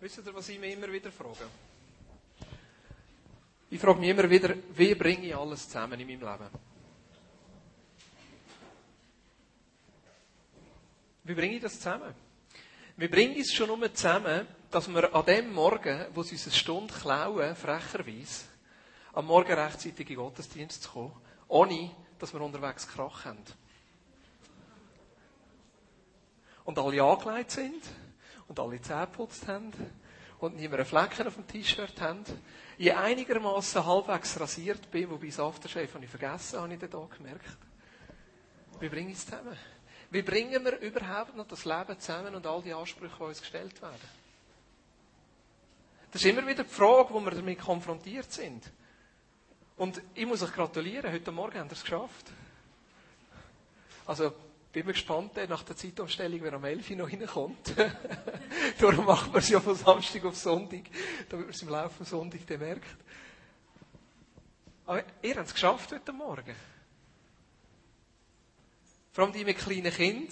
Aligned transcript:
Wisst 0.00 0.18
ihr, 0.18 0.34
was 0.34 0.48
ich 0.48 0.60
mich 0.60 0.74
immer 0.74 0.92
wieder 0.92 1.10
frage? 1.10 1.48
Ich 3.68 3.80
frage 3.80 3.98
mich 3.98 4.10
immer 4.10 4.30
wieder, 4.30 4.54
wie 4.74 4.94
bringe 4.94 5.26
ich 5.26 5.36
alles 5.36 5.66
zusammen 5.66 5.98
in 5.98 6.06
meinem 6.06 6.20
Leben? 6.20 6.50
Wie 11.24 11.34
bringe 11.34 11.56
ich 11.56 11.62
das 11.62 11.74
zusammen? 11.74 12.14
Wir 12.96 13.10
bringen 13.10 13.40
es 13.40 13.52
schon 13.52 13.66
nur 13.66 13.92
zusammen, 13.92 14.46
dass 14.70 14.88
wir 14.88 15.14
an 15.14 15.26
dem 15.26 15.52
Morgen, 15.52 16.06
wo 16.14 16.22
sie 16.22 16.36
uns 16.36 16.46
eine 16.46 16.54
Stunde 16.54 16.94
klauen, 16.94 17.56
frecherweise, 17.56 18.44
am 19.14 19.26
Morgen 19.26 19.52
rechtzeitig 19.52 20.00
in 20.00 20.06
den 20.06 20.16
Gottesdienst 20.16 20.84
zu 20.84 20.90
kommen, 20.90 21.12
ohne 21.48 21.90
dass 22.20 22.32
wir 22.32 22.40
unterwegs 22.40 22.86
Krach 22.86 23.24
haben. 23.24 23.42
Und 26.64 26.78
alle 26.78 27.02
angelegt 27.02 27.50
sind 27.50 27.82
und 28.48 28.58
alle 28.58 28.80
Zähne 28.80 29.06
geputzt 29.06 29.46
haben 29.46 29.72
und 30.40 30.56
niemand 30.56 30.80
einen 30.80 30.86
Flecken 30.86 31.26
auf 31.26 31.34
dem 31.34 31.46
T-Shirt 31.46 32.00
haben. 32.00 32.24
Ich 32.76 32.94
einigermaßen 32.94 33.84
halbwegs 33.84 34.38
rasiert 34.40 34.90
bin, 34.90 35.10
wobei 35.10 35.26
das 35.26 35.40
Aftershave 35.40 35.92
habe 35.94 36.04
ich 36.04 36.10
vergessen, 36.10 36.60
habe 36.60 36.72
ich 36.72 36.80
dann 36.80 36.90
hier 36.90 37.08
gemerkt. 37.16 37.58
Wie 38.80 38.88
bringe 38.88 39.10
ich 39.10 39.18
es 39.18 39.26
zusammen? 39.26 39.56
Wie 40.10 40.22
bringen 40.22 40.64
wir 40.64 40.78
überhaupt 40.78 41.36
noch 41.36 41.46
das 41.46 41.64
Leben 41.64 41.98
zusammen 41.98 42.34
und 42.34 42.46
all 42.46 42.62
die 42.62 42.72
Ansprüche, 42.72 43.14
die 43.18 43.24
uns 43.24 43.40
gestellt 43.40 43.82
werden? 43.82 44.18
Das 46.10 46.22
ist 46.22 46.30
immer 46.30 46.46
wieder 46.46 46.64
die 46.64 46.70
Frage, 46.70 47.12
wo 47.12 47.20
wir 47.20 47.32
damit 47.32 47.58
konfrontiert 47.58 48.32
sind. 48.32 48.70
Und 49.76 50.00
ich 50.14 50.26
muss 50.26 50.42
euch 50.42 50.52
gratulieren, 50.52 51.12
heute 51.12 51.30
Morgen 51.30 51.58
haben 51.58 51.68
wir 51.68 51.74
es 51.74 51.82
geschafft. 51.82 52.32
Also, 54.06 54.32
bin 54.78 54.86
mir 54.86 54.92
gespannt, 54.92 55.36
nach 55.48 55.62
der 55.64 55.76
Zeitumstellung, 55.76 56.40
wer 56.40 56.52
am 56.52 56.64
11 56.64 56.90
Uhr 56.90 56.96
noch 56.96 57.10
reinkommt. 57.10 57.74
Darum 58.78 59.06
machen 59.06 59.32
wir 59.32 59.38
es 59.38 59.48
ja 59.48 59.60
von 59.60 59.74
Samstag 59.74 60.24
auf 60.24 60.36
Sonntag, 60.36 60.82
damit 61.28 61.46
man 61.46 61.54
es 61.54 61.62
im 61.62 61.68
Laufe 61.68 61.98
des 61.98 62.10
Sonntag 62.10 62.48
merkt. 62.60 62.96
Aber 64.86 65.02
ihr 65.20 65.34
habt 65.34 65.48
es 65.48 65.54
geschafft 65.54 65.90
heute 65.90 66.12
Morgen. 66.12 66.54
Vor 69.10 69.24
allem 69.24 69.32
die 69.32 69.44
mit 69.44 69.58
kleinen 69.58 69.92
Kindern. 69.92 70.28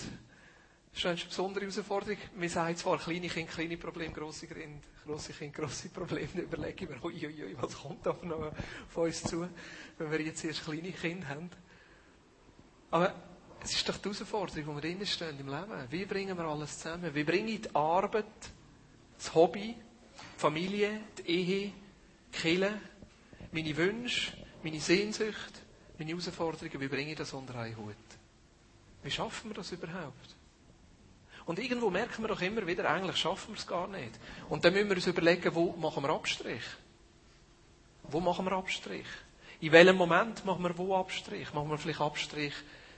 Das 0.92 1.00
ist 1.00 1.06
eine 1.06 1.16
besondere 1.16 1.64
Herausforderung. 1.64 2.18
Wir 2.36 2.48
sagen 2.48 2.76
zwar, 2.76 2.98
kleine 2.98 3.28
Kinder, 3.28 3.52
kleine 3.52 3.76
Probleme, 3.76 4.14
grosse 4.14 4.46
Kinder, 4.46 4.80
grosse 5.04 5.32
Kinder, 5.32 5.60
grosse 5.60 5.88
Probleme. 5.88 6.28
Dann 6.34 6.44
überlege 6.44 6.84
ich 6.84 6.90
mir, 6.90 7.04
uiuiui, 7.04 7.56
was 7.60 7.76
kommt 7.76 8.06
da 8.06 8.16
noch 8.22 8.52
von 8.90 9.04
uns 9.06 9.24
zu, 9.24 9.48
wenn 9.98 10.10
wir 10.12 10.20
jetzt 10.22 10.44
erst 10.44 10.64
kleine 10.64 10.92
Kinder 10.92 11.28
haben. 11.28 11.50
Aber 12.92 13.12
es 13.62 13.72
ist 13.72 13.88
doch 13.88 13.96
die 13.96 14.04
Herausforderung, 14.04 14.66
wo 14.66 14.74
wir 14.74 14.82
drinnen 14.82 15.06
stehen 15.06 15.38
im 15.40 15.48
Leben. 15.48 15.86
Wie 15.90 16.04
bringen 16.04 16.36
wir 16.36 16.44
alles 16.44 16.78
zusammen? 16.78 17.14
Wie 17.14 17.24
bringe 17.24 17.50
ich 17.50 17.62
die 17.62 17.74
Arbeit, 17.74 18.24
das 19.16 19.34
Hobby, 19.34 19.74
die 19.76 20.40
Familie, 20.40 21.00
die 21.18 21.30
Ehe, 21.30 21.72
die 22.32 22.38
Kirche, 22.38 22.80
meine 23.52 23.76
Wünsche, 23.76 24.32
meine 24.62 24.80
Sehnsucht, 24.80 25.62
meine 25.98 26.10
Herausforderungen, 26.10 26.80
wie 26.80 26.88
bringe 26.88 27.10
ich 27.12 27.18
das 27.18 27.32
unter 27.32 27.56
einen 27.56 27.76
Hut? 27.76 27.94
Wie 29.02 29.10
schaffen 29.10 29.50
wir 29.50 29.54
das 29.54 29.72
überhaupt? 29.72 30.36
Und 31.46 31.60
irgendwo 31.60 31.90
merken 31.90 32.22
wir 32.22 32.28
doch 32.28 32.40
immer 32.40 32.66
wieder, 32.66 32.90
eigentlich 32.90 33.16
schaffen 33.16 33.54
wir 33.54 33.58
es 33.58 33.66
gar 33.66 33.86
nicht. 33.86 34.18
Und 34.48 34.64
dann 34.64 34.72
müssen 34.72 34.88
wir 34.88 34.96
uns 34.96 35.06
überlegen, 35.06 35.54
wo 35.54 35.72
machen 35.72 36.02
wir 36.02 36.10
Abstrich? 36.10 36.64
Wo 38.02 38.20
machen 38.20 38.44
wir 38.46 38.52
Abstrich? 38.52 39.06
In 39.60 39.72
welchem 39.72 39.96
Moment 39.96 40.44
machen 40.44 40.62
wir 40.64 40.76
wo 40.76 40.96
Abstrich? 40.96 41.54
Machen 41.54 41.70
wir 41.70 41.78
vielleicht 41.78 42.00
Abstrich 42.00 42.52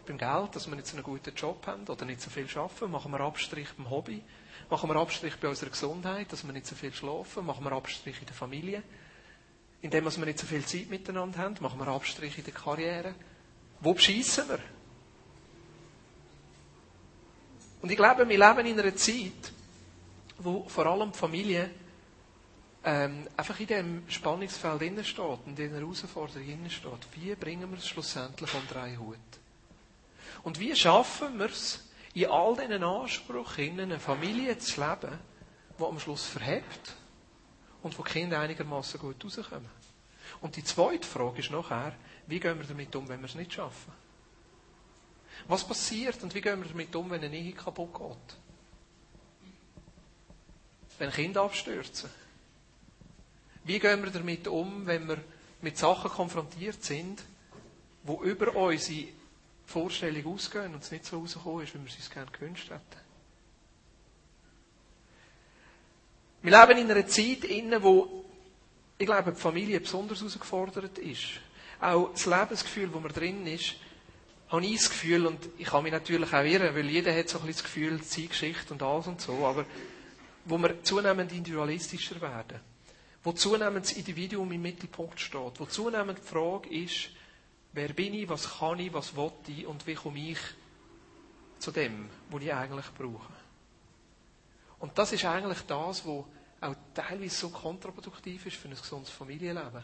beim 0.09 0.19
Geld, 0.19 0.57
dass 0.57 0.67
wir 0.67 0.75
nicht 0.75 0.87
so 0.87 0.97
einen 0.97 1.05
guten 1.05 1.35
Job 1.35 1.67
haben 1.67 1.87
oder 1.87 2.05
nicht 2.05 2.21
so 2.21 2.31
viel 2.31 2.49
arbeiten? 2.57 2.91
Machen 2.91 3.13
wir 3.13 3.21
Abstrich 3.21 3.69
beim 3.77 3.91
Hobby? 3.91 4.23
Machen 4.71 4.89
wir 4.89 4.97
Abstrich 4.97 5.37
bei 5.37 5.49
unserer 5.49 5.71
Gesundheit, 5.71 6.33
dass 6.33 6.45
wir 6.45 6.53
nicht 6.53 6.67
so 6.67 6.75
viel 6.75 6.93
schlafen? 6.93 7.47
Machen 7.47 7.65
wir 7.65 7.73
Abstrich 7.73 8.19
in 8.21 8.27
der 8.27 8.35
Familie? 8.35 8.83
Indem 9.83 10.05
wir 10.05 10.25
nicht 10.25 10.39
so 10.39 10.47
viel 10.47 10.65
Zeit 10.65 10.89
miteinander 10.89 11.39
haben? 11.39 11.57
Machen 11.61 11.79
wir 11.79 11.87
Abstrich 11.89 12.37
in 12.39 12.45
der 12.45 12.55
Karriere? 12.55 13.15
Wo 13.81 13.95
bescheissen 13.95 14.49
wir? 14.49 14.59
Und 17.81 17.91
ich 17.91 17.97
glaube, 17.97 18.29
wir 18.29 18.39
leben 18.39 18.67
in 18.67 18.81
einer 18.81 18.97
Zeit, 18.97 19.53
wo 20.39 20.65
vor 20.69 20.87
allem 20.87 21.13
die 21.13 21.19
Familie 21.19 21.71
ähm, 22.85 23.29
einfach 23.37 23.61
in 23.61 23.67
diesem 23.67 24.03
Spannungsfeld 24.09 25.07
steht 25.07 25.19
und 25.19 25.47
in 25.47 25.57
dieser 25.57 25.77
Herausforderung 25.77 26.71
steht. 26.71 27.07
Wie 27.15 27.35
bringen 27.35 27.71
wir 27.71 27.79
es 27.79 27.87
schlussendlich 27.87 28.53
unter 28.55 28.83
einen 28.83 28.99
Hut? 28.99 29.17
Und 30.43 30.59
wie 30.59 30.75
schaffen 30.75 31.39
wir 31.39 31.47
es, 31.47 31.85
in 32.15 32.27
all 32.27 32.57
diesen 32.57 32.83
Ansprüchen 32.83 33.81
eine 33.81 34.01
Familie 34.01 34.59
zu 34.59 34.81
leben, 34.81 35.19
die 35.79 35.85
am 35.85 36.01
Schluss 36.01 36.27
verhebt 36.27 36.97
und 37.83 37.97
wo 37.99 38.03
die 38.03 38.11
Kinder 38.11 38.41
einigermaßen 38.41 38.99
gut 39.01 39.25
rauskommen? 39.25 39.71
Und 40.41 40.57
die 40.57 40.65
zweite 40.65 41.07
Frage 41.07 41.41
ist 41.41 41.51
nachher, 41.51 41.95
wie 42.27 42.41
gehen 42.41 42.59
wir 42.59 42.67
damit 42.67 42.95
um, 42.95 43.09
wenn 43.09 43.21
wir 43.21 43.27
es 43.27 43.35
nicht 43.35 43.53
schaffen? 43.53 43.93
Was 45.47 45.67
passiert 45.67 46.23
und 46.23 46.35
wie 46.35 46.41
gehen 46.41 46.61
wir 46.63 46.69
damit 46.69 46.95
um, 46.95 47.11
wenn 47.11 47.23
eine 47.23 47.37
Ehe 47.37 47.53
kaputt 47.53 47.95
geht? 47.95 48.37
Wenn 50.99 51.11
Kinder 51.11 51.43
abstürzen? 51.43 52.11
Wie 53.65 53.79
gehen 53.79 54.03
wir 54.03 54.11
damit 54.11 54.49
um, 54.49 54.87
wenn 54.87 55.09
wir 55.09 55.19
mit 55.61 55.79
Sachen 55.79 56.11
konfrontiert 56.11 56.83
sind, 56.83 57.23
wo 58.03 58.23
über 58.23 58.55
unsere 58.55 59.09
Vorstellung 59.69 60.35
ausgehen 60.35 60.75
und 60.75 60.83
es 60.83 60.91
nicht 60.91 61.05
so 61.05 61.19
rausgekommen 61.19 61.65
ist, 61.65 61.75
wie 61.75 61.79
wir 61.79 61.87
es 61.87 61.97
uns 61.97 62.11
gerne 62.11 62.31
gewünscht 62.31 62.71
hätten? 62.71 63.09
Wir 66.41 66.59
leben 66.59 66.79
in 66.79 66.91
einer 66.91 67.07
Zeit, 67.07 67.45
in 67.45 67.83
wo 67.83 68.25
ich 68.97 69.07
glaube, 69.07 69.33
die 69.33 69.41
Familie 69.41 69.81
besonders 69.81 70.21
herausgefordert 70.21 70.99
ist. 70.99 71.25
Auch 71.81 72.11
das 72.13 72.27
Lebensgefühl, 72.27 72.93
wo 72.93 72.99
man 72.99 73.13
drin 73.13 73.47
ist, 73.47 73.75
habe 74.49 74.65
ich 74.65 74.77
das 74.77 74.89
Gefühl, 74.89 75.27
und 75.27 75.39
ich 75.59 75.67
kann 75.67 75.83
mich 75.83 75.93
natürlich 75.93 76.33
auch 76.33 76.43
irren, 76.43 76.75
weil 76.75 76.87
jeder 76.89 77.15
hat 77.15 77.29
so 77.29 77.39
ein 77.39 77.47
bisschen 77.47 77.63
das 77.63 77.73
Gefühl, 77.75 78.03
Zeitgeschichte 78.03 78.73
und 78.73 78.83
alles 78.83 79.07
und 79.07 79.21
so, 79.21 79.47
aber 79.47 79.67
wo 80.47 80.57
wir 80.59 80.83
zunehmend 80.83 81.31
individualistischer 81.33 82.21
werden, 82.21 82.59
wo 83.23 83.33
zunehmend 83.33 83.85
das 83.85 83.93
Individuum 83.93 84.51
im 84.51 84.63
Mittelpunkt 84.63 85.21
steht, 85.21 85.61
wo 85.61 85.67
zunehmend 85.67 86.19
die 86.19 86.27
Frage 86.27 86.71
ist, 86.71 87.11
wer 87.79 87.93
bin 87.95 88.15
ich, 88.15 88.29
was 88.29 88.59
kann 88.59 88.79
ich, 88.81 88.93
was 88.93 89.15
will 89.17 89.33
ich 89.47 89.67
und 89.67 89.87
wie 89.87 89.95
komme 89.95 90.19
ich 90.19 90.39
zu 91.59 91.71
dem, 91.71 92.11
was 92.29 92.43
ich 92.43 92.53
eigentlich 92.53 92.87
brauche. 92.97 93.33
Und 94.81 94.99
das 94.99 95.13
ist 95.13 95.25
eigentlich 95.25 95.63
das, 95.63 96.05
was 96.07 96.25
auch 96.61 96.75
teilweise 96.93 97.35
so 97.35 97.51
kontraproduktiv 97.51 98.47
ist 98.47 98.57
für 98.57 98.69
ein 98.69 98.75
gesundes 98.75 99.11
Familienleben. 99.11 99.83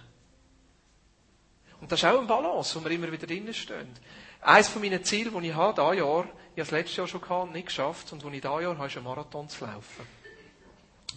Und 1.81 1.93
das 1.93 2.03
ist 2.03 2.09
auch 2.09 2.19
ein 2.19 2.27
Balance, 2.27 2.79
wo 2.79 2.85
wir 2.85 2.91
immer 2.91 3.11
wieder 3.11 3.27
drinnen 3.27 3.55
stehen. 3.55 3.89
Eines 4.41 4.69
von 4.69 4.83
meinen 4.83 5.05
Zielen, 5.05 5.41
die 5.41 5.49
ich 5.49 5.55
habe, 5.55 5.81
dieses 5.81 5.99
Jahr, 5.99 6.25
ich 6.25 6.61
habe 6.61 6.63
es 6.63 6.71
letztes 6.71 6.97
Jahr 6.97 7.07
schon 7.07 7.21
gehabt, 7.21 7.53
nicht 7.53 7.67
geschafft, 7.67 8.13
und 8.13 8.25
wo 8.25 8.29
ich 8.29 8.41
dieses 8.41 8.61
Jahr 8.61 8.77
habe, 8.77 8.87
ist 8.87 8.97
ein 8.97 9.05
Marathon 9.05 9.49
zu 9.49 9.65
laufen. 9.65 10.07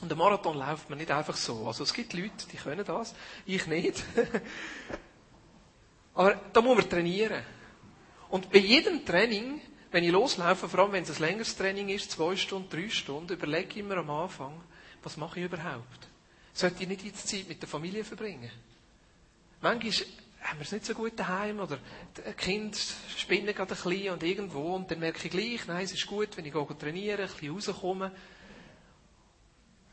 Und 0.02 0.12
ein 0.12 0.18
Marathon 0.18 0.58
läuft 0.58 0.90
man 0.90 1.00
nicht 1.00 1.10
einfach 1.10 1.36
so. 1.36 1.68
Also 1.68 1.84
es 1.84 1.94
gibt 1.94 2.14
Leute, 2.14 2.48
die 2.52 2.58
können 2.58 2.86
das, 2.86 3.16
ich 3.46 3.66
nicht. 3.66 4.04
Aber 6.18 6.34
da 6.52 6.62
muss 6.62 6.76
man 6.76 6.90
trainieren. 6.90 7.44
Und 8.30 8.52
bei 8.52 8.58
jedem 8.58 9.06
Training, 9.06 9.62
wenn 9.92 10.04
ich 10.04 10.12
loslaufe, 10.12 10.68
vor 10.68 10.80
allem 10.80 10.94
wenn 10.94 11.04
es 11.04 11.12
ein 11.12 11.22
längeres 11.22 11.56
Training 11.56 11.90
ist, 11.90 12.10
zwei 12.10 12.36
Stunden, 12.36 12.68
drei 12.70 12.90
Stunden, 12.90 13.34
überlege 13.34 13.70
ich 13.70 13.78
immer 13.78 13.98
am 13.98 14.10
Anfang, 14.10 14.60
was 15.04 15.16
mache 15.16 15.40
ich 15.40 15.46
überhaupt? 15.46 16.08
Sollte 16.54 16.82
ich 16.82 16.90
nicht 16.90 17.04
die 17.04 17.14
Zeit 17.14 17.48
mit 17.48 17.62
der 17.62 17.70
Familie 17.70 18.04
verbringen? 18.04 18.50
Manchmal 19.62 19.94
haben 20.42 20.58
wir 20.58 20.64
es 20.64 20.72
nicht 20.72 20.86
so 20.86 20.96
gut 20.96 21.14
daheim 21.16 21.60
oder 21.60 21.78
die 22.18 22.34
Kinder 22.34 22.78
spinnen 23.16 23.54
gerade 23.54 23.76
ein 23.76 23.84
bisschen 23.84 24.14
und 24.14 24.24
irgendwo 24.24 24.74
und 24.76 24.90
dann 24.90 25.00
merke 25.00 25.24
ich 25.24 25.32
gleich, 25.32 25.68
nein, 25.68 25.86
es 25.86 25.92
ist 25.92 26.08
gut, 26.08 26.36
wenn 26.36 26.46
ich 26.46 26.52
gehe 26.52 26.62
ein 26.68 26.78
bisschen 26.78 27.54
rauskomme. 27.54 28.12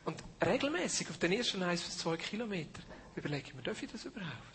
Und 0.05 0.23
regelmäßig 0.43 1.07
auf 1.11 1.19
den 1.19 1.33
ersten 1.33 1.61
eins 1.61 1.83
bis 1.83 1.99
zwei 1.99 2.17
Kilometer 2.17 2.81
überlege 3.15 3.49
ich 3.49 3.53
mir, 3.53 3.61
darf 3.61 3.83
ich 3.83 3.91
das 3.91 4.05
überhaupt? 4.05 4.54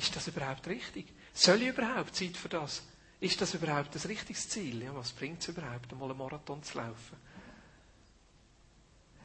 Ist 0.00 0.16
das 0.16 0.28
überhaupt 0.28 0.66
richtig? 0.66 1.12
Soll 1.34 1.60
ich 1.60 1.68
überhaupt 1.68 2.16
Zeit 2.16 2.34
für 2.34 2.48
das? 2.48 2.82
Ist 3.20 3.38
das 3.38 3.52
überhaupt 3.52 3.94
das 3.94 4.08
richtige 4.08 4.38
Ziel? 4.38 4.82
Ja, 4.82 4.94
was 4.94 5.12
bringt 5.12 5.42
es 5.42 5.48
überhaupt, 5.48 5.92
einmal 5.92 6.08
einen 6.08 6.18
Marathon 6.18 6.62
zu 6.62 6.78
laufen? 6.78 7.18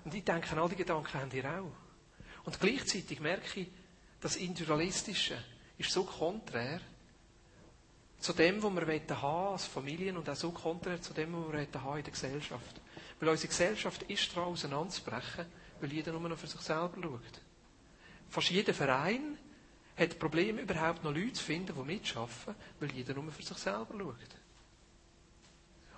Und 0.03 0.13
ich 0.13 0.25
denke, 0.25 0.59
all 0.59 0.67
die 0.67 0.75
Gedanken 0.75 1.13
haben 1.13 1.31
ihr 1.31 1.45
auch. 1.45 1.71
Und 2.43 2.59
gleichzeitig 2.59 3.21
merke 3.21 3.61
ich, 3.61 3.67
das 4.19 4.35
Individualistische, 4.35 5.41
ist 5.77 5.91
so 5.91 6.03
konträr 6.03 6.81
zu 8.19 8.33
dem, 8.33 8.61
was 8.61 8.75
wir 8.75 9.21
haben 9.21 9.53
als 9.53 9.65
Familien 9.65 10.17
und 10.17 10.29
auch 10.29 10.35
so 10.35 10.51
konträr 10.51 11.01
zu 11.01 11.13
dem, 11.13 11.33
was 11.33 11.53
wir 11.53 11.81
haben 11.81 11.97
in 11.99 12.03
der 12.03 12.11
Gesellschaft. 12.11 12.81
Weil 13.21 13.29
unsere 13.29 13.47
Gesellschaft 13.47 14.03
ist 14.03 14.35
daran 14.35 14.49
auseinanderzubrechen, 14.51 15.45
weil 15.79 15.93
jeder 15.93 16.11
nur 16.11 16.27
noch 16.27 16.37
für 16.37 16.47
sich 16.47 16.59
selber 16.59 17.01
schaut. 17.01 17.41
Fast 18.29 18.49
jeder 18.49 18.73
Verein 18.73 19.37
hat 19.97 20.19
Probleme, 20.19 20.61
überhaupt 20.61 21.03
noch 21.03 21.13
Leute 21.13 21.33
zu 21.33 21.43
finden, 21.43 21.73
die 21.75 21.85
mitschaffen, 21.85 22.55
weil 22.79 22.91
jeder 22.91 23.13
nur 23.13 23.31
für 23.31 23.43
sich 23.43 23.57
selber 23.57 23.95
schaut. 23.97 24.15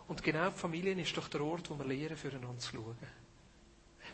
Und 0.07 0.23
genau 0.23 0.49
die 0.49 0.57
Familie 0.57 0.94
ist 1.01 1.17
doch 1.17 1.27
der 1.27 1.41
Ort, 1.41 1.69
wo 1.69 1.77
wir 1.77 1.85
lernen, 1.85 2.15
füreinander 2.15 2.59
zu 2.59 2.75
schauen. 2.75 2.97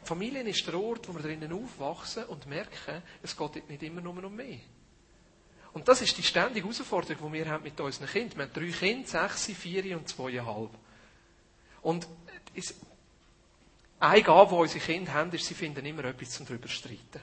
Familien 0.03 0.47
ist 0.47 0.65
der 0.65 0.79
Ort, 0.79 1.07
wo 1.07 1.13
wir 1.13 1.21
drinnen 1.21 1.53
aufwachsen 1.53 2.25
und 2.25 2.47
merken, 2.47 3.01
es 3.21 3.37
geht 3.37 3.69
nicht 3.69 3.83
immer 3.83 4.01
nur 4.01 4.23
um 4.23 4.35
mich. 4.35 4.61
Und 5.73 5.87
das 5.87 6.01
ist 6.01 6.17
die 6.17 6.23
ständige 6.23 6.67
Herausforderung, 6.67 7.31
die 7.31 7.39
wir 7.39 7.49
haben 7.49 7.63
mit 7.63 7.79
unseren 7.79 8.07
Kindern. 8.07 8.37
Wir 8.37 8.45
haben 8.45 8.53
drei 8.53 8.71
Kinder, 8.71 9.07
sechs, 9.07 9.45
vier 9.57 9.97
und 9.97 10.07
zweieinhalb. 10.07 10.71
Und 11.81 12.07
es, 12.55 12.75
eine 13.99 14.21
Gabe, 14.21 14.49
die 14.49 14.61
unsere 14.61 14.85
Kinder 14.85 15.13
haben, 15.13 15.31
ist, 15.31 15.45
sie 15.45 15.53
finden 15.53 15.85
immer 15.85 16.05
etwas 16.05 16.31
zum 16.31 16.45
drüber 16.45 16.67
streiten. 16.67 17.21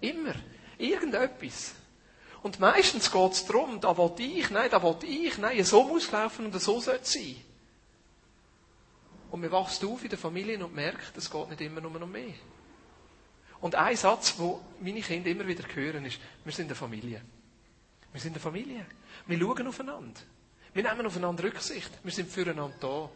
Immer. 0.00 0.34
Irgendetwas. 0.78 1.74
Und 2.42 2.58
meistens 2.58 3.10
geht 3.10 3.32
es 3.32 3.44
darum, 3.44 3.80
da 3.80 3.96
will 3.96 4.12
ich, 4.18 4.50
nein, 4.50 4.70
da 4.70 4.82
will 4.82 4.96
ich, 5.02 5.36
nein, 5.38 5.62
so 5.64 5.84
muss 5.84 6.10
laufen 6.10 6.46
und 6.46 6.58
so 6.60 6.80
soll 6.80 6.98
es 7.02 7.12
sein. 7.12 7.36
Und 9.30 9.42
man 9.42 9.52
wächst 9.52 9.84
auf 9.84 10.02
in 10.02 10.08
der 10.08 10.18
Familie 10.18 10.64
und 10.64 10.74
merkt, 10.74 11.16
es 11.16 11.30
geht 11.30 11.50
nicht 11.50 11.60
immer 11.60 11.80
nur 11.80 12.02
um 12.02 12.10
mich. 12.10 12.34
Und 13.60 13.74
ein 13.74 13.96
Satz, 13.96 14.36
den 14.36 14.54
meine 14.80 15.02
Kinder 15.02 15.30
immer 15.30 15.46
wieder 15.46 15.64
hören, 15.74 16.06
ist, 16.06 16.18
wir 16.44 16.52
sind 16.52 16.66
eine 16.66 16.74
Familie. 16.74 17.20
Wir 18.12 18.20
sind 18.20 18.32
eine 18.32 18.40
Familie. 18.40 18.86
Wir 19.26 19.38
schauen 19.38 19.66
aufeinander. 19.66 20.20
Wir 20.72 20.82
nehmen 20.82 21.06
aufeinander 21.06 21.44
Rücksicht. 21.44 21.90
Wir 22.02 22.12
sind 22.12 22.30
füreinander 22.30 22.76
da. 22.80 23.10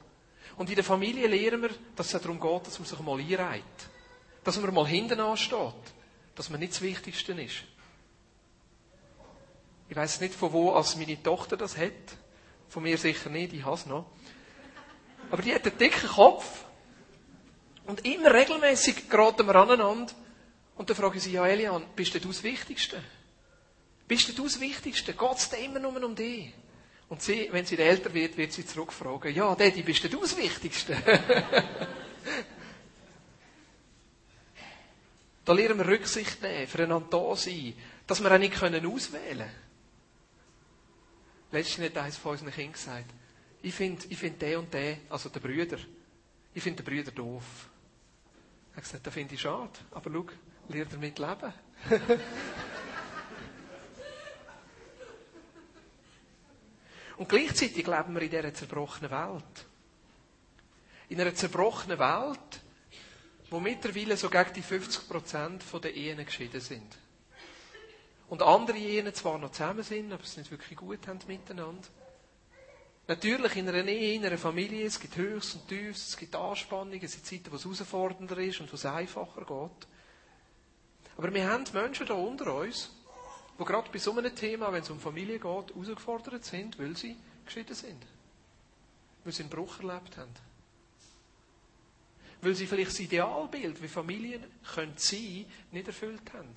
Und 0.56 0.68
in 0.68 0.74
der 0.74 0.84
Familie 0.84 1.26
lernen 1.26 1.62
wir, 1.62 1.70
dass 1.96 2.12
es 2.12 2.20
darum 2.20 2.38
geht, 2.38 2.66
dass 2.66 2.78
man 2.78 2.86
sich 2.86 3.00
mal 3.00 3.18
einreiht. 3.18 3.62
Dass 4.44 4.60
man 4.60 4.74
mal 4.74 4.86
hinten 4.86 5.18
ansteht. 5.18 5.72
Dass 6.34 6.50
man 6.50 6.60
nicht 6.60 6.74
das 6.74 6.82
Wichtigste 6.82 7.32
ist. 7.32 7.64
Ich 9.88 9.96
weiß 9.96 10.20
nicht, 10.20 10.34
von 10.34 10.52
wo 10.52 10.72
als 10.72 10.96
meine 10.96 11.22
Tochter 11.22 11.56
das 11.56 11.76
hat. 11.76 11.92
Von 12.68 12.82
mir 12.82 12.98
sicher 12.98 13.30
nicht, 13.30 13.52
ich 13.52 13.64
habe 13.64 13.76
es 13.76 13.86
noch. 13.86 14.06
Aber 15.30 15.42
die 15.42 15.54
hat 15.54 15.66
einen 15.66 15.78
dicken 15.78 16.08
Kopf. 16.08 16.64
Und 17.86 18.04
immer 18.04 18.32
regelmäßig 18.32 19.08
geraten 19.10 19.46
wir 19.46 19.54
aneinander. 19.56 20.12
Und 20.76 20.88
dann 20.88 20.96
frage 20.96 21.18
ich 21.18 21.22
sie, 21.24 21.32
ja 21.32 21.46
Elian, 21.46 21.84
bist 21.94 22.14
du 22.14 22.18
das 22.18 22.42
Wichtigste? 22.42 23.02
Bist 24.08 24.36
du 24.36 24.42
das 24.42 24.58
Wichtigste? 24.60 25.12
Geht 25.12 25.36
es 25.36 25.52
immer 25.52 25.78
nur 25.78 26.02
um 26.02 26.14
dich? 26.14 26.52
Und 27.08 27.22
sie, 27.22 27.48
wenn 27.52 27.64
sie 27.66 27.78
älter 27.78 28.12
wird, 28.12 28.36
wird 28.36 28.52
sie 28.52 28.66
zurückfragen, 28.66 29.34
ja, 29.34 29.54
Daddy, 29.54 29.82
bist 29.82 30.02
du 30.04 30.08
das 30.08 30.36
Wichtigste? 30.36 30.96
da 35.44 35.52
lernen 35.52 35.78
wir 35.78 35.86
Rücksicht 35.86 36.42
nehmen, 36.42 36.66
füreinander 36.66 37.06
da 37.10 37.36
sein, 37.36 37.74
dass 38.06 38.22
wir 38.22 38.32
auch 38.32 38.38
nicht 38.38 38.54
auswählen 38.62 38.82
können. 38.82 39.63
Letztens 41.54 41.86
hat 41.86 41.96
eines 41.98 42.16
von 42.16 42.32
unseren 42.32 42.50
Kindern 42.50 42.72
gesagt, 42.72 43.14
ich 43.62 43.72
finde 43.72 44.04
ich 44.08 44.18
find 44.18 44.42
den 44.42 44.58
und 44.58 44.74
den, 44.74 44.98
also 45.08 45.28
den 45.28 45.40
Brüder, 45.40 45.78
ich 46.52 46.60
finde 46.60 46.82
den 46.82 46.92
Brüder 46.92 47.12
doof. 47.12 47.44
Er 48.72 48.78
hat 48.78 48.82
gesagt, 48.82 49.06
das 49.06 49.14
finde 49.14 49.34
ich 49.34 49.40
schade, 49.40 49.70
aber 49.92 50.10
schau, 50.10 50.26
lerne 50.68 50.90
damit 50.90 51.16
leben. 51.16 51.52
Und 57.16 57.28
gleichzeitig 57.28 57.86
leben 57.86 58.14
wir 58.14 58.22
in 58.22 58.30
dieser 58.30 58.52
zerbrochenen 58.52 59.12
Welt. 59.12 59.66
In 61.08 61.20
einer 61.20 61.32
zerbrochenen 61.32 62.00
Welt, 62.00 62.60
wo 63.50 63.60
mittlerweile 63.60 64.16
so 64.16 64.28
gegen 64.28 64.52
die 64.54 64.64
50% 64.64 65.80
der 65.80 65.94
Ehen 65.94 66.26
geschieden 66.26 66.60
sind. 66.60 66.98
Und 68.28 68.42
andere 68.42 68.78
Ehen 68.78 69.12
zwar 69.14 69.38
noch 69.38 69.52
zusammen 69.52 69.82
sind, 69.82 70.12
aber 70.12 70.22
es 70.22 70.36
nicht 70.36 70.50
wirklich 70.50 70.78
gut 70.78 71.06
haben 71.06 71.20
miteinander. 71.26 71.86
Natürlich 73.06 73.56
in 73.56 73.68
einer 73.68 73.86
Ehe, 73.86 74.14
in 74.14 74.24
einer 74.24 74.38
Familie, 74.38 74.86
es 74.86 74.98
gibt 74.98 75.16
Höchst 75.16 75.56
und 75.56 75.68
Tiefs, 75.68 76.08
es 76.08 76.16
gibt 76.16 76.34
Anspannungen, 76.34 77.02
es 77.02 77.12
gibt 77.12 77.26
Zeiten, 77.26 77.52
wo 77.52 77.56
es 77.56 77.64
herausfordernder 77.64 78.38
ist 78.38 78.60
und 78.60 78.72
wo 78.72 78.76
es 78.76 78.86
einfacher 78.86 79.42
geht. 79.42 79.88
Aber 81.18 81.32
wir 81.32 81.48
haben 81.48 81.64
Menschen 81.74 82.06
da 82.06 82.14
unter 82.14 82.54
uns, 82.54 82.90
die 83.58 83.64
gerade 83.64 83.90
bei 83.90 83.98
so 83.98 84.16
einem 84.16 84.34
Thema, 84.34 84.72
wenn 84.72 84.82
es 84.82 84.90
um 84.90 84.98
Familie 84.98 85.38
geht, 85.38 85.44
herausgefordert 85.74 86.44
sind, 86.44 86.78
weil 86.78 86.96
sie 86.96 87.16
geschieden 87.44 87.74
sind. 87.74 88.06
Weil 89.22 89.32
sie 89.32 89.42
einen 89.42 89.50
Bruch 89.50 89.80
erlebt 89.80 90.16
haben. 90.16 90.32
Weil 92.40 92.54
sie 92.54 92.66
vielleicht 92.66 92.90
das 92.90 93.00
Idealbild, 93.00 93.82
wie 93.82 93.88
Familien 93.88 94.42
können 94.74 94.94
sein, 94.96 95.44
nicht 95.70 95.86
erfüllt 95.86 96.32
haben. 96.32 96.54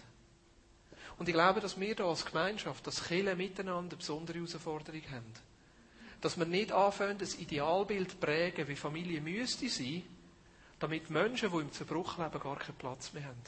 Und 1.18 1.28
ich 1.28 1.34
glaube, 1.34 1.60
dass 1.60 1.80
wir 1.80 1.96
da 1.96 2.06
als 2.06 2.26
Gemeinschaft, 2.26 2.86
als 2.86 3.04
Kirche 3.04 3.36
miteinander 3.36 3.92
eine 3.92 3.98
besondere 3.98 4.38
Herausforderung 4.38 5.02
haben. 5.12 5.34
Dass 6.22 6.38
wir 6.38 6.46
nicht 6.46 6.72
anfangen, 6.72 7.18
das 7.18 7.36
Idealbild 7.36 8.20
prägen, 8.20 8.68
wie 8.68 8.76
Familie 8.76 9.22
müsste 9.22 9.70
sein, 9.70 10.04
damit 10.80 11.10
Menschen, 11.10 11.52
die 11.52 11.58
im 11.58 11.72
Zerbruch 11.72 12.18
leben, 12.18 12.40
gar 12.40 12.58
keinen 12.58 12.78
Platz 12.78 13.14
mehr 13.14 13.26
haben. 13.26 13.42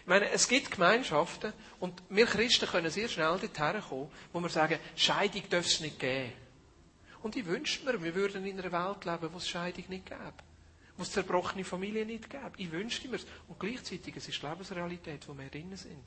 Ich 0.00 0.08
meine, 0.08 0.30
es 0.30 0.48
gibt 0.48 0.72
Gemeinschaften 0.72 1.52
und 1.78 2.02
wir 2.08 2.26
Christen 2.26 2.66
können 2.66 2.90
sehr 2.90 3.08
schnell 3.08 3.38
dorthin 3.38 3.80
kommen, 3.88 4.10
wo 4.32 4.40
wir 4.40 4.48
sagen, 4.48 4.80
Scheidung 4.96 5.42
darf 5.48 5.66
es 5.66 5.80
nicht 5.80 5.98
geben. 6.00 6.32
Und 7.22 7.36
ich 7.36 7.46
wünsche 7.46 7.84
mir, 7.84 8.02
wir 8.02 8.14
würden 8.14 8.44
in 8.44 8.58
einer 8.58 8.72
Welt 8.72 9.04
leben, 9.04 9.32
wo 9.32 9.36
es 9.38 9.48
Scheidung 9.48 9.84
nicht 9.88 10.06
gäbe. 10.06 10.34
Wo 10.96 11.02
es 11.02 11.12
zerbrochene 11.12 11.64
Familien 11.64 12.06
nicht 12.06 12.28
gäbe. 12.28 12.52
Ich 12.56 12.70
wünschte 12.70 13.08
mir 13.08 13.16
es. 13.16 13.26
Und 13.48 13.58
gleichzeitig, 13.58 14.14
es 14.16 14.28
ist 14.28 14.42
die 14.42 14.46
Lebensrealität, 14.46 15.26
wo 15.28 15.36
wir 15.36 15.48
drinnen 15.48 15.76
sind. 15.76 16.04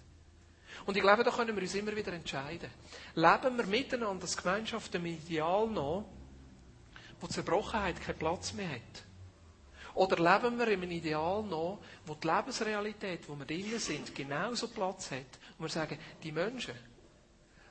Und 0.86 0.96
ich 0.96 1.02
glaube, 1.02 1.24
da 1.24 1.32
können 1.32 1.56
wir 1.56 1.64
uns 1.64 1.76
immer 1.76 1.96
wieder 1.96 2.14
entscheiden. 2.14 2.70
Leben 3.16 3.58
wir 3.58 3.66
miteinander 3.66 4.24
als 4.24 4.38
Gemeinschaft 4.38 4.94
im 4.96 5.06
Ideal 5.06 5.68
noch, 5.68 6.06
wo 7.20 7.28
Zerbrochenheit 7.28 8.02
keinen 8.02 8.20
Platz 8.20 8.54
mehr 8.54 8.70
hat. 8.70 9.04
Oder 9.96 10.18
leben 10.18 10.60
wir 10.60 10.68
in 10.68 10.84
einem 10.84 10.92
Ideal 10.92 11.42
noch, 11.44 11.80
wo 12.06 12.16
die 12.16 12.28
Lebensrealität, 12.28 13.28
wo 13.30 13.36
wir 13.36 13.46
drinnen 13.46 13.80
sind, 13.80 14.14
genauso 14.14 14.68
Platz 14.68 15.12
hat, 15.12 15.40
und 15.58 15.66
wir 15.66 15.70
sagen, 15.70 15.98
die 16.22 16.34
Menschen, 16.34 16.76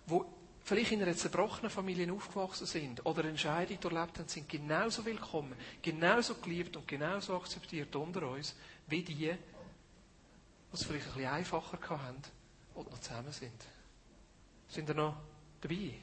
die 0.07 0.21
vielleicht 0.65 0.93
in 0.93 1.03
einer 1.03 1.15
zerbrochenen 1.15 1.71
Familie 1.71 2.11
aufgewachsen 2.13 2.67
sind 2.67 3.05
oder 3.05 3.21
eine 3.21 3.31
Entscheidung 3.31 3.79
durchlebt 3.81 4.19
haben, 4.19 4.29
sind 4.29 4.49
genauso 4.49 5.05
willkommen, 5.05 5.55
genauso 5.83 6.35
geliebt 6.37 6.77
und 6.77 6.89
genauso 6.89 7.37
akzeptiert 7.37 7.95
unter 7.95 8.29
uns, 8.31 8.57
wie 8.87 9.03
die, 9.03 9.15
die 9.15 9.37
es 10.73 10.83
vielleicht 10.85 11.07
ein 11.09 11.15
bisschen 11.15 11.31
einfacher 11.31 11.79
haben 11.91 12.23
und 12.75 12.91
noch 12.91 12.99
zusammen 12.99 13.33
sind. 13.33 13.53
Sind 14.69 14.89
ihr 14.89 14.95
noch 14.95 15.17
dabei? 15.61 15.95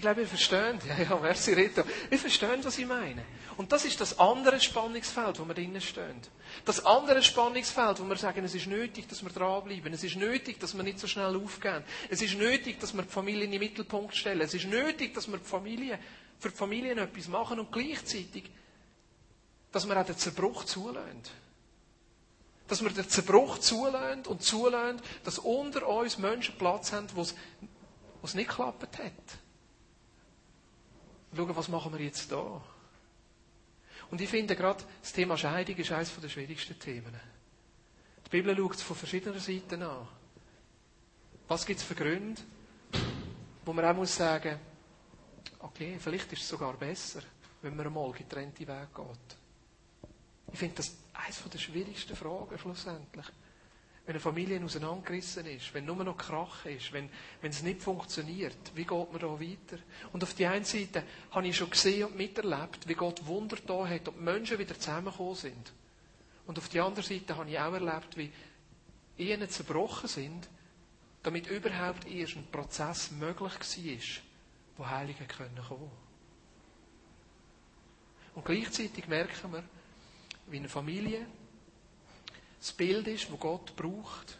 Ich 0.00 0.02
glaube, 0.02 0.22
ihr 0.22 0.26
versteht. 0.26 0.82
Ja, 0.88 0.98
ja, 0.98 1.16
merci 1.20 1.52
Rita. 1.52 1.84
Ihr 2.10 2.18
versteht, 2.18 2.64
was 2.64 2.78
ich 2.78 2.86
meine. 2.86 3.22
Und 3.58 3.70
das 3.70 3.84
ist 3.84 4.00
das 4.00 4.18
andere 4.18 4.58
Spannungsfeld, 4.58 5.38
wo 5.38 5.44
wir 5.44 5.52
drinnen 5.52 5.82
stehen. 5.82 6.22
Das 6.64 6.86
andere 6.86 7.22
Spannungsfeld, 7.22 8.00
wo 8.00 8.04
wir 8.08 8.16
sagen, 8.16 8.42
es 8.42 8.54
ist 8.54 8.66
nötig, 8.66 9.10
dass 9.10 9.22
wir 9.22 9.28
dranbleiben. 9.28 9.92
Es 9.92 10.02
ist 10.02 10.16
nötig, 10.16 10.58
dass 10.58 10.74
wir 10.74 10.82
nicht 10.84 11.00
so 11.00 11.06
schnell 11.06 11.36
aufgehen. 11.36 11.84
Es 12.08 12.22
ist 12.22 12.34
nötig, 12.38 12.80
dass 12.80 12.94
wir 12.94 13.02
die 13.02 13.10
Familie 13.10 13.44
in 13.44 13.50
den 13.50 13.60
Mittelpunkt 13.60 14.16
stellen. 14.16 14.40
Es 14.40 14.54
ist 14.54 14.64
nötig, 14.68 15.12
dass 15.12 15.28
wir 15.30 15.36
die 15.36 15.44
Familie, 15.44 15.98
für 16.38 16.48
die 16.48 16.56
Familien 16.56 16.96
etwas 16.96 17.28
machen 17.28 17.60
und 17.60 17.70
gleichzeitig, 17.70 18.44
dass 19.70 19.86
wir 19.86 20.00
auch 20.00 20.06
den 20.06 20.16
Zerbruch 20.16 20.64
zulassen. 20.64 21.24
Dass 22.68 22.82
wir 22.82 22.88
den 22.88 23.06
Zerbruch 23.06 23.58
zulassen 23.58 24.24
und 24.28 24.42
zulassen, 24.42 25.02
dass 25.24 25.38
unter 25.38 25.86
uns 25.86 26.16
Menschen 26.16 26.56
Platz 26.56 26.90
haben, 26.90 27.06
wo 27.14 27.20
es 27.20 28.34
nicht 28.34 28.48
geklappt 28.48 28.96
hat 28.96 29.12
schauen, 31.34 31.56
was 31.56 31.68
machen 31.68 31.92
wir 31.92 32.04
jetzt 32.04 32.30
da? 32.30 32.60
Und 34.10 34.20
ich 34.20 34.28
finde 34.28 34.56
gerade, 34.56 34.82
das 35.00 35.12
Thema 35.12 35.36
Scheidung 35.36 35.76
ist 35.76 35.92
eines 35.92 36.12
der 36.20 36.28
schwierigsten 36.28 36.78
Themen. 36.78 37.14
Die 38.26 38.30
Bibel 38.30 38.56
schaut 38.56 38.74
es 38.74 38.82
von 38.82 38.96
verschiedenen 38.96 39.38
Seiten 39.38 39.82
an. 39.82 40.06
Was 41.48 41.66
gibt 41.66 41.80
es 41.80 41.84
für 41.86 41.94
Gründe, 41.94 42.40
wo 43.64 43.72
man 43.72 43.84
auch 43.84 43.94
muss 43.94 44.14
sagen, 44.16 44.58
okay, 45.60 45.96
vielleicht 46.00 46.32
ist 46.32 46.42
es 46.42 46.48
sogar 46.48 46.74
besser, 46.74 47.22
wenn 47.62 47.76
man 47.76 47.86
einmal 47.86 48.10
getrennte 48.12 48.66
Wege 48.66 48.88
geht. 48.94 49.36
Ich 50.52 50.58
finde 50.58 50.76
das 50.76 50.96
eines 51.12 51.42
der 51.52 51.58
schwierigsten 51.58 52.16
Fragen 52.16 52.58
schlussendlich 52.58 53.26
wenn 54.06 54.14
eine 54.14 54.20
Familie 54.20 54.64
auseinandergerissen 54.64 55.46
ist, 55.46 55.72
wenn 55.74 55.84
nur 55.84 56.02
noch 56.02 56.16
Krach 56.16 56.64
ist, 56.66 56.92
wenn, 56.92 57.08
wenn 57.42 57.50
es 57.50 57.62
nicht 57.62 57.82
funktioniert, 57.82 58.56
wie 58.74 58.84
geht 58.84 59.12
man 59.12 59.20
da 59.20 59.40
weiter? 59.40 59.78
Und 60.12 60.22
auf 60.22 60.34
die 60.34 60.46
einen 60.46 60.64
Seite 60.64 61.04
habe 61.30 61.46
ich 61.46 61.56
schon 61.56 61.70
gesehen 61.70 62.06
und 62.06 62.16
miterlebt, 62.16 62.88
wie 62.88 62.94
Gott 62.94 63.24
Wunder 63.26 63.56
da 63.66 63.86
hat 63.86 64.08
und 64.08 64.20
Menschen 64.20 64.58
wieder 64.58 64.78
zusammengekommen 64.78 65.34
sind. 65.34 65.72
Und 66.46 66.58
auf 66.58 66.68
die 66.68 66.80
andere 66.80 67.04
Seite 67.04 67.36
habe 67.36 67.48
ich 67.50 67.58
auch 67.58 67.72
erlebt, 67.72 68.16
wie 68.16 68.32
Ehen 69.18 69.48
zerbrochen 69.48 70.08
sind, 70.08 70.48
damit 71.22 71.46
überhaupt 71.48 72.08
erst 72.08 72.36
ein 72.36 72.46
Prozess 72.50 73.10
möglich 73.10 73.52
war, 73.52 74.22
wo 74.78 74.88
Heilige 74.88 75.24
können. 75.26 75.60
Und 78.34 78.44
gleichzeitig 78.44 79.06
merken 79.06 79.52
wir, 79.52 79.62
wie 80.46 80.56
eine 80.56 80.68
Familie 80.68 81.26
das 82.60 82.72
Bild 82.72 83.08
ist, 83.08 83.30
wo 83.32 83.36
Gott 83.36 83.74
braucht. 83.74 84.38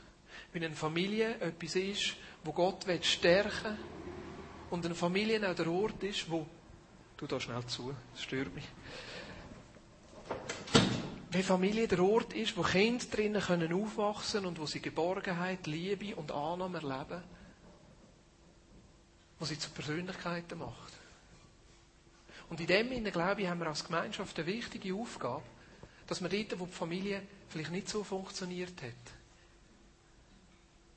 Wie 0.52 0.64
eine 0.64 0.74
Familie 0.74 1.40
etwas 1.40 1.76
ist, 1.76 2.16
wo 2.44 2.52
Gott 2.52 2.84
stärken 3.02 3.64
will. 3.64 3.78
Und 4.70 4.84
eine 4.84 4.94
Familie 4.94 5.48
auch 5.48 5.54
der 5.54 5.70
Ort 5.70 6.02
ist, 6.04 6.30
wo. 6.30 6.46
Du 7.16 7.26
da 7.26 7.38
schnell 7.38 7.64
zu, 7.66 7.94
das 8.12 8.22
stört 8.22 8.54
mich. 8.54 8.64
Wenn 11.30 11.42
Familie 11.42 11.86
der 11.86 12.02
Ort 12.02 12.32
ist, 12.32 12.56
wo 12.56 12.62
Kinder 12.62 13.04
drinnen 13.04 13.42
können 13.42 13.72
aufwachsen 13.72 14.46
und 14.46 14.58
wo 14.58 14.66
sie 14.66 14.80
Geborgenheit, 14.80 15.66
Liebe 15.66 16.16
und 16.16 16.32
Annahme 16.32 16.78
erleben, 16.78 17.22
wo 19.38 19.44
sie 19.44 19.58
zu 19.58 19.70
Persönlichkeiten 19.70 20.58
macht. 20.58 20.92
Und 22.48 22.60
in 22.60 22.66
dem 22.66 22.88
Sinne, 22.88 23.12
glaube 23.12 23.42
ich, 23.42 23.48
haben 23.48 23.60
wir 23.60 23.68
als 23.68 23.84
Gemeinschaft 23.84 24.38
eine 24.38 24.46
wichtige 24.46 24.94
Aufgabe, 24.94 25.42
dass 26.11 26.21
wir 26.21 26.29
dort, 26.29 26.59
wo 26.59 26.67
die 26.67 26.73
Familie 26.73 27.23
vielleicht 27.50 27.71
nicht 27.71 27.88
so 27.88 28.02
funktioniert 28.02 28.83
hat, 28.83 29.12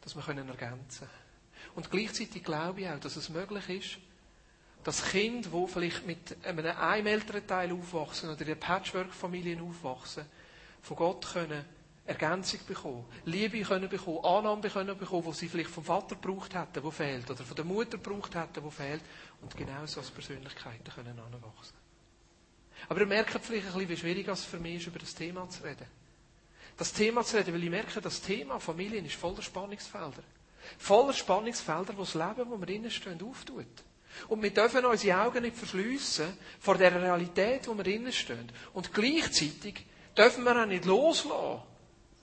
dass 0.02 0.16
wir 0.16 0.24
können 0.24 0.50
ergänzen 0.50 1.08
Und 1.76 1.92
gleichzeitig 1.92 2.44
glaube 2.44 2.82
ich 2.82 2.90
auch, 2.90 3.00
dass 3.00 3.16
es 3.16 3.30
möglich 3.30 3.70
ist, 3.70 3.98
dass 4.84 5.06
Kinder, 5.06 5.50
die 5.54 5.68
vielleicht 5.68 6.08
mit 6.08 6.36
einem 6.44 6.76
Einelternteil 6.76 7.72
aufwachsen 7.74 8.32
oder 8.32 8.48
in 8.48 8.60
Patchwork-Familien 8.60 9.62
aufwachsen, 9.62 10.26
von 10.82 10.98
Gott 10.98 11.32
können 11.32 11.64
Ergänzung 12.08 12.62
bekommen, 12.68 13.06
Liebe 13.26 13.62
können 13.62 13.90
bekommen, 13.90 14.26
Annahme 14.26 14.68
können 14.68 14.98
bekommen, 14.98 15.26
die 15.28 15.34
sie 15.34 15.48
vielleicht 15.48 15.70
vom 15.70 15.84
Vater 15.84 16.16
gebraucht 16.16 16.56
hätten, 16.56 16.84
wo 16.84 16.90
fehlt, 16.90 17.30
oder 17.30 17.44
von 17.44 17.56
der 17.56 17.66
Mutter 17.66 18.00
gebraucht 18.00 18.34
hätten, 18.34 18.64
wo 18.64 18.72
fehlt, 18.72 19.04
und 19.42 19.56
genauso 19.56 20.00
als 20.00 20.10
Persönlichkeiten 20.10 20.92
können 20.92 21.20
anwachsen. 21.20 21.83
Aber 22.90 23.00
ihr 23.02 23.08
merkt 23.08 23.32
vielleicht 23.32 23.68
ein 23.68 23.74
bisschen, 23.74 23.90
wie 23.90 23.98
schwierig 23.98 24.28
es 24.28 24.44
für 24.44 24.60
mich 24.60 24.76
ist, 24.78 24.88
über 24.88 25.00
das 25.00 25.16
Thema 25.16 25.48
zu 25.50 25.64
reden. 25.64 25.86
Das 26.78 26.92
Thema 26.92 27.24
zu 27.24 27.38
reden, 27.38 27.54
weil 27.54 27.64
ich 27.64 27.70
merke, 27.70 28.02
das 28.02 28.22
Thema 28.22 28.60
Familien 28.60 29.06
ist 29.06 29.16
voller 29.16 29.42
Spannungsfelder. 29.42 30.24
Voller 30.78 31.14
Spannungsfelder, 31.14 31.96
wo 31.96 32.02
das 32.02 32.16
Leben, 32.16 32.50
wo 32.50 32.58
wir 32.58 32.66
drinnen 32.66 32.92
stehen, 32.92 33.22
auftut. 33.22 33.66
Und 34.28 34.42
wir 34.42 34.52
dürfen 34.52 34.86
unsere 34.86 35.22
Augen 35.22 35.44
nicht 35.44 35.56
verschliessen 35.56 36.38
vor 36.60 36.78
der 36.78 36.94
Realität, 37.02 37.68
wo 37.68 37.76
wir 37.76 37.84
drinnen 37.84 38.12
stehen. 38.12 38.52
Und 38.74 38.94
gleichzeitig 38.94 39.86
dürfen 40.18 40.44
wir 40.44 40.62
auch 40.62 40.66
nicht 40.66 40.86
loslassen 40.86 41.62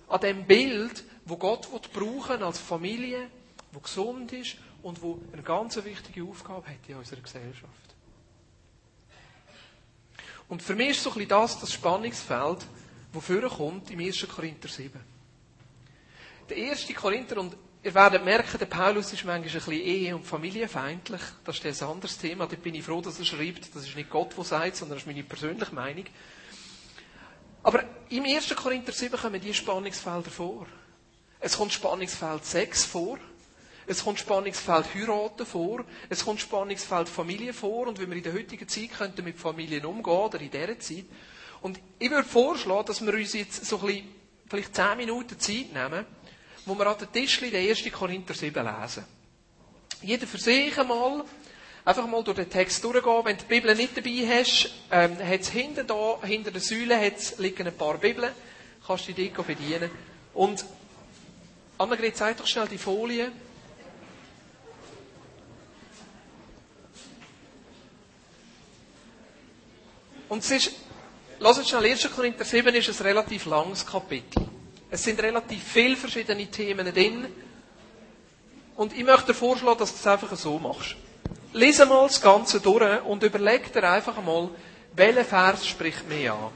an 0.08 0.20
dem 0.20 0.46
Bild, 0.46 1.04
wo 1.24 1.36
Gott 1.36 1.68
brauchen 1.92 2.42
als 2.42 2.58
Familie, 2.58 3.28
wo 3.72 3.80
gesund 3.80 4.32
ist 4.32 4.56
und 4.82 5.02
wo 5.02 5.20
eine 5.32 5.42
ganz 5.42 5.76
wichtige 5.84 6.24
Aufgabe 6.24 6.66
hat 6.66 6.88
in 6.88 6.96
unserer 6.96 7.20
Gesellschaft. 7.20 7.89
Und 10.50 10.62
für 10.62 10.74
mich 10.74 10.90
ist 10.90 11.04
so 11.04 11.10
ein 11.10 11.14
bisschen 11.14 11.28
das 11.28 11.60
das 11.60 11.72
Spannungsfeld, 11.72 12.58
das 13.12 13.24
vorkommt 13.24 13.88
im 13.92 14.00
1. 14.00 14.26
Korinther 14.28 14.68
7. 14.68 15.00
Der 16.50 16.70
1. 16.72 16.92
Korinther, 16.96 17.38
und 17.38 17.56
ihr 17.84 17.94
werdet 17.94 18.24
merken, 18.24 18.58
der 18.58 18.66
Paulus 18.66 19.12
ist 19.12 19.24
manchmal 19.24 19.36
ein 19.36 19.42
bisschen 19.44 19.72
ehe- 19.72 20.14
und 20.14 20.26
familienfeindlich. 20.26 21.20
Das 21.44 21.60
ist 21.60 21.82
ein 21.82 21.88
anderes 21.88 22.18
Thema. 22.18 22.48
Da 22.48 22.56
bin 22.56 22.74
ich 22.74 22.82
froh, 22.82 23.00
dass 23.00 23.20
er 23.20 23.24
schreibt. 23.24 23.72
Das 23.76 23.86
ist 23.86 23.94
nicht 23.94 24.10
Gott, 24.10 24.36
der 24.36 24.42
sagt, 24.42 24.74
sondern 24.74 24.96
das 24.96 25.04
ist 25.04 25.06
meine 25.06 25.22
persönliche 25.22 25.72
Meinung. 25.72 26.06
Aber 27.62 27.84
im 28.08 28.24
1. 28.24 28.52
Korinther 28.56 28.92
7 28.92 29.16
kommen 29.20 29.40
die 29.40 29.54
Spannungsfelder 29.54 30.30
vor. 30.30 30.66
Es 31.38 31.56
kommt 31.56 31.72
Spannungsfeld 31.72 32.44
Sex 32.44 32.84
vor. 32.84 33.18
Es 33.90 34.04
kommt 34.04 34.20
Spannungsfeld 34.20 34.94
Heiraten 34.94 35.44
vor. 35.44 35.84
Es 36.08 36.24
kommt 36.24 36.40
Spannungsfeld 36.40 37.08
Familie 37.08 37.52
vor. 37.52 37.88
Und 37.88 37.98
wenn 37.98 38.08
wir 38.08 38.18
in 38.18 38.22
der 38.22 38.32
heutigen 38.32 38.68
Zeit 38.68 38.92
könnten 38.96 39.24
mit 39.24 39.36
Familien 39.36 39.84
umgehen, 39.84 40.14
oder 40.14 40.40
in 40.40 40.48
dieser 40.48 40.78
Zeit. 40.78 41.06
Und 41.60 41.80
ich 41.98 42.08
würde 42.08 42.28
vorschlagen, 42.28 42.86
dass 42.86 43.04
wir 43.04 43.12
uns 43.12 43.32
jetzt 43.32 43.66
so 43.66 43.80
ein 43.80 43.86
bisschen, 43.86 44.08
vielleicht 44.48 44.76
10 44.76 44.96
Minuten 44.96 45.40
Zeit 45.40 45.72
nehmen, 45.72 46.06
wo 46.66 46.78
wir 46.78 46.86
an 46.86 46.98
den 46.98 47.10
Tischli 47.10 47.50
den 47.50 47.68
1. 47.68 47.82
Korinther 47.90 48.32
7 48.32 48.64
lesen. 48.64 49.04
Jeder 50.02 50.28
für 50.28 50.38
sich 50.38 50.78
einmal 50.78 51.24
einfach 51.84 52.06
mal 52.06 52.22
durch 52.22 52.36
den 52.36 52.48
Text 52.48 52.84
durchgehen. 52.84 53.24
Wenn 53.24 53.38
du 53.38 53.42
die 53.42 53.48
Bibel 53.48 53.74
nicht 53.74 53.96
dabei 53.96 54.38
hast, 54.38 54.70
ähm, 54.92 55.18
hat 55.18 55.46
hinten 55.46 55.88
da, 55.88 56.20
hinter 56.22 56.52
der 56.52 56.60
Säule 56.60 56.96
hat's, 56.96 57.38
liegen 57.38 57.66
ein 57.66 57.76
paar 57.76 57.98
Bibeln. 57.98 58.30
Kannst 58.86 59.08
du 59.08 59.14
dich 59.14 59.32
bedienen. 59.32 59.90
Und 60.32 60.64
Annegret, 61.76 62.16
zeig 62.16 62.36
doch 62.36 62.46
schnell 62.46 62.68
die 62.68 62.78
Folie. 62.78 63.32
Und 70.30 70.44
es 70.44 70.50
ist, 70.52 70.72
lass 71.40 71.58
uns 71.58 71.68
schnell, 71.68 71.86
1. 71.86 72.08
Korinther 72.14 72.44
7 72.44 72.72
ist 72.72 72.88
ein 72.88 73.06
relativ 73.06 73.46
langes 73.46 73.84
Kapitel. 73.84 74.46
Es 74.88 75.02
sind 75.02 75.20
relativ 75.20 75.60
viele 75.64 75.96
verschiedene 75.96 76.46
Themen 76.46 76.86
drin. 76.94 77.26
Und 78.76 78.96
ich 78.96 79.02
möchte 79.02 79.26
dir 79.26 79.34
vorschlagen, 79.34 79.80
dass 79.80 79.90
du 79.90 79.96
es 79.96 80.06
einfach 80.06 80.34
so 80.36 80.56
machst. 80.60 80.94
Lies 81.52 81.78
mal 81.80 82.06
das 82.06 82.22
Ganze 82.22 82.60
durch 82.60 83.04
und 83.04 83.24
überleg 83.24 83.72
dir 83.72 83.82
einfach 83.90 84.16
einmal, 84.16 84.50
welcher 84.94 85.24
Vers 85.24 85.66
spricht 85.66 86.08
mir 86.08 86.32
an. 86.32 86.50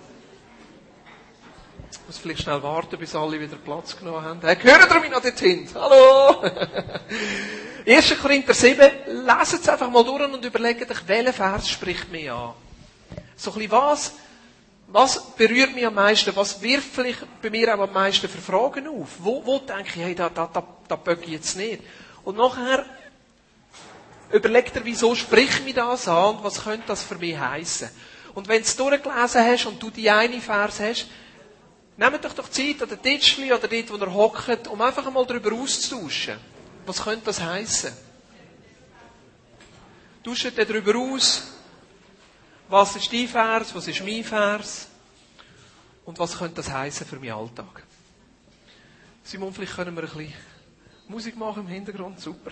Ich 1.90 1.98
muss 2.06 2.18
vielleicht 2.18 2.42
schnell 2.42 2.62
warten, 2.62 2.96
bis 2.96 3.16
alle 3.16 3.40
wieder 3.40 3.56
Platz 3.56 3.96
genommen 3.96 4.22
haben. 4.22 4.40
Hey, 4.40 4.56
hören 4.56 4.88
ihr 4.88 5.00
mich 5.00 5.10
noch 5.10 5.20
dorthin? 5.20 5.68
Hallo! 5.74 6.42
1. 7.86 8.18
Korinther 8.22 8.54
7, 8.54 8.90
lesen 9.06 9.58
es 9.60 9.68
einfach 9.68 9.90
mal 9.90 10.04
durch 10.04 10.32
und 10.32 10.44
überlegt 10.44 10.88
euch, 10.88 11.08
welcher 11.08 11.32
Vers 11.32 11.68
spricht 11.68 12.12
mir 12.12 12.34
an. 12.34 12.63
So 13.36 13.50
ein 13.50 13.58
bisschen 13.58 13.72
was, 13.72 14.12
was 14.88 15.34
berührt 15.36 15.74
mich 15.74 15.86
am 15.86 15.94
meisten? 15.94 16.34
Was 16.36 16.60
wirft 16.60 16.94
vielleicht 16.94 17.26
bei 17.42 17.50
mir 17.50 17.74
auch 17.74 17.80
am 17.80 17.92
meisten 17.92 18.28
für 18.28 18.38
Fragen 18.38 18.86
auf? 18.88 19.08
Wo, 19.18 19.44
wo 19.44 19.58
denke 19.58 19.88
ich, 19.88 19.96
hey, 19.96 20.14
da, 20.14 20.28
da, 20.28 20.48
da, 20.52 20.62
da 20.88 20.96
böcke 20.96 21.24
ich 21.24 21.32
jetzt 21.32 21.56
nicht? 21.56 21.82
Und 22.22 22.36
nachher 22.36 22.84
Überleg 24.34 24.72
dir, 24.72 24.84
wieso 24.84 25.14
spricht 25.14 25.64
mich 25.64 25.74
das 25.74 26.08
an 26.08 26.36
und 26.36 26.44
was 26.44 26.64
könnte 26.64 26.88
das 26.88 27.04
für 27.04 27.14
mich 27.14 27.38
heißen? 27.38 27.88
Und 28.34 28.48
wenn 28.48 28.62
du 28.62 28.64
es 28.64 28.74
durchgelesen 28.74 29.44
hast 29.44 29.66
und 29.66 29.80
du 29.80 29.90
die 29.90 30.10
eine 30.10 30.40
Vers 30.40 30.80
hast, 30.80 31.06
nehmt 31.96 32.26
euch 32.26 32.32
doch 32.32 32.48
Zeit 32.48 32.82
an 32.82 32.88
der 32.88 33.00
Tischli 33.00 33.52
oder 33.52 33.68
dort, 33.68 33.92
wo 33.92 33.96
ihr 33.96 34.12
hockt, 34.12 34.66
um 34.66 34.80
einfach 34.80 35.06
einmal 35.06 35.24
darüber 35.24 35.52
auszutauschen. 35.52 36.36
Was 36.84 37.04
könnte 37.04 37.26
das 37.26 37.40
heißen? 37.40 37.92
Tauscht 40.24 40.52
darüber 40.56 40.98
aus, 40.98 41.53
was 42.68 42.96
ist 42.96 43.12
dein 43.12 43.28
Vers, 43.28 43.74
was 43.74 43.88
ist 43.88 44.02
mein 44.04 44.24
Vers 44.24 44.88
und 46.04 46.18
was 46.18 46.38
könnte 46.38 46.56
das 46.56 46.70
heißen 46.70 47.06
für 47.06 47.16
meinen 47.16 47.32
Alltag? 47.32 47.82
Simon, 49.22 49.52
vielleicht 49.52 49.74
können 49.74 49.94
wir 49.94 50.02
ein 50.02 50.08
bisschen 50.08 50.32
Musik 51.08 51.36
machen 51.36 51.62
im 51.62 51.68
Hintergrund, 51.68 52.20
super. 52.20 52.50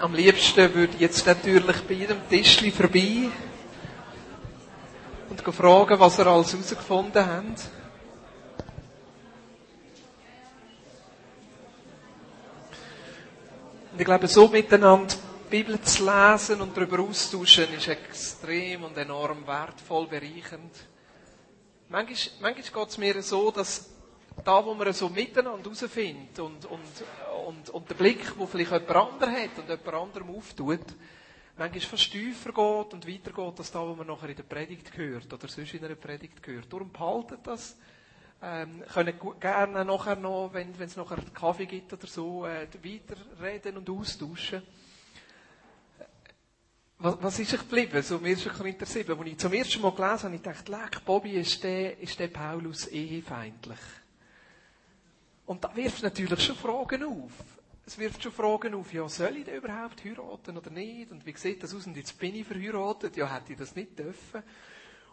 Am 0.00 0.14
liebsten 0.14 0.74
würde 0.74 0.94
ich 0.94 1.00
jetzt 1.00 1.26
natürlich 1.26 1.80
bei 1.82 1.94
jedem 1.94 2.28
Tischli 2.28 2.70
vorbei 2.70 3.30
und 5.28 5.40
fragen, 5.54 5.98
was 5.98 6.18
ihr 6.18 6.26
alles 6.26 6.52
herausgefunden 6.52 7.26
habt. 7.26 7.77
Und 13.98 14.02
ich 14.02 14.06
glaube, 14.06 14.28
so 14.28 14.46
miteinander 14.46 15.12
die 15.46 15.50
Bibel 15.50 15.80
zu 15.80 16.04
lesen 16.04 16.60
und 16.60 16.76
darüber 16.76 17.00
austauschen, 17.00 17.66
ist 17.76 17.88
extrem 17.88 18.84
und 18.84 18.96
enorm 18.96 19.44
wertvoll, 19.44 20.06
bereichend. 20.06 20.72
Manchmal, 21.88 22.52
manchmal 22.54 22.84
geht 22.84 22.90
es 22.90 22.98
mir 22.98 23.20
so, 23.24 23.50
dass 23.50 23.90
da, 24.44 24.64
wo 24.64 24.72
man 24.74 24.92
so 24.92 25.08
miteinander 25.08 25.64
herausfindet 25.64 26.38
und, 26.38 26.64
und, 26.66 26.80
und, 27.44 27.70
und 27.70 27.90
der 27.90 27.96
Blick, 27.96 28.38
wo 28.38 28.46
vielleicht 28.46 28.70
jemand 28.70 28.90
anderes 28.90 29.34
hat 29.34 29.58
und 29.58 29.68
jemand 29.68 29.88
anderem 29.88 30.36
auftut, 30.36 30.86
manchmal 31.56 31.80
fast 31.80 32.12
tiefer 32.12 32.52
geht 32.52 32.94
und 32.94 33.04
weitergeht, 33.04 33.58
als 33.58 33.72
da, 33.72 33.80
wo 33.80 33.96
man 33.96 34.06
nachher 34.06 34.28
in 34.28 34.36
der 34.36 34.44
Predigt 34.44 34.96
hört 34.96 35.32
oder 35.32 35.48
sonst 35.48 35.74
in 35.74 35.84
einer 35.84 35.96
Predigt 35.96 36.46
hört. 36.46 36.72
Darum 36.72 36.92
behaltet 36.92 37.40
das. 37.42 37.76
Ähm, 38.40 38.84
können 38.92 39.18
gerne 39.40 39.84
nachher 39.84 40.14
noch, 40.14 40.52
wenn 40.52 40.72
es 40.80 40.96
nachher 40.96 41.18
Kaffee 41.34 41.66
gibt 41.66 41.92
oder 41.92 42.06
so, 42.06 42.46
äh, 42.46 42.68
weiterreden 42.82 43.78
und 43.78 43.90
austauschen. 43.90 44.62
Was, 47.00 47.16
was 47.20 47.38
ist 47.38 47.52
ich 47.52 47.60
geblieben, 47.60 48.02
so 48.02 48.16
im 48.16 48.24
1. 48.24 48.48
Korinther 48.48 48.86
7? 48.86 49.18
Als 49.18 49.28
ich 49.28 49.38
zum 49.38 49.52
ersten 49.52 49.82
Mal 49.82 49.92
gelesen 49.92 50.22
habe, 50.24 50.34
ich 50.34 50.42
dachte, 50.42 50.70
leck, 50.72 51.04
Bobby, 51.04 51.32
ist 51.32 51.62
der, 51.62 51.98
ist 51.98 52.18
der 52.18 52.28
Paulus 52.28 52.86
ehefeindlich? 52.86 53.78
Und 55.46 55.64
da 55.64 55.74
wirft 55.74 56.02
natürlich 56.02 56.40
schon 56.40 56.56
Fragen 56.56 57.04
auf. 57.04 57.32
Es 57.86 57.98
wirft 57.98 58.22
schon 58.22 58.32
Fragen 58.32 58.74
auf, 58.74 58.92
ja, 58.92 59.08
soll 59.08 59.36
ich 59.38 59.48
überhaupt 59.48 60.04
heiraten 60.04 60.58
oder 60.58 60.70
nicht? 60.70 61.10
Und 61.10 61.24
wie 61.24 61.36
sieht 61.36 61.62
das 61.62 61.74
aus? 61.74 61.86
Und 61.86 61.96
jetzt 61.96 62.18
bin 62.18 62.34
ich 62.34 62.46
verheiratet. 62.46 63.16
Ja, 63.16 63.32
hätte 63.32 63.52
ich 63.52 63.58
das 63.58 63.74
nicht 63.74 63.98
dürfen. 63.98 64.42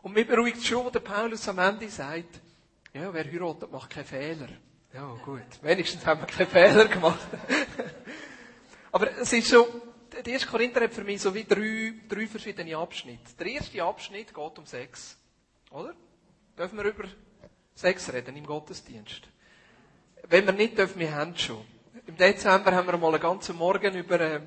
Und 0.01 0.13
mir 0.13 0.25
beruhigt 0.25 0.63
schon, 0.65 0.91
der 0.91 0.99
Paulus 0.99 1.47
am 1.47 1.59
Ende 1.59 1.87
sagt, 1.89 2.41
ja, 2.95 3.13
wer 3.13 3.25
heiratet, 3.25 3.71
macht 3.71 3.89
keinen 3.89 4.05
Fehler. 4.05 4.47
Ja, 4.93 5.13
gut. 5.25 5.41
Wenigstens 5.61 6.05
haben 6.05 6.21
wir 6.21 6.27
keinen 6.27 6.47
Fehler 6.47 6.85
gemacht. 6.85 7.27
Aber 8.93 9.11
es 9.17 9.33
ist 9.33 9.49
so, 9.49 9.67
der 10.13 10.25
erste 10.25 10.47
Korinther 10.47 10.79
hat 10.79 10.93
für 10.93 11.03
mich 11.03 11.21
so 11.21 11.35
wie 11.35 11.43
drei, 11.43 11.93
drei 12.07 12.25
verschiedene 12.25 12.77
Abschnitte. 12.77 13.33
Der 13.37 13.47
erste 13.47 13.83
Abschnitt 13.83 14.33
geht 14.33 14.57
um 14.59 14.65
Sex. 14.65 15.17
Oder? 15.71 15.93
Dürfen 16.57 16.77
wir 16.77 16.85
über 16.85 17.03
Sex 17.75 18.13
reden 18.13 18.37
im 18.37 18.45
Gottesdienst? 18.45 19.23
Wenn 20.29 20.45
wir 20.45 20.53
nicht 20.53 20.77
dürfen, 20.77 20.97
wir 20.97 21.13
haben 21.13 21.37
schon. 21.37 21.65
Im 22.07 22.15
Dezember 22.15 22.71
haben 22.71 22.87
wir 22.87 22.97
mal 22.97 23.11
einen 23.13 23.21
ganzen 23.21 23.57
Morgen 23.57 23.93
über, 23.93 24.21
äh, 24.21 24.41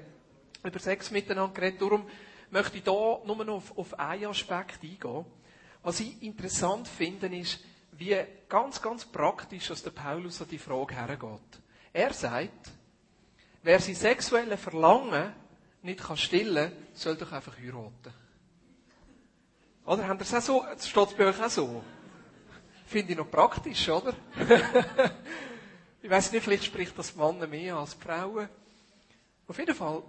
über 0.64 0.78
Sex 0.78 1.10
miteinander 1.10 1.52
geredet. 1.52 1.82
Darum 1.82 2.08
möchte 2.50 2.78
ich 2.78 2.84
hier 2.84 3.20
nur 3.26 3.44
noch 3.44 3.56
auf, 3.56 3.76
auf 3.76 3.98
einen 3.98 4.26
Aspekt 4.26 4.82
eingehen. 4.82 5.26
Was 5.82 6.00
ich 6.00 6.22
interessant 6.22 6.88
finde, 6.88 7.26
ist, 7.36 7.60
wie 7.98 8.16
ganz, 8.48 8.80
ganz 8.80 9.04
praktisch 9.04 9.68
dass 9.68 9.82
der 9.82 9.90
Paulus 9.90 10.40
an 10.40 10.48
die 10.48 10.58
Frage 10.58 10.94
hergeht. 10.94 11.60
Er 11.92 12.12
sagt, 12.12 12.70
wer 13.62 13.80
sein 13.80 13.94
sexuelle 13.94 14.56
Verlangen 14.56 15.32
nicht 15.82 16.00
kann 16.00 16.16
stillen 16.16 16.72
soll 16.94 17.16
doch 17.16 17.32
einfach 17.32 17.56
heiraten. 17.58 18.14
Oder? 19.84 20.06
Habt 20.06 20.20
ihr 20.20 20.38
es 20.38 20.46
so? 20.46 20.64
Steht 20.78 21.16
bei 21.16 21.26
euch 21.26 21.42
auch 21.42 21.50
so. 21.50 21.82
Finde 22.86 23.12
ich 23.12 23.18
noch 23.18 23.30
praktisch, 23.30 23.88
oder? 23.88 24.14
ich 26.02 26.10
weiß 26.10 26.32
nicht, 26.32 26.44
vielleicht 26.44 26.64
spricht 26.64 26.96
das 26.98 27.14
Männer 27.16 27.46
mehr 27.46 27.76
als 27.76 27.94
Frauen. 27.94 28.48
Auf 29.46 29.58
jeden 29.58 29.74
Fall, 29.74 30.02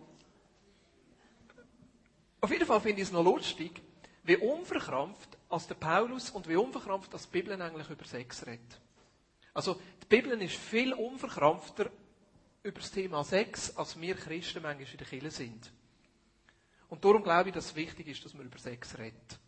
auf 2.42 2.52
jeden 2.52 2.66
Fall 2.66 2.82
finde 2.82 3.02
ich 3.02 3.08
es 3.08 3.14
noch 3.14 3.24
lustig, 3.24 3.82
wie 4.24 4.38
unverkrampft 4.38 5.39
als 5.50 5.68
der 5.68 5.76
Paulus 5.76 6.30
und 6.30 6.48
wie 6.48 6.56
unverkrampft 6.56 7.14
das 7.14 7.28
Bibel 7.28 7.60
eigentlich 7.60 7.90
über 7.90 8.06
Sex 8.06 8.46
redet. 8.46 8.80
Also, 9.54 9.80
die 10.02 10.06
Bibel 10.06 10.40
ist 10.42 10.56
viel 10.56 10.94
unverkrampfter 10.94 11.90
über 12.64 12.80
das 12.80 12.92
Thema 12.92 13.24
Sex, 13.24 13.76
als 13.76 14.00
wir 14.00 14.16
Christen 14.16 14.62
manchmal 14.62 14.88
in 14.88 14.98
der 14.98 15.08
Kirche 15.08 15.32
sind. 15.32 15.72
Und 16.88 17.04
darum 17.04 17.24
glaube 17.24 17.50
ich, 17.50 17.56
dass 17.56 17.68
es 17.68 17.76
wichtig 17.76 18.08
ist, 18.08 18.24
dass 18.24 18.34
man 18.34 18.46
über 18.46 18.60
Sex 18.60 18.98
redet. 18.98 19.40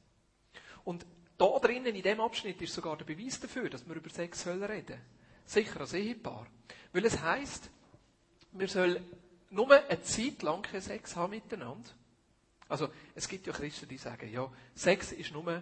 Und 0.83 1.05
da 1.37 1.47
drinnen, 1.59 1.95
in 1.95 2.03
dem 2.03 2.19
Abschnitt, 2.19 2.61
ist 2.61 2.73
sogar 2.73 2.97
der 2.97 3.05
Beweis 3.05 3.39
dafür, 3.39 3.69
dass 3.69 3.87
wir 3.87 3.95
über 3.95 4.09
Sex 4.09 4.45
reden 4.47 4.67
sollen. 4.67 5.01
Sicher 5.45 5.81
als 5.81 5.93
Ehepaar. 5.93 6.47
Weil 6.93 7.05
es 7.05 7.21
heisst, 7.21 7.69
wir 8.51 8.67
sollen 8.67 9.03
nur 9.49 9.71
eine 9.71 10.01
Zeit 10.01 10.41
lang 10.43 10.61
keinen 10.61 10.81
Sex 10.81 11.15
haben 11.15 11.31
miteinander. 11.31 11.89
Also, 12.67 12.89
es 13.15 13.27
gibt 13.27 13.47
ja 13.47 13.53
Christen, 13.53 13.87
die 13.87 13.97
sagen, 13.97 14.31
ja, 14.31 14.49
Sex 14.75 15.11
ist 15.11 15.31
nur 15.31 15.61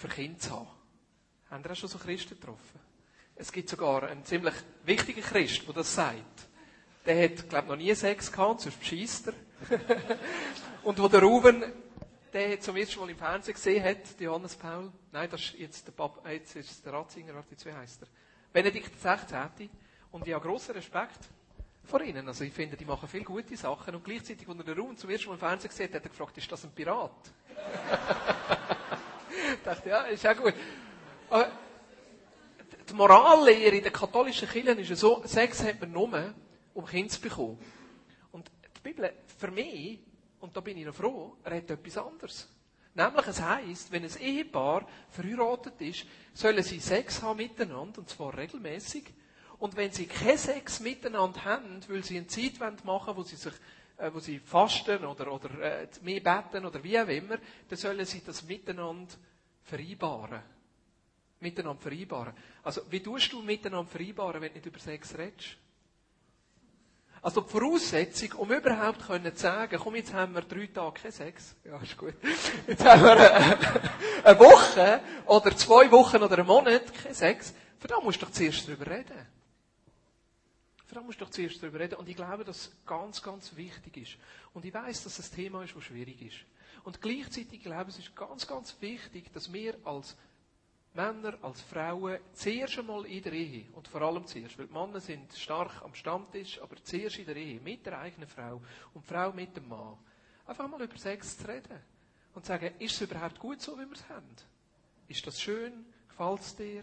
für 0.00 0.08
Kinder 0.08 0.38
zu 0.38 0.50
haben. 0.52 0.68
Haben 1.50 1.64
ihr 1.64 1.72
auch 1.72 1.76
schon 1.76 1.88
so 1.88 1.98
Christen 1.98 2.40
getroffen? 2.40 2.80
Es 3.36 3.52
gibt 3.52 3.68
sogar 3.68 4.04
einen 4.04 4.24
ziemlich 4.24 4.54
wichtigen 4.84 5.20
Christ, 5.20 5.66
der 5.66 5.74
das 5.74 5.94
sagt. 5.94 6.48
Der 7.04 7.24
hat, 7.24 7.48
glaube 7.48 7.64
ich, 7.64 7.70
noch 7.70 7.76
nie 7.76 7.94
Sex 7.94 8.32
gehabt, 8.32 8.62
sonst 8.62 8.78
beschisst 8.78 9.28
er. 9.28 9.34
und 10.84 10.98
wo 10.98 11.08
der 11.08 11.22
Ruben, 11.22 11.64
der 12.32 12.60
zum 12.60 12.76
ersten 12.76 13.00
Mal 13.00 13.10
im 13.10 13.16
Fernsehen 13.18 13.54
gesehen 13.54 13.84
hat, 13.84 14.18
Johannes 14.18 14.56
Paul, 14.56 14.90
nein, 15.12 15.28
das 15.30 15.40
ist 15.40 15.58
jetzt 15.58 15.86
der 15.86 15.92
Papa, 15.92 16.26
äh, 16.28 16.34
jetzt 16.34 16.56
ist 16.56 16.84
der 16.84 16.94
Ratzinger, 16.94 17.34
warte, 17.34 17.56
wie 17.62 17.72
heißt 17.72 18.02
er? 18.02 18.08
Benedikt 18.52 18.92
XVI. 18.98 19.68
Und 20.12 20.26
ich 20.26 20.32
habe 20.32 20.46
grossen 20.46 20.74
Respekt 20.74 21.28
vor 21.84 22.00
ihnen. 22.00 22.26
Also 22.26 22.44
ich 22.44 22.52
finde, 22.52 22.76
die 22.76 22.84
machen 22.86 23.08
viele 23.08 23.24
gute 23.24 23.56
Sachen. 23.56 23.94
Und 23.94 24.04
gleichzeitig, 24.04 24.48
als 24.48 24.58
er 24.58 24.64
den 24.64 24.78
Ruben 24.78 24.96
zum 24.96 25.10
ersten 25.10 25.28
Mal 25.28 25.34
im 25.34 25.40
Fernsehen 25.40 25.68
gesehen 25.68 25.88
hat, 25.88 25.96
hat 25.96 26.04
er 26.04 26.10
gefragt, 26.10 26.38
ist 26.38 26.50
das 26.50 26.64
ein 26.64 26.70
Pirat? 26.70 27.12
ich 29.60 29.64
dachte, 29.64 29.88
ja, 29.90 30.02
ist 30.04 30.26
auch 30.26 30.36
gut. 30.36 30.54
Aber 31.28 31.50
die 32.88 32.94
Morallehre 32.94 33.76
in 33.76 33.82
der 33.82 33.92
katholischen 33.92 34.48
Kirche 34.48 34.70
ist 34.72 34.88
ja 34.88 34.96
so, 34.96 35.22
Sex 35.26 35.62
hat 35.62 35.80
man 35.80 35.92
nur, 35.92 36.34
um 36.72 36.86
Kinder 36.86 37.10
zu 37.10 37.20
bekommen. 37.20 37.58
Und 38.32 38.50
die 38.76 38.80
Bibel, 38.82 39.12
für 39.38 39.50
mich, 39.50 40.00
und 40.40 40.56
da 40.56 40.60
bin 40.60 40.78
ich 40.78 40.86
noch 40.86 40.94
froh, 40.94 41.36
redet 41.44 41.72
etwas 41.72 41.98
anderes. 41.98 42.48
Nämlich, 42.94 43.26
es 43.26 43.42
heisst, 43.42 43.92
wenn 43.92 44.02
ein 44.02 44.16
Ehepaar 44.18 44.86
verheiratet 45.10 45.80
ist, 45.80 46.06
sollen 46.32 46.62
sie 46.62 46.80
Sex 46.80 47.22
haben 47.22 47.36
miteinander, 47.36 47.98
und 47.98 48.08
zwar 48.08 48.36
regelmäßig. 48.36 49.04
Und 49.58 49.76
wenn 49.76 49.92
sie 49.92 50.06
keinen 50.06 50.38
Sex 50.38 50.80
miteinander 50.80 51.44
haben, 51.44 51.80
weil 51.88 52.02
sie 52.02 52.16
eine 52.16 52.26
Zeit 52.26 52.58
machen 52.84 53.14
wo 53.14 53.22
sie 53.22 53.36
sich 53.36 53.52
äh, 53.98 54.10
wo 54.14 54.18
sie 54.18 54.38
fasten 54.38 55.04
oder, 55.04 55.30
oder 55.30 55.50
äh, 55.60 55.88
mehr 56.02 56.20
beten 56.20 56.64
oder 56.64 56.82
wie 56.82 56.98
auch 56.98 57.08
immer, 57.08 57.36
dann 57.68 57.78
sollen 57.78 58.04
sie 58.06 58.22
das 58.24 58.42
miteinander 58.44 59.12
vereinbaren. 59.64 60.42
Miteinander 61.40 61.80
vereinbaren. 61.80 62.34
Also, 62.62 62.82
wie 62.90 63.02
tust 63.02 63.32
du 63.32 63.42
miteinander 63.42 63.90
vereinbaren, 63.90 64.42
wenn 64.42 64.52
du 64.52 64.58
nicht 64.58 64.66
über 64.66 64.78
Sex 64.78 65.16
redest? 65.16 65.56
Also 67.22 67.42
die 67.42 67.50
Voraussetzung, 67.50 68.32
um 68.38 68.50
überhaupt 68.50 69.02
zu 69.02 69.32
sagen, 69.34 69.78
komm, 69.82 69.96
jetzt 69.96 70.12
haben 70.14 70.34
wir 70.34 70.40
drei 70.40 70.66
Tage 70.68 71.02
keinen 71.02 71.12
Sex. 71.12 71.54
Ja, 71.64 71.78
ist 71.78 71.96
gut. 71.96 72.14
Jetzt 72.66 72.82
haben 72.82 73.02
wir 73.02 73.12
eine, 73.12 74.24
eine 74.24 74.38
Woche 74.38 75.00
oder 75.26 75.54
zwei 75.54 75.90
Wochen 75.90 76.16
oder 76.22 76.38
einen 76.38 76.46
Monat 76.46 76.94
keinen 76.94 77.14
Sex. 77.14 77.52
Für 77.78 77.88
da 77.88 78.00
musst 78.00 78.22
du 78.22 78.26
doch 78.26 78.32
zuerst 78.32 78.66
darüber 78.66 78.86
reden. 78.86 79.26
Für 80.86 80.94
da 80.94 81.02
musst 81.02 81.20
du 81.20 81.24
doch 81.26 81.30
zuerst 81.30 81.62
darüber 81.62 81.80
reden. 81.80 81.96
Und 81.96 82.08
ich 82.08 82.16
glaube, 82.16 82.42
dass 82.42 82.56
es 82.56 82.72
ganz, 82.86 83.22
ganz 83.22 83.54
wichtig 83.54 83.98
ist. 83.98 84.16
Und 84.54 84.64
ich 84.64 84.72
weiß, 84.72 85.04
dass 85.04 85.18
es 85.18 85.30
ein 85.30 85.36
Thema 85.36 85.62
ist, 85.62 85.76
das 85.76 85.84
schwierig 85.84 86.22
ist. 86.22 86.38
Und 86.84 87.00
gleichzeitig 87.00 87.62
glaube 87.62 87.90
ich, 87.90 87.98
es 87.98 88.04
ist 88.06 88.16
ganz, 88.16 88.46
ganz 88.46 88.76
wichtig, 88.80 89.32
dass 89.32 89.52
wir 89.52 89.76
als 89.84 90.16
Männer 90.92 91.38
als 91.42 91.60
Frauen 91.60 92.18
zuerst 92.32 92.78
einmal 92.78 93.06
in 93.06 93.22
der 93.22 93.32
Ehe, 93.32 93.66
und 93.74 93.86
vor 93.86 94.02
allem 94.02 94.26
zuerst, 94.26 94.58
weil 94.58 94.66
die 94.66 94.72
Männer 94.72 95.00
sind 95.00 95.32
stark 95.34 95.82
am 95.82 95.94
Stammtisch, 95.94 96.60
aber 96.60 96.76
zuerst 96.82 97.18
in 97.18 97.26
der 97.26 97.36
Ehe, 97.36 97.60
mit 97.60 97.86
der 97.86 97.98
eigenen 97.98 98.28
Frau 98.28 98.60
und 98.92 99.04
die 99.04 99.08
Frau 99.08 99.32
mit 99.32 99.56
dem 99.56 99.68
Mann, 99.68 99.96
einfach 100.46 100.68
mal 100.68 100.82
über 100.82 100.98
Sex 100.98 101.38
zu 101.38 101.46
reden. 101.46 101.80
Und 102.34 102.44
zu 102.44 102.48
sagen, 102.48 102.74
ist 102.78 102.94
es 102.94 103.00
überhaupt 103.02 103.38
gut 103.38 103.60
so, 103.60 103.76
wie 103.76 103.86
wir 103.86 103.92
es 103.92 104.08
haben? 104.08 104.26
Ist 105.08 105.26
das 105.26 105.40
schön? 105.40 105.84
Gefällt 106.08 106.40
es 106.40 106.56
dir? 106.56 106.82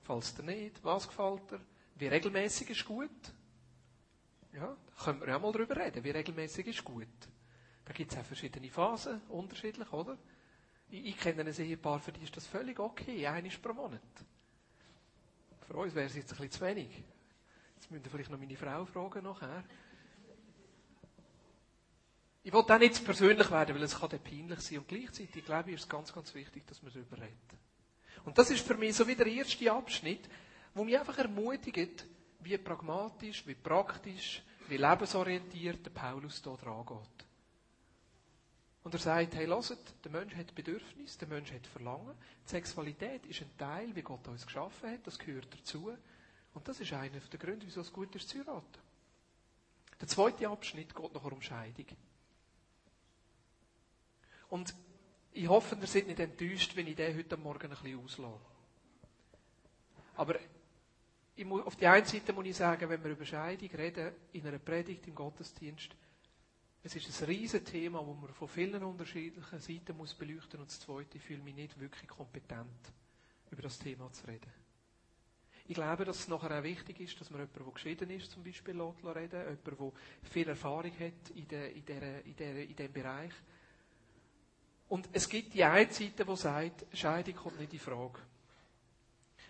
Gefällt 0.00 0.22
es 0.22 0.34
dir 0.34 0.42
nicht? 0.42 0.84
Was 0.84 1.08
gefällt 1.08 1.50
dir? 1.50 1.60
Wie 1.96 2.06
regelmäßig 2.06 2.70
ist 2.70 2.84
gut? 2.84 3.10
Ja, 4.52 4.76
da 4.86 5.04
können 5.04 5.20
wir 5.20 5.28
ja 5.28 5.38
mal 5.38 5.52
drüber 5.52 5.76
reden. 5.76 6.02
Wie 6.02 6.10
regelmäßig 6.10 6.66
ist 6.66 6.84
gut? 6.84 7.06
Da 7.88 7.94
gibt 7.94 8.12
es 8.12 8.18
auch 8.18 8.24
verschiedene 8.24 8.68
Phasen, 8.68 9.22
unterschiedlich, 9.30 9.90
oder? 9.94 10.18
Ich, 10.90 11.06
ich 11.06 11.18
kenne 11.18 11.40
ein 11.40 11.48
Ehepaar, 11.48 11.98
für 11.98 12.12
die 12.12 12.22
ist 12.22 12.36
das 12.36 12.46
völlig 12.46 12.78
okay, 12.78 13.26
eines 13.26 13.56
pro 13.56 13.72
Monat. 13.72 14.02
Für 15.66 15.74
uns 15.74 15.94
wäre 15.94 16.06
es 16.06 16.14
jetzt 16.14 16.30
ein 16.32 16.36
bisschen 16.36 16.50
zu 16.50 16.60
wenig. 16.66 16.90
Jetzt 17.76 17.90
müsst 17.90 18.06
vielleicht 18.06 18.30
noch 18.30 18.38
meine 18.38 18.56
Frau 18.56 18.84
fragen 18.84 19.24
nachher. 19.24 19.64
Ich 22.42 22.52
will 22.52 22.60
auch 22.60 22.78
nicht 22.78 22.96
zu 22.96 23.04
persönlich 23.04 23.50
werden, 23.50 23.74
weil 23.74 23.82
es 23.82 23.98
kann 23.98 24.10
dann 24.10 24.20
peinlich 24.20 24.60
sein. 24.60 24.78
Und 24.78 24.88
gleichzeitig, 24.88 25.42
glaube 25.46 25.70
ich, 25.70 25.76
ist 25.76 25.84
es 25.84 25.88
ganz, 25.88 26.12
ganz 26.12 26.34
wichtig, 26.34 26.66
dass 26.66 26.82
wir 26.82 26.90
darüber 26.90 27.16
reden. 27.16 27.58
Und 28.26 28.36
das 28.36 28.50
ist 28.50 28.66
für 28.66 28.74
mich 28.74 28.94
so 28.94 29.06
wie 29.06 29.16
der 29.16 29.26
erste 29.26 29.72
Abschnitt, 29.72 30.28
wo 30.74 30.84
mich 30.84 30.98
einfach 30.98 31.16
ermutigt, 31.16 32.06
wie 32.40 32.58
pragmatisch, 32.58 33.46
wie 33.46 33.54
praktisch, 33.54 34.42
wie 34.68 34.76
lebensorientiert 34.76 35.86
der 35.86 35.90
Paulus 35.90 36.42
hier 36.44 36.56
dran 36.56 36.84
geht. 36.84 37.27
Und 38.88 38.94
er 38.94 39.00
sagt, 39.00 39.34
hey, 39.34 39.44
lasst, 39.44 39.76
der 40.02 40.10
Mensch 40.10 40.34
hat 40.34 40.54
Bedürfnis, 40.54 41.18
der 41.18 41.28
Mensch 41.28 41.52
hat 41.52 41.66
Verlangen. 41.66 42.14
Die 42.46 42.48
Sexualität 42.48 43.26
ist 43.26 43.42
ein 43.42 43.50
Teil, 43.58 43.94
wie 43.94 44.00
Gott 44.00 44.26
uns 44.28 44.46
geschaffen 44.46 44.90
hat, 44.90 45.06
das 45.06 45.18
gehört 45.18 45.46
dazu. 45.52 45.94
Und 46.54 46.66
das 46.66 46.80
ist 46.80 46.94
einer 46.94 47.20
der 47.20 47.38
Gründe, 47.38 47.66
wieso 47.66 47.82
es 47.82 47.92
gut 47.92 48.14
ist 48.14 48.30
zu 48.30 48.38
heiraten. 48.38 48.80
Der 50.00 50.08
zweite 50.08 50.48
Abschnitt 50.48 50.94
geht 50.94 51.12
noch 51.12 51.22
um 51.22 51.42
Scheidung. 51.42 51.84
Und 54.48 54.74
ich 55.32 55.48
hoffe, 55.48 55.76
ihr 55.78 55.86
seid 55.86 56.06
nicht 56.06 56.20
enttäuscht, 56.20 56.74
wenn 56.74 56.86
ich 56.86 56.96
den 56.96 57.14
heute 57.14 57.36
Morgen 57.36 57.64
ein 57.64 57.68
bisschen 57.68 58.02
auslasse. 58.02 58.40
Aber 60.16 60.36
muss, 61.44 61.66
auf 61.66 61.76
der 61.76 61.92
einen 61.92 62.06
Seite 62.06 62.32
muss 62.32 62.46
ich 62.46 62.56
sagen, 62.56 62.88
wenn 62.88 63.04
wir 63.04 63.10
über 63.10 63.26
Scheidung 63.26 63.68
reden, 63.68 64.14
in 64.32 64.46
einer 64.46 64.58
Predigt 64.58 65.06
im 65.08 65.14
Gottesdienst, 65.14 65.94
es 66.96 67.06
ist 67.06 67.22
ein 67.22 67.26
riesiges 67.26 67.70
Thema, 67.70 67.98
das 67.98 68.16
man 68.16 68.32
von 68.32 68.48
vielen 68.48 68.82
unterschiedlichen 68.82 69.60
Seiten 69.60 69.96
muss 69.96 70.14
beleuchten 70.14 70.58
muss. 70.58 70.60
Und 70.60 70.70
das 70.70 70.80
Zweite, 70.80 71.18
ich 71.18 71.22
fühle 71.22 71.42
mich 71.42 71.54
nicht 71.54 71.78
wirklich 71.78 72.08
kompetent, 72.08 72.92
über 73.50 73.62
das 73.62 73.78
Thema 73.78 74.10
zu 74.12 74.26
reden. 74.26 74.50
Ich 75.66 75.74
glaube, 75.74 76.06
dass 76.06 76.20
es 76.20 76.28
nachher 76.28 76.58
auch 76.58 76.62
wichtig 76.62 76.98
ist, 77.00 77.20
dass 77.20 77.28
man 77.28 77.40
jemanden, 77.40 77.62
der 77.62 77.72
geschieden 77.74 78.10
ist, 78.10 78.30
zum 78.30 78.42
Beispiel 78.42 78.80
reden 78.80 79.04
jemanden, 79.04 79.60
der 79.64 80.30
viel 80.30 80.48
Erfahrung 80.48 80.92
hat 80.98 81.30
in, 81.34 81.46
der, 81.46 81.74
in, 81.74 81.84
der, 81.84 82.24
in, 82.24 82.36
der, 82.36 82.62
in 82.62 82.74
diesem 82.74 82.92
Bereich. 82.92 83.34
Und 84.88 85.10
es 85.12 85.28
gibt 85.28 85.52
die 85.52 85.64
eine 85.64 85.92
Seite, 85.92 86.24
die 86.24 86.36
sagt, 86.36 86.86
Scheidung 86.96 87.34
kommt 87.34 87.60
nicht 87.60 87.74
in 87.74 87.80
Frage. 87.80 88.18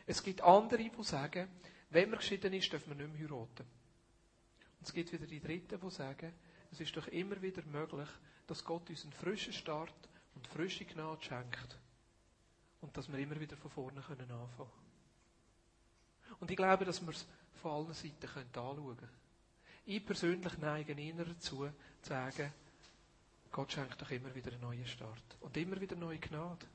Es 0.07 0.21
gibt 0.25 0.43
andere, 0.43 0.91
die 0.91 1.05
sagen, 1.05 1.49
wenn 1.91 2.11
man 2.11 2.19
geschieden 2.19 2.53
ist, 2.53 2.73
darf 2.73 2.85
man 2.89 2.97
nicht 2.97 3.13
mehr 3.13 3.29
heiraten. 3.29 3.65
Und 4.81 4.87
es 4.89 4.93
gibt 4.93 5.13
wieder 5.13 5.27
die 5.27 5.41
Dritten, 5.41 5.79
die 5.81 5.91
sagen, 5.91 6.33
es 6.71 6.81
ist 6.81 6.97
doch 6.97 7.07
immer 7.09 7.41
wieder 7.41 7.63
möglich, 7.67 8.09
dass 8.47 8.65
Gott 8.65 8.89
uns 8.91 9.05
einen 9.05 9.13
frischen 9.13 9.53
Start 9.53 9.95
und 10.35 10.47
frische 10.47 10.85
Gnade 10.85 11.23
schenkt. 11.23 11.79
Und 12.81 12.97
dass 12.97 13.11
wir 13.11 13.19
immer 13.19 13.39
wieder 13.41 13.57
von 13.57 13.71
vorne 13.71 14.01
können 14.01 14.31
anfangen 14.31 14.71
Und 16.41 16.51
ich 16.51 16.57
glaube, 16.57 16.85
dass 16.85 17.03
wir 17.03 17.11
es 17.11 17.27
von 17.61 17.73
allen 17.73 17.93
Seiten 17.93 18.27
anschauen 18.27 18.97
können. 18.97 19.09
Ich 19.87 20.05
persönlich 20.05 20.59
neige 20.59 20.93
eher 20.93 21.25
dazu, 21.25 21.69
zu 22.03 22.09
sagen, 22.09 22.53
Gott 23.51 23.73
schenkt 23.73 24.01
doch 24.01 24.11
immer 24.11 24.35
wieder 24.35 24.53
einen 24.53 24.61
neuen 24.61 24.87
Start. 24.87 25.37
Und 25.41 25.57
immer 25.57 25.81
wieder 25.81 25.97
neue 25.97 26.19
Gnade. 26.19 26.67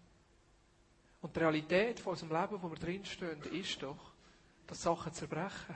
Und 1.21 1.35
die 1.35 1.39
Realität 1.39 1.99
von 1.99 2.13
unserem 2.13 2.31
Leben, 2.31 2.61
wo 2.61 2.69
wir 2.69 2.77
drinstehen, 2.77 3.41
ist 3.43 3.81
doch, 3.81 4.11
dass 4.67 4.81
Sachen 4.81 5.13
zerbrechen. 5.13 5.75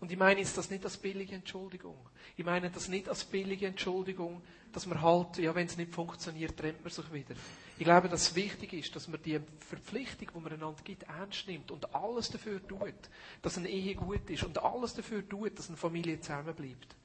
Und 0.00 0.10
ich 0.10 0.18
meine 0.18 0.40
jetzt 0.40 0.56
das 0.56 0.70
nicht 0.70 0.82
als 0.84 0.96
billige 0.96 1.34
Entschuldigung. 1.34 1.96
Ich 2.36 2.44
meine 2.44 2.70
das 2.70 2.88
nicht 2.88 3.08
als 3.08 3.24
billige 3.24 3.66
Entschuldigung, 3.66 4.42
dass 4.72 4.86
man 4.86 5.02
halt, 5.02 5.36
ja, 5.36 5.54
wenn 5.54 5.66
es 5.66 5.76
nicht 5.76 5.92
funktioniert, 5.92 6.56
trennt 6.56 6.82
man 6.82 6.90
sich 6.90 7.12
wieder. 7.12 7.34
Ich 7.78 7.84
glaube, 7.84 8.08
dass 8.08 8.22
es 8.22 8.34
wichtig 8.34 8.72
ist, 8.72 8.96
dass 8.96 9.08
man 9.08 9.22
die 9.22 9.38
Verpflichtung, 9.58 10.28
die 10.34 10.40
man 10.40 10.52
einander 10.52 10.82
gibt, 10.82 11.02
ernst 11.02 11.46
nimmt 11.46 11.70
und 11.70 11.94
alles 11.94 12.30
dafür 12.30 12.66
tut, 12.66 12.94
dass 13.42 13.58
eine 13.58 13.68
Ehe 13.68 13.94
gut 13.94 14.28
ist 14.30 14.44
und 14.44 14.62
alles 14.62 14.94
dafür 14.94 15.28
tut, 15.28 15.58
dass 15.58 15.68
eine 15.68 15.76
Familie 15.76 16.18
zusammenbleibt. 16.20 16.96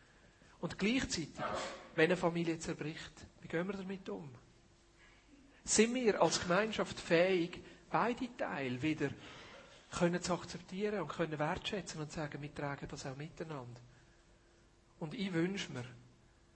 Und 0.62 0.80
gleichzeitig, 0.80 1.30
wenn 1.96 2.06
eine 2.06 2.18
Familie 2.18 2.58
zerbricht, 2.60 3.12
wie 3.42 3.48
gehen 3.48 3.68
wir 3.68 3.76
damit 3.76 4.08
um? 4.10 4.30
Sind 5.66 5.94
wir 5.96 6.22
als 6.22 6.42
Gemeinschaft 6.42 7.00
fähig, 7.00 7.60
beide 7.90 8.30
Teile 8.38 8.82
wieder 8.82 9.10
können 9.92 10.22
zu 10.22 10.34
akzeptieren 10.34 11.02
und 11.02 11.08
können 11.10 11.40
wertschätzen 11.40 12.02
und 12.02 12.12
sagen, 12.12 12.42
wir 12.42 12.54
tragen 12.54 12.88
das 12.88 13.06
auch 13.06 13.16
miteinander. 13.16 13.82
Und 15.00 15.14
ich 15.14 15.34
wünsche 15.34 15.72
mir, 15.72 15.86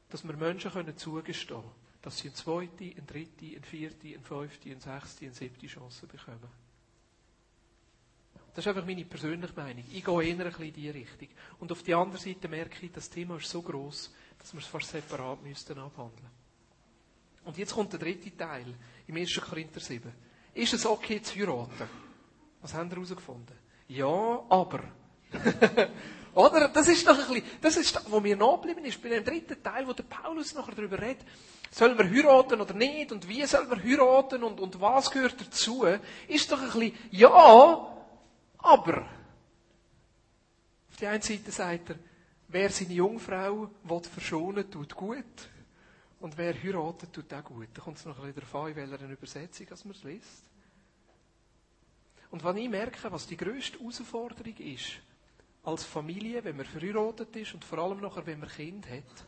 dass 0.09 0.23
wir 0.23 0.35
Menschen 0.35 0.71
können 0.71 0.97
zugestehen 0.97 1.61
können, 1.61 1.71
dass 2.01 2.17
sie 2.17 2.29
eine 2.29 2.35
zweite, 2.35 2.83
eine 2.83 3.05
dritte, 3.05 3.45
eine 3.45 3.61
vierte, 3.61 4.07
eine 4.07 4.19
fünfte, 4.19 4.71
eine 4.71 4.79
sechste, 4.79 5.25
eine 5.25 5.33
siebte 5.33 5.67
Chance 5.67 6.07
bekommen. 6.07 6.49
Das 8.55 8.65
ist 8.65 8.69
einfach 8.69 8.85
meine 8.85 9.05
persönliche 9.05 9.53
Meinung. 9.53 9.83
Ich 9.91 10.03
gehe 10.03 10.23
eher 10.23 10.31
ein 10.33 10.37
bisschen 10.37 10.65
in 10.65 10.73
diese 10.73 10.93
Richtung. 10.93 11.27
Und 11.59 11.71
auf 11.71 11.83
der 11.83 11.97
anderen 11.97 12.19
Seite 12.19 12.47
merke 12.47 12.85
ich, 12.85 12.91
das 12.91 13.09
Thema 13.09 13.37
ist 13.37 13.49
so 13.49 13.61
groß, 13.61 14.13
dass 14.39 14.53
wir 14.53 14.59
es 14.59 14.65
fast 14.65 14.89
separat 14.89 15.43
müssten 15.43 15.77
abhandeln. 15.77 16.29
Und 17.45 17.57
jetzt 17.57 17.73
kommt 17.73 17.93
der 17.93 17.99
dritte 17.99 18.35
Teil, 18.35 18.75
im 19.07 19.15
1. 19.15 19.39
Korinther 19.41 19.79
7. 19.79 20.11
Ist 20.53 20.73
es 20.73 20.85
okay 20.85 21.21
zu 21.21 21.35
heiraten? 21.35 22.08
Was 22.61 22.73
haben 22.73 22.89
wir 22.89 22.97
herausgefunden? 22.97 23.55
Ja, 23.87 24.43
aber. 24.49 24.83
Oder? 26.35 26.69
Das 26.69 26.87
ist 26.87 27.07
doch 27.07 27.17
ein 27.17 27.33
bisschen, 27.33 27.59
das 27.61 27.77
ist, 27.77 27.95
das, 27.95 28.11
wo 28.11 28.19
mir 28.19 28.35
nachgeblieben 28.35 28.85
ist, 28.85 29.01
bei 29.01 29.09
dem 29.09 29.23
dritten 29.23 29.61
Teil, 29.61 29.87
wo 29.87 29.93
der 29.93 30.03
Paulus 30.03 30.53
nachher 30.53 30.75
darüber 30.75 31.01
redet, 31.01 31.25
sollen 31.71 31.97
wir 31.97 32.09
heiraten 32.09 32.61
oder 32.61 32.73
nicht, 32.73 33.11
und 33.11 33.27
wie 33.27 33.45
sollen 33.45 33.69
wir 33.69 33.81
heiraten, 33.83 34.43
und, 34.43 34.59
und 34.59 34.79
was 34.79 35.11
gehört 35.11 35.39
dazu, 35.39 35.85
ist 36.27 36.51
doch 36.51 36.61
ein 36.61 36.71
bisschen, 36.71 36.93
ja, 37.11 37.95
aber. 38.57 39.05
Auf 40.89 40.97
der 40.99 41.11
einen 41.11 41.21
Seite 41.21 41.51
sagt 41.51 41.91
er, 41.91 41.95
wer 42.47 42.69
seine 42.69 42.93
Jungfrau 42.93 43.69
will 43.83 44.01
verschonen, 44.01 44.69
tut 44.69 44.95
gut. 44.95 45.25
Und 46.19 46.37
wer 46.37 46.53
heiratet, 46.53 47.13
tut 47.13 47.33
auch 47.33 47.43
gut. 47.43 47.69
Da 47.73 47.81
kommt 47.81 47.97
es 47.97 48.05
noch 48.05 48.17
ein 48.19 48.33
bisschen 48.33 48.49
darauf 48.51 48.55
an, 48.55 48.71
in 48.71 48.75
welcher 48.75 49.09
Übersetzung 49.09 49.67
man 49.85 49.91
es 49.91 50.03
liest. 50.03 50.48
Und 52.31 52.43
wenn 52.43 52.57
ich 52.57 52.69
merke, 52.69 53.11
was 53.11 53.27
die 53.27 53.37
grösste 53.37 53.79
Herausforderung 53.79 54.57
ist, 54.57 54.99
als 55.63 55.83
Familie, 55.83 56.43
wenn 56.43 56.57
man 56.57 56.65
verheiratet 56.65 57.35
ist 57.35 57.53
und 57.53 57.65
vor 57.65 57.79
allem 57.79 57.99
nachher, 57.99 58.25
wenn 58.25 58.39
man 58.39 58.49
Kind 58.49 58.89
hat, 58.89 59.25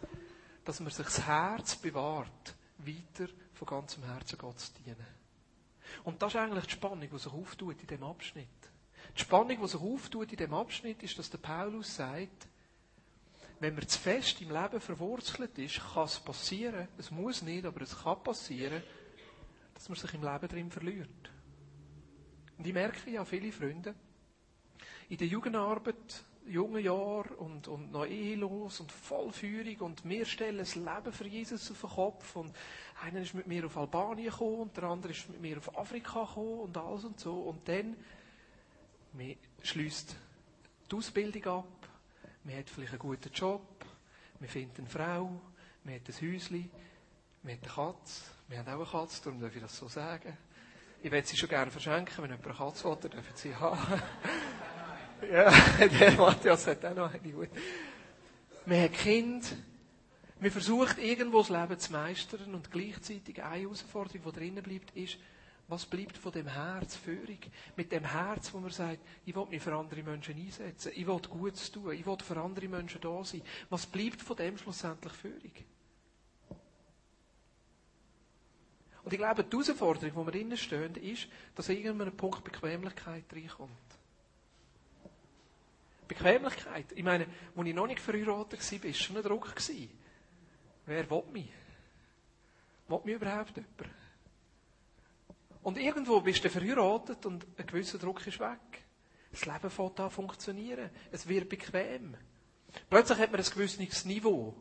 dass 0.64 0.80
man 0.80 0.92
sich 0.92 1.06
das 1.06 1.26
Herz 1.26 1.76
bewahrt, 1.76 2.56
weiter 2.78 3.32
von 3.54 3.68
ganzem 3.68 4.04
Herzen 4.04 4.38
Gott 4.38 4.60
zu 4.60 4.72
dienen. 4.74 5.22
Und 6.04 6.22
das 6.22 6.34
ist 6.34 6.40
eigentlich 6.40 6.66
die 6.66 6.72
Spannung, 6.72 7.10
die 7.12 7.18
sich 7.18 7.34
auftut 7.34 7.82
in 7.82 7.88
dem 7.88 8.04
Abschnitt. 8.04 8.48
Die 9.16 9.22
Spannung, 9.22 9.60
die 9.62 9.68
sich 9.68 9.82
auftut 9.82 10.32
in 10.32 10.38
dem 10.38 10.54
Abschnitt, 10.54 11.04
ist, 11.04 11.18
dass 11.20 11.30
der 11.30 11.40
Paulus 11.40 11.96
sagt, 11.96 12.48
wenn 13.60 13.76
man 13.76 13.88
zu 13.88 14.00
fest 14.00 14.42
im 14.42 14.52
Leben 14.52 14.80
verwurzelt 14.80 15.58
ist, 15.58 15.82
kann 15.94 16.06
es 16.06 16.20
passieren, 16.20 16.88
es 16.98 17.12
muss 17.12 17.42
nicht, 17.42 17.66
aber 17.66 17.82
es 17.82 17.96
kann 17.96 18.24
passieren, 18.24 18.82
dass 19.76 19.90
man 19.90 19.98
sich 19.98 20.14
im 20.14 20.24
Leben 20.24 20.48
drin 20.48 20.72
verliert. 20.72 21.32
Und 22.62 22.68
ich 22.68 22.74
merke 22.76 23.10
ja 23.10 23.26
viele 23.26 23.52
Freunde, 23.52 23.96
in 25.10 25.18
der 25.18 25.26
Jugendarbeit, 25.26 26.24
jungen 26.46 26.84
Jahren 26.84 27.34
und, 27.38 27.68
und 27.68 27.92
noch 27.92 28.06
ehelos 28.06 28.80
und 28.80 28.92
voll 28.92 29.32
Führung 29.32 29.78
und 29.78 30.08
wir 30.08 30.28
stellen 30.28 30.60
das 30.60 30.76
Leben 30.76 31.12
für 31.12 31.26
Jesus 31.26 31.72
auf 31.72 31.82
den 31.82 31.90
Kopf 31.90 32.36
und 32.36 32.56
einer 33.04 33.22
ist 33.22 33.34
mit 33.34 33.48
mir 33.48 33.66
auf 33.66 33.76
Albanien 33.78 34.30
gekommen 34.30 34.60
und 34.60 34.78
der 34.78 34.84
andere 34.84 35.12
ist 35.12 35.28
mit 35.28 35.42
mir 35.42 35.58
auf 35.58 35.76
Afrika 35.76 36.24
gekommen 36.24 36.60
und 36.60 36.78
alles 36.78 37.04
und 37.04 37.20
so 37.20 37.34
und 37.34 37.68
dann 37.68 37.96
man 39.14 39.36
schließt 39.64 40.16
die 40.92 40.96
Ausbildung 40.96 41.44
ab, 41.46 41.90
man 42.44 42.58
hat 42.58 42.70
vielleicht 42.70 42.92
einen 42.92 43.00
guten 43.00 43.34
Job, 43.34 43.86
man 44.40 44.50
findet 44.50 44.78
eine 44.78 44.88
Frau, 44.88 45.42
man 45.84 45.96
hat 45.96 46.02
ein 46.08 46.32
Häuschen, 46.32 46.70
man 47.42 47.54
hat 47.54 47.64
eine 47.64 47.74
Katze, 47.74 48.22
wir 48.50 48.60
haben 48.60 48.68
auch 48.68 48.94
eine 48.94 49.04
Katze, 49.08 49.24
darum 49.24 49.40
darf 49.40 49.56
ich 49.56 49.64
das 49.64 49.76
so 49.76 49.88
sagen. 49.88 50.38
Ich 51.04 51.12
würde 51.12 51.28
sie 51.28 51.36
schon 51.36 51.50
gerne 51.50 51.72
verschenken, 51.72 52.24
wenn 52.24 52.30
jemand 52.30 52.58
Katze 52.58 52.84
will, 52.86 52.98
dann 53.02 53.12
dürfen 53.12 53.36
sie 53.36 53.56
haben. 53.56 54.02
ja, 55.32 55.52
der 55.88 56.12
Matthias 56.12 56.68
hat 56.68 56.86
auch 56.86 56.96
noch 56.96 57.12
eine 57.12 57.32
gut. 57.32 57.50
Man 58.66 58.82
hat 58.84 58.94
Kind. 58.94 59.56
Man 60.40 60.52
versucht 60.52 61.00
irgendwo 61.00 61.40
das 61.40 61.50
Leben 61.50 61.80
zu 61.80 61.92
meistern 61.92 62.54
und 62.54 62.72
gleichzeitig 62.72 63.44
eine 63.44 63.62
Herausforderung, 63.62 64.22
die 64.26 64.40
drinnen 64.40 64.64
bleibt, 64.64 64.96
ist, 64.96 65.18
was 65.68 65.86
bleibt 65.86 66.18
von 66.18 66.32
dem 66.34 66.48
Herz 66.48 66.96
Führung? 66.98 67.40
Mit 67.76 67.92
dem 67.92 68.04
Herz, 68.04 68.54
wo 68.54 68.60
man 68.60 68.72
sagt, 68.72 69.00
ich 69.26 69.36
will 69.36 69.46
mich 69.46 69.62
für 69.62 69.74
andere 69.74 70.04
Menschen 70.04 70.36
einsetzen, 70.36 70.92
ich 70.94 71.08
will 71.08 71.20
Gutes 71.20 71.72
tun, 71.72 71.94
ich 71.94 72.06
will 72.06 72.18
für 72.18 72.38
andere 72.38 72.68
Menschen 72.68 73.02
da 73.02 73.24
sein. 73.24 73.42
Was 73.70 73.86
bleibt 73.86 74.22
von 74.22 74.36
dem 74.36 74.58
schlussendlich 74.58 75.14
Führung? 75.14 75.54
Und 79.04 79.14
ich 79.14 79.18
glaube, 79.18 79.44
die 79.44 79.52
Herausforderung, 79.56 80.16
wo 80.16 80.26
wir 80.26 80.32
drinnen 80.32 80.58
stehen, 80.58 80.96
ist, 80.96 81.28
dass 81.56 81.70
irgendwann 81.70 82.08
ein 82.08 82.18
Punkt 82.18 82.44
Bequemlichkeit 82.44 83.26
reinkommt. 83.34 83.72
Bequemlichkeit. 86.08 86.92
Ich 86.94 87.04
meine, 87.04 87.26
als 87.56 87.68
ich 87.68 87.74
noch 87.74 87.88
nicht 87.88 88.00
verheiratet 88.00 88.60
war, 88.72 88.84
war 88.84 88.94
schon 88.94 89.18
ein 89.18 89.24
Druck. 89.24 89.54
Wer 90.86 91.10
will 91.10 91.24
mich? 91.32 91.50
Will 92.88 93.00
mich 93.06 93.16
überhaupt 93.16 93.56
jemand? 93.56 93.96
Und 95.64 95.78
irgendwo 95.78 96.20
bist 96.22 96.44
du 96.44 96.50
verheiratet 96.50 97.26
und 97.26 97.46
ein 97.58 97.66
gewisser 97.66 97.98
Druck 97.98 98.26
ist 98.26 98.40
weg. 98.40 98.84
Das 99.32 99.46
Leben 99.46 99.70
fängt 99.70 100.00
an 100.00 100.12
funktionieren. 100.12 100.90
Es 101.12 101.28
wird 101.28 101.48
bequem. 101.48 102.18
Plötzlich 102.90 103.20
hat 103.20 103.32
man 103.32 103.40
ein 103.40 103.50
gewisses 103.50 104.06
Niveau. 104.06 104.56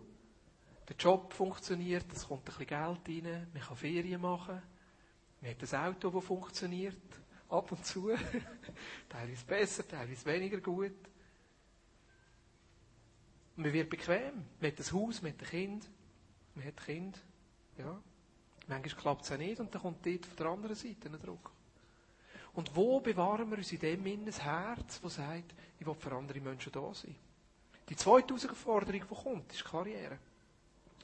Der 0.91 0.97
Job 0.97 1.33
funktioniert, 1.33 2.13
es 2.13 2.27
kommt 2.27 2.41
ein 2.41 2.45
bisschen 2.47 2.67
Geld 2.67 3.25
rein, 3.25 3.47
man 3.55 3.63
kann 3.63 3.77
Ferien 3.77 4.21
machen, 4.21 4.61
man 5.41 5.51
hat 5.51 5.73
ein 5.73 5.81
Auto, 5.87 6.11
das 6.11 6.25
funktioniert, 6.25 6.97
ab 7.49 7.71
und 7.71 7.87
zu. 7.87 8.11
teilweise 9.09 9.45
besser, 9.47 9.87
teilweise 9.87 10.27
weniger 10.27 10.59
gut. 10.59 10.93
Man 13.55 13.73
wird 13.73 13.89
bequem. 13.89 14.45
Man 14.61 14.73
hat 14.73 14.81
ein 14.81 14.93
Haus, 14.93 15.23
man 15.23 15.33
hat 15.33 15.41
ein 15.41 15.49
Kind, 15.49 15.89
man 16.57 16.65
hat 16.65 16.79
ein 16.81 16.85
Kind. 16.85 17.19
Ja. 17.79 18.03
Manchmal 18.67 19.01
klappt 19.01 19.25
es 19.25 19.33
auch 19.33 19.39
nicht 19.39 19.61
und 19.61 19.73
dann 19.73 19.83
kommt 19.83 20.05
dort 20.05 20.27
von 20.27 20.37
der 20.37 20.47
anderen 20.47 20.77
Seite 20.77 21.09
ein 21.09 21.21
Druck. 21.21 21.53
Und 22.53 22.75
wo 22.75 22.99
bewahren 22.99 23.49
wir 23.49 23.59
uns 23.59 23.71
in 23.71 23.79
dem 23.79 24.05
Innen 24.07 24.33
Herz, 24.33 25.01
das 25.01 25.15
sagt, 25.15 25.55
ich 25.79 25.87
will 25.87 25.95
für 25.95 26.13
andere 26.13 26.41
Menschen 26.41 26.73
da 26.73 26.93
sein? 26.93 27.15
Die 27.89 27.97
zweite 27.97 28.35
Herausforderung, 28.35 29.03
die 29.09 29.23
kommt, 29.23 29.53
ist 29.53 29.65
Karriere. 29.65 30.19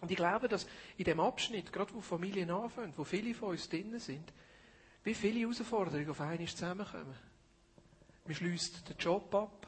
Und 0.01 0.11
ich 0.11 0.17
glaube, 0.17 0.49
dass 0.49 0.67
in 0.99 1.05
dem 1.05 1.21
Abschnitt, 1.21 1.73
gerade 1.73 1.95
wo 1.95 2.01
Familien 2.01 2.51
anfangen, 2.51 2.93
wo 2.97 3.05
viele 3.05 3.35
von 3.35 3.51
uns 3.51 3.69
drinnen 3.69 3.99
sind, 3.99 4.33
wie 5.05 5.15
viele 5.15 5.41
Herausforderungen 5.41 6.11
auf 6.11 6.21
einmal 6.21 6.47
zusammenkommen. 6.47 7.15
Man 8.25 8.35
schließt 8.35 8.89
den 8.89 8.97
Job 8.99 9.35
ab, 9.35 9.67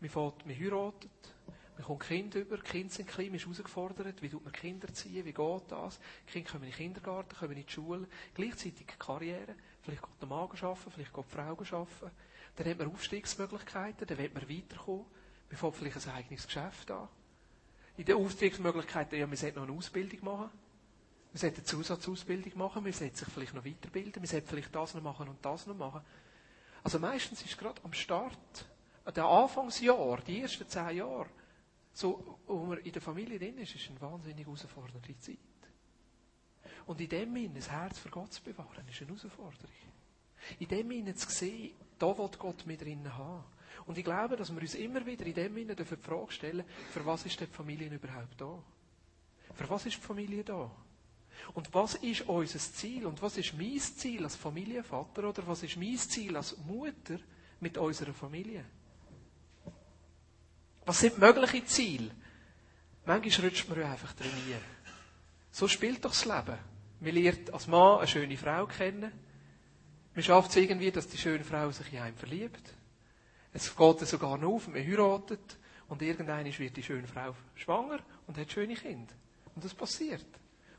man, 0.00 0.10
fährt, 0.10 0.44
man 0.44 0.58
heiratet, 0.58 1.10
man 1.76 1.86
kommt 1.86 2.00
Kinder 2.00 2.40
über, 2.40 2.56
die 2.56 2.62
Kinder 2.62 2.92
sind 2.92 3.08
klein, 3.08 3.28
man 3.28 3.36
ist 3.36 3.44
herausgefordert, 3.44 4.20
wie 4.20 4.28
tut 4.28 4.44
man 4.44 4.52
Kinder 4.52 4.92
ziehen, 4.92 5.24
wie 5.24 5.32
geht 5.32 5.62
das? 5.68 6.00
Die 6.28 6.32
Kinder 6.32 6.50
kommen 6.50 6.64
in 6.64 6.70
den 6.70 6.76
Kindergarten, 6.76 7.36
kommen 7.36 7.56
in 7.56 7.64
die 7.64 7.72
Schule, 7.72 8.08
gleichzeitig 8.34 8.86
Karriere, 8.98 9.54
vielleicht 9.82 10.02
geht 10.02 10.20
der 10.20 10.28
Mann 10.28 10.50
arbeiten, 10.50 10.90
vielleicht 10.90 11.14
geht 11.14 11.24
die 11.24 11.34
Frau 11.34 11.42
arbeiten. 11.42 12.10
Dann 12.56 12.68
hat 12.68 12.78
man 12.78 12.92
Aufstiegsmöglichkeiten, 12.92 14.06
dann 14.06 14.18
wird 14.18 14.34
man 14.34 14.48
weiterkommen, 14.48 15.06
man 15.48 15.56
fängt 15.56 15.76
vielleicht 15.76 16.08
ein 16.08 16.14
eigenes 16.14 16.46
Geschäft 16.46 16.90
an 16.90 17.08
in 18.00 18.06
den 18.06 18.16
Aufstiegsmöglichkeiten, 18.16 19.18
ja, 19.18 19.26
man 19.26 19.36
sollte 19.36 19.58
noch 19.58 19.68
eine 19.68 19.76
Ausbildung 19.76 20.24
machen. 20.24 20.50
Man 21.32 21.38
sollte 21.38 21.56
eine 21.56 21.64
Zusatzausbildung 21.64 22.56
machen, 22.56 22.82
man 22.82 22.92
sollte 22.94 23.18
sich 23.18 23.28
vielleicht 23.28 23.52
noch 23.52 23.64
weiterbilden, 23.64 24.22
man 24.22 24.26
sollte 24.26 24.46
vielleicht 24.46 24.74
das 24.74 24.94
noch 24.94 25.02
machen 25.02 25.28
und 25.28 25.44
das 25.44 25.66
noch 25.66 25.76
machen. 25.76 26.00
Also 26.82 26.98
meistens 26.98 27.42
ist 27.42 27.58
gerade 27.58 27.78
am 27.84 27.92
Start, 27.92 28.64
an 29.04 29.12
den 29.12 29.22
Anfangsjahr, 29.22 30.18
die 30.26 30.40
ersten 30.40 30.66
zehn 30.66 30.96
Jahre, 30.96 31.28
so, 31.92 32.38
wo 32.46 32.64
man 32.64 32.78
in 32.78 32.90
der 32.90 33.02
Familie 33.02 33.38
drin 33.38 33.58
ist, 33.58 33.74
ist 33.74 33.90
eine 33.90 34.00
wahnsinnig 34.00 34.46
herausfordernde 34.46 35.18
Zeit. 35.18 35.38
Und 36.86 37.02
in 37.02 37.08
dem 37.10 37.34
Sinne, 37.34 37.54
das 37.56 37.70
Herz 37.70 37.98
für 37.98 38.08
Gott 38.08 38.32
zu 38.32 38.42
bewahren, 38.42 38.88
ist 38.88 39.02
eine 39.02 39.08
Herausforderung. 39.08 39.76
In 40.58 40.68
dem 40.68 40.88
Sinne 40.88 41.14
zu 41.14 41.28
sehen, 41.28 41.74
da 41.98 42.16
will 42.16 42.30
Gott 42.38 42.64
mit 42.64 42.80
drinnen 42.80 43.14
haben. 43.14 43.44
Und 43.86 43.98
ich 43.98 44.04
glaube, 44.04 44.36
dass 44.36 44.52
wir 44.52 44.60
uns 44.60 44.74
immer 44.74 45.04
wieder 45.04 45.26
in 45.26 45.34
dem 45.34 45.54
Sinne 45.54 45.74
die 45.74 45.84
Frage 45.84 46.32
stellen, 46.32 46.64
für 46.92 47.04
was 47.04 47.26
ist 47.26 47.40
die 47.40 47.46
Familie 47.46 47.88
überhaupt 47.88 48.40
da? 48.40 48.62
Für 49.54 49.68
was 49.68 49.86
ist 49.86 49.96
die 49.96 50.06
Familie 50.06 50.44
da? 50.44 50.70
Und 51.54 51.72
was 51.74 51.94
ist 51.96 52.22
unser 52.28 52.58
Ziel? 52.58 53.06
Und 53.06 53.20
was 53.22 53.36
ist 53.36 53.54
mein 53.56 53.78
Ziel 53.80 54.24
als 54.24 54.36
Familienvater? 54.36 55.28
Oder 55.28 55.46
was 55.46 55.62
ist 55.62 55.76
mein 55.76 55.96
Ziel 55.96 56.36
als 56.36 56.56
Mutter 56.58 57.18
mit 57.60 57.78
unserer 57.78 58.12
Familie? 58.12 58.64
Was 60.84 61.00
sind 61.00 61.18
mögliche 61.18 61.64
Ziele? 61.64 62.10
Manchmal 63.04 63.48
rutscht 63.48 63.68
man 63.68 63.80
ja 63.80 63.92
einfach 63.92 64.12
trainieren. 64.12 64.60
So 65.50 65.66
spielt 65.66 66.04
doch 66.04 66.10
das 66.10 66.24
Leben. 66.24 66.58
Man 67.00 67.14
lernt 67.14 67.52
als 67.52 67.66
Mann 67.66 67.98
eine 67.98 68.06
schöne 68.06 68.36
Frau 68.36 68.66
kennen. 68.66 69.10
Man 70.14 70.22
schafft 70.22 70.50
es 70.50 70.56
irgendwie, 70.56 70.90
dass 70.90 71.08
die 71.08 71.18
schöne 71.18 71.44
Frau 71.44 71.70
sich 71.70 71.92
in 71.92 72.00
einen 72.00 72.16
verliebt. 72.16 72.74
Es 73.52 73.74
geht 73.74 74.00
sogar 74.00 74.38
noch 74.38 74.52
auf, 74.52 74.68
man 74.68 74.76
heiratet 74.76 75.58
und 75.88 76.02
irgendwann 76.02 76.46
wird 76.46 76.76
die 76.76 76.82
schöne 76.82 77.06
Frau 77.06 77.34
schwanger 77.54 77.98
und 78.26 78.38
hat 78.38 78.52
schöne 78.52 78.74
Kinder. 78.74 79.12
Und 79.54 79.64
das 79.64 79.74
passiert. 79.74 80.26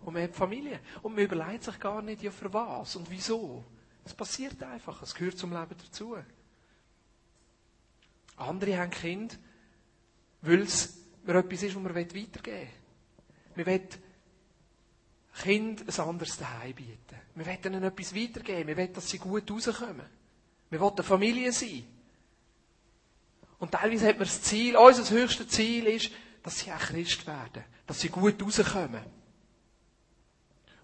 Und 0.01 0.13
man 0.13 0.23
hat 0.23 0.35
Familie. 0.35 0.79
Und 1.01 1.15
man 1.15 1.23
überlegt 1.23 1.63
sich 1.63 1.79
gar 1.79 2.01
nicht, 2.01 2.21
ja, 2.21 2.31
für 2.31 2.51
was 2.53 2.95
und 2.95 3.09
wieso. 3.11 3.63
Es 4.05 4.13
passiert 4.13 4.61
einfach. 4.63 5.01
Es 5.01 5.13
gehört 5.13 5.37
zum 5.37 5.51
Leben 5.51 5.75
dazu. 5.77 6.15
Andere 8.37 8.77
haben 8.77 8.89
Kinder, 8.89 9.35
weil 10.41 10.61
es 10.61 10.97
mir 11.23 11.35
etwas 11.35 11.63
ist, 11.63 11.75
was 11.75 11.83
man 11.83 11.93
weitergeben 11.93 12.43
will. 12.43 12.67
Man 13.55 13.65
will 13.65 13.87
Kind 15.33 15.87
ein 15.87 16.05
anderes 16.05 16.37
Daheim 16.37 16.73
bieten. 16.73 17.15
Wir 17.35 17.45
wollen 17.45 17.63
ihnen 17.63 17.83
etwas 17.83 18.15
weitergeben. 18.15 18.67
Wir 18.67 18.77
wollen, 18.77 18.93
dass 18.93 19.09
sie 19.09 19.17
gut 19.17 19.49
rauskommen. 19.49 20.05
Wir 20.69 20.79
wollen 20.79 20.93
eine 20.93 21.03
Familie 21.03 21.51
sein. 21.51 21.85
Und 23.61 23.71
teilweise 23.71 24.07
hat 24.07 24.17
man 24.17 24.27
das 24.27 24.41
Ziel, 24.41 24.75
unser 24.75 25.09
höchstes 25.15 25.47
Ziel 25.47 25.85
ist, 25.85 26.11
dass 26.43 26.59
sie 26.59 26.71
auch 26.71 26.79
Christ 26.79 27.25
werden. 27.27 27.63
Dass 27.87 28.01
sie 28.01 28.09
gut 28.09 28.41
rauskommen. 28.41 29.03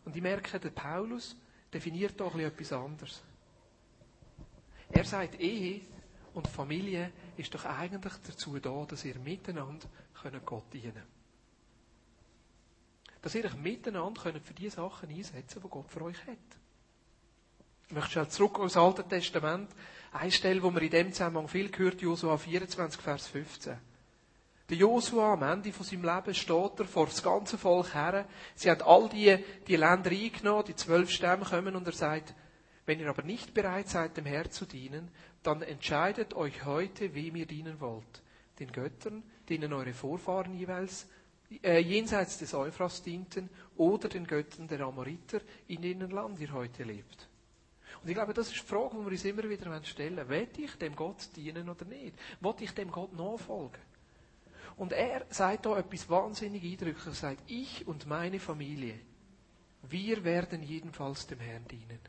Und 0.06 0.16
ich 0.16 0.22
merke, 0.22 0.60
der 0.60 0.70
Paulus 0.70 1.36
definiert 1.74 2.18
doch 2.20 2.38
etwas 2.38 2.72
anderes. 2.72 3.22
Er 4.90 5.04
sagt, 5.04 5.40
Ehe 5.42 5.82
und 6.34 6.48
Familie 6.48 7.12
ist 7.36 7.54
doch 7.54 7.66
eigentlich 7.66 8.14
dazu 8.26 8.58
da, 8.60 8.86
dass 8.88 9.04
ihr 9.04 9.18
miteinander 9.20 9.90
Gott 10.46 10.72
dienen 10.72 10.94
könnt 10.94 11.18
dass 13.22 13.36
ihr 13.36 13.44
euch 13.44 13.56
miteinander 13.56 14.22
könnt 14.22 14.46
für 14.46 14.54
die 14.54 14.70
Sachen 14.70 15.10
einsetzen 15.10 15.62
die 15.62 15.68
Gott 15.68 15.92
für 15.92 16.02
euch 16.04 16.26
hat. 16.28 16.38
Ich 17.88 17.94
möchte 17.94 18.12
schnell 18.12 18.30
zurück 18.30 18.60
ins 18.60 18.78
Alte 18.78 19.04
Testament. 19.04 19.70
Eine 20.20 20.32
Stelle, 20.32 20.64
wo 20.64 20.72
man 20.72 20.82
in 20.82 20.90
dem 20.90 21.14
Zusammenhang 21.14 21.48
viel 21.48 21.70
gehört, 21.70 22.02
Josua 22.02 22.38
24, 22.38 23.00
Vers 23.00 23.28
15. 23.28 23.78
Der 24.68 24.78
Josua 24.78 25.34
am 25.34 25.44
Ende 25.44 25.72
von 25.72 25.86
seinem 25.86 26.06
Leben 26.06 26.34
steht 26.34 26.80
er 26.80 26.86
vor 26.86 27.06
das 27.06 27.22
ganze 27.22 27.56
Volk 27.60 27.94
her. 27.94 28.26
Sie 28.56 28.72
haben 28.72 28.82
all 28.82 29.10
die, 29.10 29.38
die 29.68 29.76
Länder 29.76 30.10
eingenommen, 30.10 30.66
die 30.66 30.76
zwölf 30.76 31.12
Stämme 31.12 31.46
kommen 31.46 31.76
und 31.76 31.86
er 31.86 31.94
sagt, 31.94 32.34
wenn 32.88 33.00
ihr 33.00 33.10
aber 33.10 33.22
nicht 33.22 33.54
bereit 33.54 33.90
seid, 33.90 34.18
dem 34.18 34.26
Herrn 34.26 34.50
zu 34.50 34.66
dienen, 34.66 35.12
dann 35.44 35.62
entscheidet 35.62 36.34
euch 36.34 36.66
heute, 36.66 37.14
wem 37.14 37.36
ihr 37.36 37.46
dienen 37.46 37.80
wollt. 37.80 38.24
Den 38.60 38.72
Göttern, 38.72 39.22
denen 39.50 39.72
eure 39.72 39.94
Vorfahren 39.94 40.56
jeweils 40.56 41.08
äh, 41.62 41.78
jenseits 41.78 42.40
des 42.40 42.56
Euphras 42.56 43.04
dienten 43.04 43.52
oder 43.76 44.10
den 44.10 44.26
Göttern 44.26 44.68
der 44.68 44.82
Amoriter, 44.82 45.42
in 45.68 45.84
deren 45.84 46.10
Land 46.10 46.40
ihr 46.40 46.54
heute 46.54 46.86
lebt. 46.86 47.30
Und 48.08 48.12
ich 48.12 48.16
glaube, 48.16 48.34
das 48.34 48.48
ist 48.48 48.56
die 48.56 48.66
Frage, 48.66 48.96
die 48.96 49.04
wir 49.04 49.12
uns 49.12 49.26
immer 49.26 49.50
wieder 49.50 49.84
stellen 49.84 50.16
wollen. 50.16 50.30
Will 50.30 50.48
ich 50.60 50.76
dem 50.78 50.96
Gott 50.96 51.28
dienen 51.36 51.68
oder 51.68 51.84
nicht? 51.84 52.16
Will 52.40 52.56
ich 52.62 52.72
dem 52.72 52.90
Gott 52.90 53.12
nachfolgen? 53.12 53.82
Und 54.78 54.94
er 54.94 55.26
sagt 55.30 55.66
da 55.66 55.78
etwas 55.78 56.08
wahnsinnig 56.08 56.64
eindrückliches. 56.64 57.06
Er 57.22 57.32
sagt, 57.32 57.44
ich 57.48 57.86
und 57.86 58.06
meine 58.06 58.40
Familie, 58.40 58.98
wir 59.90 60.24
werden 60.24 60.64
jedenfalls 60.64 61.28
dem 61.28 61.42
Herrn 61.42 61.68
dienen. 61.68 62.00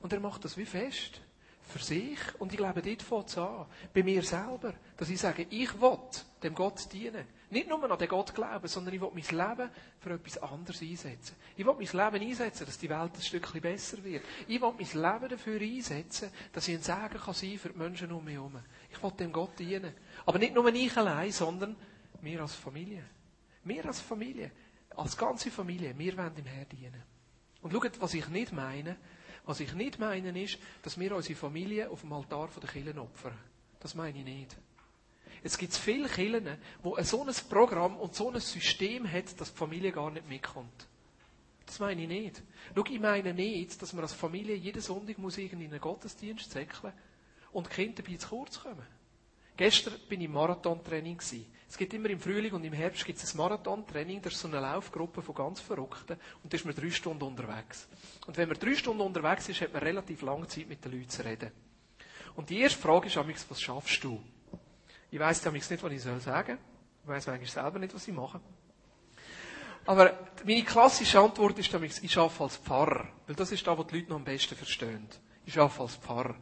Und 0.00 0.14
er 0.14 0.20
macht 0.20 0.46
das 0.46 0.56
wie 0.56 0.64
fest. 0.64 1.20
Für 1.60 1.80
sich. 1.80 2.18
Und 2.38 2.50
ich 2.50 2.56
glaube, 2.56 2.80
dort 2.80 3.02
fängt 3.02 3.28
es 3.28 3.36
an. 3.36 3.66
Bei 3.92 4.02
mir 4.02 4.22
selber. 4.22 4.72
Dass 4.96 5.10
ich 5.10 5.20
sage, 5.20 5.46
ich 5.50 5.78
will 5.82 5.98
dem 6.42 6.54
Gott 6.54 6.90
dienen. 6.94 7.26
Nicht 7.48 7.68
nur 7.68 7.90
an 7.90 7.98
den 7.98 8.08
Gott 8.08 8.34
glauben, 8.34 8.66
sondern 8.66 8.94
ich 8.94 9.00
will 9.00 9.10
mein 9.14 9.22
Leben 9.22 9.70
für 10.00 10.10
etwas 10.10 10.38
anderes 10.38 10.82
einsetzen. 10.82 11.36
Ich 11.56 11.64
will 11.64 11.74
mein 11.74 12.12
Leben 12.12 12.28
einsetzen, 12.28 12.66
dass 12.66 12.78
die 12.78 12.90
Welt 12.90 13.12
ein 13.14 13.22
Stückchen 13.22 13.60
besser 13.60 14.02
wird. 14.02 14.24
Ich 14.48 14.60
will 14.60 14.72
mein 14.72 15.12
Leben 15.12 15.28
dafür 15.28 15.60
einsetzen, 15.60 16.30
dass 16.52 16.66
ich 16.66 16.74
ein 16.74 16.82
Segen 16.82 17.22
kann 17.22 17.34
sein 17.34 17.58
für 17.58 17.68
die 17.68 17.78
Menschen 17.78 18.10
um 18.10 18.24
mich 18.24 18.34
herum. 18.34 18.58
Ich 18.90 19.00
will 19.00 19.12
dem 19.12 19.32
Gott 19.32 19.56
dienen. 19.58 19.94
Aber 20.24 20.40
nicht 20.40 20.54
nur 20.54 20.66
ich 20.74 20.96
allein, 20.96 21.30
sondern 21.30 21.76
wir 22.20 22.42
als 22.42 22.54
Familie. 22.54 23.04
Wir 23.62 23.86
als 23.86 24.00
Familie. 24.00 24.50
Als 24.96 25.16
ganze 25.16 25.50
Familie. 25.50 25.96
Wir 25.96 26.16
wollen 26.16 26.34
dem 26.34 26.46
Herrn 26.46 26.68
dienen. 26.68 27.02
Und 27.62 27.72
schaut, 27.72 28.00
was 28.00 28.14
ich 28.14 28.28
nicht 28.28 28.52
meine. 28.52 28.96
Was 29.44 29.60
ich 29.60 29.72
nicht 29.74 30.00
meine 30.00 30.42
ist, 30.42 30.58
dass 30.82 30.98
wir 30.98 31.14
unsere 31.14 31.38
Familie 31.38 31.88
auf 31.88 32.00
dem 32.00 32.12
Altar 32.12 32.48
der 32.60 32.68
Kirche 32.68 33.00
opfern. 33.00 33.38
Das 33.78 33.94
meine 33.94 34.18
ich 34.18 34.24
nicht. 34.24 34.56
Es 35.46 35.56
gibt 35.56 35.76
viele 35.76 36.08
Kirchen, 36.08 36.58
wo 36.82 37.00
so 37.02 37.24
ein 37.24 37.32
Programm 37.48 37.98
und 37.98 38.16
so 38.16 38.32
ein 38.32 38.40
System 38.40 39.08
hat, 39.08 39.40
dass 39.40 39.52
die 39.52 39.56
Familie 39.56 39.92
gar 39.92 40.10
nicht 40.10 40.28
mitkommt. 40.28 40.88
Das 41.64 41.78
meine 41.78 42.02
ich 42.02 42.08
nicht. 42.08 42.42
Schau, 42.74 42.84
ich 42.90 42.98
meine 42.98 43.32
nicht, 43.32 43.80
dass 43.80 43.92
man 43.92 44.02
als 44.02 44.12
Familie 44.12 44.56
jeden 44.56 44.82
Sonntag 44.82 45.18
muss 45.18 45.38
in 45.38 45.52
einen 45.52 45.80
Gottesdienst 45.80 46.50
zäckeln 46.50 46.92
und 47.52 47.68
die 47.68 47.74
Kinder 47.76 48.02
dabei 48.02 48.16
zu 48.16 48.28
kurz 48.28 48.60
kommen. 48.60 48.86
Gestern 49.56 49.94
bin 50.08 50.20
ich 50.20 50.26
im 50.26 50.32
Marathontraining 50.32 51.20
Es 51.20 51.78
gibt 51.78 51.94
immer 51.94 52.10
im 52.10 52.18
Frühling 52.18 52.52
und 52.52 52.64
im 52.64 52.72
Herbst 52.72 53.04
gibt 53.04 53.22
es 53.22 53.32
ein 53.32 53.36
Marathontraining. 53.36 54.20
Das 54.22 54.32
ist 54.32 54.40
so 54.40 54.48
eine 54.48 54.58
Laufgruppe 54.58 55.22
von 55.22 55.34
ganz 55.36 55.60
Verrückten. 55.60 56.18
Und 56.42 56.52
da 56.52 56.56
ist 56.56 56.64
man 56.64 56.74
drei 56.74 56.90
Stunden 56.90 57.22
unterwegs. 57.22 57.86
Und 58.26 58.36
wenn 58.36 58.48
man 58.48 58.58
drei 58.58 58.74
Stunden 58.74 59.00
unterwegs 59.00 59.48
ist, 59.48 59.60
hat 59.60 59.72
man 59.72 59.84
relativ 59.84 60.22
lange 60.22 60.48
Zeit 60.48 60.68
mit 60.68 60.84
den 60.84 60.90
Leuten 60.90 61.08
zu 61.08 61.24
reden. 61.24 61.52
Und 62.34 62.50
die 62.50 62.58
erste 62.58 62.80
Frage 62.80 63.06
ist, 63.06 63.48
was 63.48 63.60
schaffst 63.60 64.02
du? 64.02 64.20
Ich 65.10 65.18
weiss 65.18 65.44
nämlich 65.44 65.68
nicht, 65.68 65.82
was 65.82 65.92
ich 65.92 66.02
sagen 66.02 66.20
soll. 66.20 66.58
Ich 67.02 67.08
weiss 67.08 67.28
eigentlich 67.28 67.52
selber 67.52 67.78
nicht, 67.78 67.94
was 67.94 68.08
ich 68.08 68.14
mache. 68.14 68.40
Aber 69.86 70.18
meine 70.44 70.64
klassische 70.64 71.20
Antwort 71.20 71.58
ist 71.58 71.72
nämlich, 71.72 72.02
ich 72.02 72.18
arbeite 72.18 72.42
als 72.42 72.56
Pfarrer. 72.56 73.06
Weil 73.26 73.36
das 73.36 73.52
ist 73.52 73.64
da, 73.66 73.78
was 73.78 73.86
die 73.86 73.96
Leute 73.96 74.10
noch 74.10 74.16
am 74.16 74.24
besten 74.24 74.56
verstehen. 74.56 75.06
Ich 75.44 75.58
arbeite 75.58 75.80
als 75.80 75.94
Pfarrer. 75.94 76.34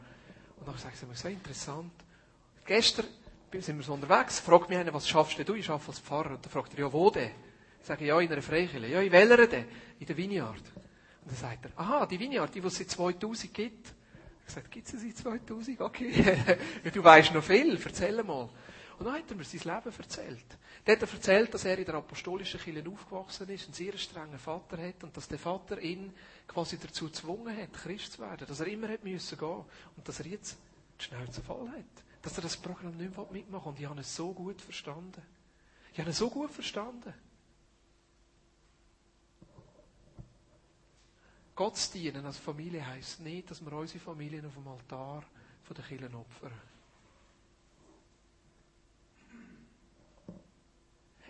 Und 0.57 0.67
dann 0.67 0.79
sage 0.79 0.95
ich 0.95 1.19
so 1.19 1.29
interessant. 1.29 1.93
Gestern 2.65 3.07
sind 3.53 3.77
wir 3.77 3.85
so 3.85 3.93
unterwegs, 3.93 4.41
fragt 4.41 4.71
mich 4.71 4.79
einer, 4.79 4.95
was 4.95 5.07
schaffst 5.07 5.39
du? 5.47 5.55
Ich 5.55 5.69
arbeite 5.69 5.89
als 5.89 5.99
Pfarrer. 6.01 6.31
Und 6.31 6.45
dann 6.45 6.51
fragt 6.51 6.73
er, 6.73 6.81
ja, 6.81 6.93
wo 6.93 7.11
denn? 7.11 7.33
Ich 7.81 7.87
sage, 7.87 8.07
ja, 8.07 8.19
in 8.19 8.33
einer 8.33 8.41
Freikirche. 8.41 8.87
Ja, 8.87 9.03
in 9.03 9.13
welcher 9.13 9.47
denn? 9.47 9.67
In 10.01 10.07
der 10.07 10.17
Vineyard. 10.17 10.57
Und 10.57 11.31
dann 11.31 11.37
sagt 11.37 11.67
er, 11.67 11.71
aha, 11.77 12.07
die 12.07 12.19
Vineyard, 12.19 12.55
die, 12.55 12.63
die 12.63 12.67
es 12.67 12.77
seit 12.77 12.91
2000 12.91 13.53
gibt. 13.53 13.94
Ich 14.47 14.53
sagte, 14.53 14.71
gibt 14.71 14.93
es 14.93 15.01
seit 15.01 15.17
2000? 15.17 15.81
Okay. 15.81 16.59
du 16.93 17.03
weißt 17.03 17.33
noch 17.33 17.43
viel, 17.43 17.81
erzähl 17.83 18.23
mal. 18.23 18.49
Und 18.99 19.07
dann 19.07 19.15
hat 19.15 19.31
er 19.31 19.37
mir 19.37 19.45
sein 19.45 19.61
Leben 19.61 19.97
erzählt. 19.99 20.59
Der 20.87 20.97
hat 20.97 21.03
er 21.03 21.13
erzählt, 21.13 21.53
dass 21.53 21.65
er 21.65 21.79
in 21.79 21.85
der 21.85 21.95
apostolischen 21.97 22.61
Kirche 22.61 22.89
aufgewachsen 22.89 23.49
ist, 23.49 23.65
einen 23.65 23.75
sehr 23.75 23.97
strengen 23.99 24.39
Vater 24.39 24.77
hat 24.79 25.03
und 25.03 25.17
dass 25.17 25.27
der 25.27 25.39
Vater 25.39 25.81
ihn 25.81 26.13
quasi 26.47 26.79
dazu 26.79 27.07
gezwungen 27.07 27.57
hat, 27.57 27.73
Christ 27.73 28.13
zu 28.13 28.21
werden. 28.21 28.47
Dass 28.47 28.61
er 28.61 28.67
immer 28.69 28.89
hat 28.89 29.03
müssen 29.03 29.39
gehen 29.39 29.65
und 29.97 30.09
dass 30.09 30.21
er 30.21 30.27
jetzt 30.27 30.57
die 31.01 31.05
Schnauze 31.05 31.43
voll 31.43 31.69
hat. 31.69 32.05
Dass 32.23 32.37
er 32.37 32.43
das 32.43 32.57
Programm 32.57 32.97
nicht 32.97 33.17
mehr 33.17 33.27
mitmachen 33.33 33.65
will. 33.65 33.71
Und 33.73 33.81
ich 33.81 33.87
habe 33.87 34.01
es 34.01 34.15
so 34.15 34.33
gut 34.33 34.61
verstanden. 34.61 35.23
Ich 35.93 35.99
habe 35.99 36.11
es 36.11 36.19
so 36.19 36.31
gut 36.31 36.51
verstanden. 36.51 37.13
Gott 41.57 41.95
dienen 41.95 42.27
als 42.27 42.39
Familie 42.39 42.85
heisst 42.85 43.21
nicht, 43.21 43.51
dass 43.51 43.65
wir 43.65 43.73
unsere 43.73 44.01
Familien 44.01 44.45
auf 44.47 44.55
dem 44.55 44.67
Altar 44.67 45.23
von 45.63 45.77
den 45.77 45.85
Kirchen 45.85 46.15
opfern. 46.15 46.53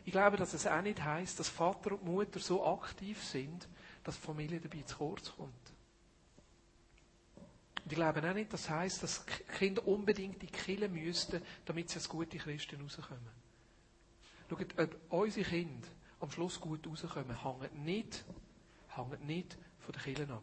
Ich 0.06 0.12
glaube, 0.12 0.37
dass 0.37 0.52
es 0.54 0.66
auch 0.66 0.82
nicht 0.82 1.02
heisst, 1.02 1.40
dass 1.40 1.48
Vater 1.48 1.92
und 1.92 2.04
Mutter 2.04 2.38
so 2.38 2.64
aktiv 2.66 3.22
sind, 3.22 3.68
dass 4.02 4.16
die 4.16 4.26
Familie 4.26 4.60
dabei 4.60 4.82
zu 4.82 4.96
kurz 4.96 5.32
kommt. 5.34 5.52
Und 7.84 7.92
ich 7.92 7.96
glaube 7.96 8.26
auch 8.28 8.34
nicht, 8.34 8.52
dass 8.52 8.62
es 8.62 8.70
heisst, 8.70 9.02
dass 9.02 9.24
Kinder 9.58 9.87
unbedingt 9.87 10.34
in 10.34 10.40
die 10.40 10.46
Kirche 10.46 10.88
müssten, 10.88 11.42
damit 11.66 11.90
sie 11.90 11.96
als 11.96 12.08
gute 12.08 12.38
Christen 12.38 12.80
rauskommen. 12.80 13.44
Schaut, 14.48 14.78
ob 14.78 15.12
unsere 15.12 15.48
Kinder 15.48 15.88
am 16.20 16.30
Schluss 16.30 16.60
gut 16.60 16.87
rauskommen, 16.87 17.42
hängt 17.42 17.84
nicht, 17.84 18.24
hängt 18.88 19.24
nicht 19.26 19.58
von 19.85 19.92
den 19.92 20.03
Kirchen 20.03 20.31
ab, 20.31 20.42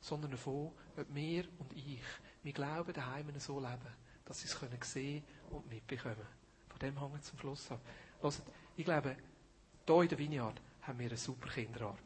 sondern 0.00 0.30
davon, 0.30 0.70
ob 0.96 1.06
wir 1.14 1.44
und 1.58 1.72
ich, 1.74 2.00
wir 2.42 2.52
glauben 2.52 2.92
daheim 2.92 3.26
so 3.38 3.58
leben, 3.58 3.92
dass 4.24 4.40
sie 4.40 4.46
es 4.46 4.58
können 4.58 4.78
sehen 4.82 5.24
und 5.50 5.68
mitbekommen. 5.68 6.26
Von 6.68 6.78
dem 6.78 6.98
hängt 6.98 7.22
es 7.22 7.28
zum 7.28 7.38
Schluss 7.38 7.70
ab. 7.70 7.80
Hört, 8.20 8.42
ich 8.76 8.84
glaube, 8.84 9.16
hier 9.86 10.02
in 10.02 10.08
der 10.08 10.18
Vineyard 10.18 10.60
haben 10.82 10.98
wir 10.98 11.06
eine 11.06 11.16
super 11.16 11.48
Kinderarbeit. 11.48 11.98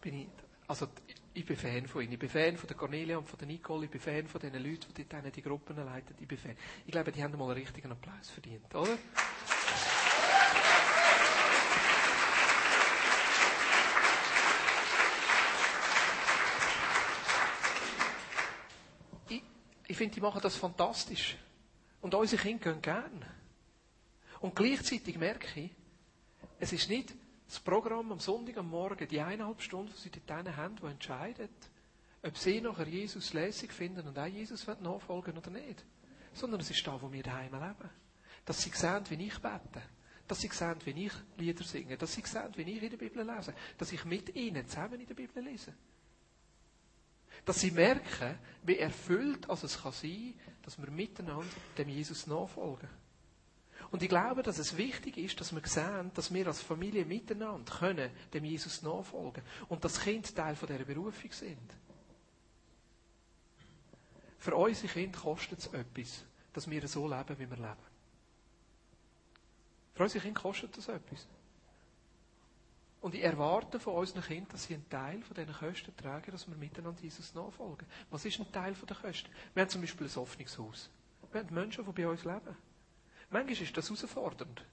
Bin 0.00 0.14
ich, 0.14 0.28
also, 0.66 0.88
ich 1.34 1.44
bin 1.44 1.56
Fan 1.56 1.86
von 1.86 2.02
ihnen. 2.02 2.12
Ich 2.12 2.18
bin 2.18 2.28
Fan 2.28 2.56
von 2.56 2.66
der 2.66 2.76
Cornelia 2.76 3.18
und 3.18 3.28
von 3.28 3.38
der 3.38 3.48
Nicole. 3.48 3.86
Ich 3.86 3.90
bin 3.90 4.00
Fan 4.00 4.26
von 4.26 4.40
den 4.40 4.54
Leuten, 4.54 4.92
die 4.96 5.04
dort 5.08 5.36
die 5.36 5.42
Gruppen 5.42 5.76
leiten. 5.76 6.14
Ich 6.20 6.28
bin 6.28 6.38
Fan. 6.38 6.56
Ich 6.86 6.92
glaube, 6.92 7.12
die 7.12 7.22
haben 7.22 7.36
mal 7.38 7.44
einen 7.44 7.54
richtigen 7.54 7.90
Applaus 7.90 8.30
verdient, 8.30 8.74
oder? 8.74 8.98
ich 19.87 19.87
finde, 19.98 20.14
die 20.14 20.20
machen 20.20 20.40
das 20.40 20.56
fantastisch. 20.56 21.36
Und 22.00 22.14
unsere 22.14 22.40
Kinder 22.40 22.72
gehen 22.72 22.82
gern. 22.82 23.24
Und 24.40 24.54
gleichzeitig 24.54 25.18
merke 25.18 25.60
ich, 25.60 25.70
es 26.60 26.72
ist 26.72 26.88
nicht 26.88 27.14
das 27.46 27.60
Programm 27.60 28.12
am 28.12 28.20
Sonntag 28.20 28.58
am 28.58 28.70
Morgen, 28.70 29.08
die 29.08 29.20
eineinhalb 29.20 29.60
Stunden, 29.62 29.92
die 29.92 30.00
sie 30.00 30.10
dort 30.10 30.56
haben, 30.56 30.76
die 30.76 30.86
entscheidet, 30.86 31.50
ob 32.22 32.36
sie 32.36 32.60
nachher 32.60 32.86
Jesus 32.86 33.32
lässig 33.32 33.72
finden 33.72 34.06
und 34.06 34.18
auch 34.18 34.26
Jesus 34.26 34.66
nachfolgen 34.66 35.36
oder 35.36 35.50
nicht. 35.50 35.84
Sondern 36.34 36.60
es 36.60 36.70
ist 36.70 36.86
da, 36.86 37.00
wo 37.00 37.10
wir 37.10 37.22
daheim 37.22 37.52
leben. 37.52 37.90
Dass 38.44 38.62
sie 38.62 38.70
sehen, 38.70 39.04
wie 39.08 39.26
ich 39.26 39.38
bete. 39.38 39.82
Dass 40.26 40.40
sie 40.40 40.48
sehen, 40.48 40.76
wie 40.84 41.06
ich 41.06 41.12
Lieder 41.36 41.64
singe. 41.64 41.96
Dass 41.96 42.12
sie 42.12 42.22
sehen, 42.22 42.52
wie 42.54 42.62
ich 42.62 42.82
in 42.82 42.90
der 42.90 42.96
Bibel 42.96 43.24
lese. 43.24 43.54
Dass 43.78 43.92
ich 43.92 44.04
mit 44.04 44.34
ihnen 44.36 44.66
zusammen 44.66 45.00
in 45.00 45.06
der 45.06 45.14
Bibel 45.14 45.42
lese. 45.42 45.74
Dass 47.48 47.60
sie 47.60 47.70
merken, 47.70 48.38
wie 48.62 48.76
erfüllt 48.76 49.48
also 49.48 49.64
es 49.64 49.80
kann 49.80 49.92
sein, 49.92 50.34
dass 50.60 50.78
wir 50.78 50.90
miteinander 50.90 51.46
dem 51.78 51.88
Jesus 51.88 52.26
nachfolgen. 52.26 52.90
Und 53.90 54.02
ich 54.02 54.10
glaube, 54.10 54.42
dass 54.42 54.58
es 54.58 54.76
wichtig 54.76 55.16
ist, 55.16 55.40
dass 55.40 55.54
wir 55.54 55.66
sehen, 55.66 56.10
dass 56.12 56.30
wir 56.30 56.46
als 56.46 56.60
Familie 56.60 57.06
miteinander 57.06 57.72
können 57.72 58.10
dem 58.34 58.44
Jesus 58.44 58.82
nachfolgen 58.82 59.42
und 59.70 59.82
dass 59.82 59.98
Kinder 59.98 60.28
Teil 60.34 60.56
von 60.56 60.68
dieser 60.68 60.84
Berufung 60.84 61.32
sind. 61.32 61.72
Für 64.36 64.54
unsere 64.54 64.92
Kinder 64.92 65.18
kostet 65.18 65.60
es 65.60 65.68
etwas, 65.68 66.24
dass 66.52 66.68
wir 66.68 66.86
so 66.86 67.08
leben, 67.08 67.38
wie 67.38 67.48
wir 67.48 67.56
leben. 67.56 67.88
Für 69.94 70.02
unsere 70.02 70.22
Kinder 70.22 70.42
kostet 70.42 70.76
das 70.76 70.88
etwas. 70.88 71.26
Und 73.00 73.14
ich 73.14 73.22
erwarte 73.22 73.78
von 73.78 73.94
unseren 73.94 74.22
Kindern, 74.22 74.48
dass 74.50 74.64
sie 74.64 74.74
einen 74.74 74.88
Teil 74.88 75.22
von 75.22 75.36
diesen 75.36 75.52
Kosten 75.52 75.96
tragen, 75.96 76.32
dass 76.32 76.48
wir 76.48 76.56
miteinander 76.56 77.00
Jesus 77.00 77.32
nachfolgen. 77.34 77.86
Was 78.10 78.24
ist 78.24 78.40
ein 78.40 78.50
Teil 78.50 78.74
der 78.74 78.96
Kosten? 78.96 79.30
Wir 79.54 79.62
haben 79.62 79.70
zum 79.70 79.80
Beispiel 79.80 80.08
ein 80.08 80.16
offenes 80.16 80.58
Haus. 80.58 80.90
Wir 81.30 81.40
haben 81.40 81.54
Menschen, 81.54 81.84
die 81.84 81.92
bei 81.92 82.08
uns 82.08 82.24
leben. 82.24 82.56
Manchmal 83.30 83.62
ist 83.62 83.76
das 83.76 83.88
herausfordernd. 83.88 84.64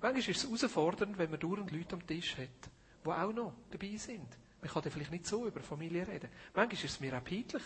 Manchmal 0.00 0.18
ist 0.18 0.28
es 0.28 0.44
herausfordernd, 0.44 1.18
wenn 1.18 1.30
man 1.30 1.40
dauernd 1.40 1.70
Leute 1.70 1.94
am 1.94 2.06
Tisch 2.06 2.38
hat, 2.38 2.70
die 3.04 3.08
auch 3.08 3.32
noch 3.32 3.52
dabei 3.70 3.96
sind. 3.96 4.28
Man 4.62 4.70
kann 4.70 4.82
dann 4.82 4.92
vielleicht 4.92 5.10
nicht 5.10 5.26
so 5.26 5.46
über 5.46 5.60
Familie 5.60 6.06
reden. 6.08 6.30
Manchmal 6.54 6.74
ist 6.74 6.84
es 6.84 7.00
mir 7.00 7.16
auch 7.16 7.24
peinlich. 7.24 7.62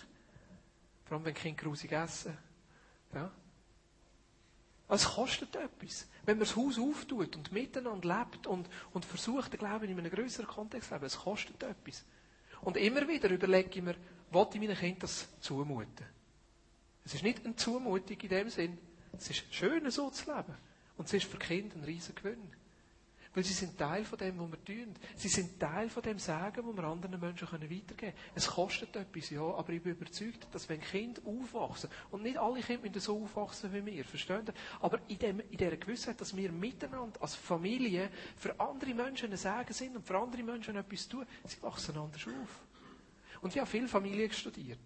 Vor 1.04 1.16
allem, 1.16 1.24
wenn 1.24 1.35
Kinder 1.35 1.62
grusig 1.62 1.92
essen. 1.92 2.37
Ja. 3.14 3.30
Es 4.90 5.05
kostet 5.05 5.55
etwas. 5.55 6.09
Wenn 6.26 6.37
man 6.37 6.46
das 6.46 6.57
Haus 6.57 6.79
auftut 6.79 7.37
und 7.37 7.53
miteinander 7.53 8.18
lebt 8.18 8.46
und, 8.48 8.68
und 8.92 9.05
versucht, 9.05 9.53
den 9.53 9.61
Glauben 9.61 9.88
in 9.88 9.98
einem 9.98 10.11
größeren 10.11 10.48
Kontext 10.48 10.88
zu 10.88 10.94
leben, 10.94 11.07
es 11.07 11.18
kostet 11.18 11.62
etwas. 11.62 12.05
Und 12.62 12.76
immer 12.76 13.07
wieder 13.07 13.31
überlege 13.31 13.70
ich 13.70 13.83
mir, 13.83 13.94
wollte 14.31 14.59
ich 14.59 14.61
meinen 14.61 14.76
Kindern 14.76 15.00
das 15.00 15.29
zumuten? 15.40 16.07
Es 17.05 17.14
ist 17.14 17.22
nicht 17.22 17.44
eine 17.44 17.55
Zumutung 17.57 18.20
in 18.20 18.29
dem 18.29 18.50
Sinn, 18.50 18.79
es 19.16 19.31
ist 19.31 19.55
schön, 19.55 19.88
so 19.90 20.11
zu 20.11 20.31
leben. 20.35 20.55
Und 20.96 21.07
es 21.07 21.14
ist 21.14 21.26
für 21.26 21.38
Kinder 21.38 21.76
ein 21.76 21.85
riesen 21.85 22.14
Gewinn. 22.14 22.50
Weil 23.33 23.45
sie 23.45 23.53
sind 23.53 23.79
Teil 23.79 24.05
von 24.05 24.19
dem, 24.19 24.38
was 24.40 24.51
wir 24.51 24.64
tun. 24.64 24.95
Sie 25.14 25.29
sind 25.29 25.61
Teil 25.61 25.88
von 25.88 26.03
dem 26.03 26.19
Sagen, 26.19 26.66
das 26.66 26.77
wir 26.77 26.85
anderen 26.85 27.21
Menschen 27.21 27.49
weitergeben 27.49 27.97
können. 27.97 28.12
Es 28.35 28.49
kostet 28.49 28.97
etwas, 28.97 29.31
ja, 29.31 29.43
aber 29.43 29.73
ich 29.73 29.83
bin 29.83 29.93
überzeugt, 29.93 30.49
dass 30.53 30.69
wenn 30.69 30.81
Kinder 30.81 31.23
aufwachsen, 31.25 31.90
und 32.11 32.25
nicht 32.25 32.38
alle 32.38 32.61
Kinder 32.61 32.88
müssen 32.88 33.01
so 33.01 33.23
aufwachsen 33.23 33.73
wie 33.73 33.87
wir, 33.87 34.05
verstehen 34.05 34.45
Sie? 34.47 34.53
Aber 34.81 34.99
in, 35.07 35.19
dem, 35.19 35.40
in 35.40 35.59
dieser 35.59 35.77
Gewissheit, 35.77 36.21
dass 36.21 36.37
wir 36.37 36.51
miteinander 36.51 37.23
als 37.23 37.37
Familie 37.37 38.11
für 38.37 38.59
andere 38.59 38.95
Menschen 38.95 39.31
ein 39.31 39.37
Sagen 39.37 39.73
sind 39.73 39.95
und 39.97 40.05
für 40.05 40.19
andere 40.19 40.43
Menschen 40.43 40.75
etwas 40.75 41.07
tun, 41.07 41.25
sie 41.47 41.62
wachsen 41.62 41.97
anders 41.97 42.27
auf. 42.27 42.61
Und 43.43 43.55
ich 43.55 43.61
habe 43.61 43.71
viele 43.71 43.87
Familien 43.87 44.33
studiert. 44.33 44.79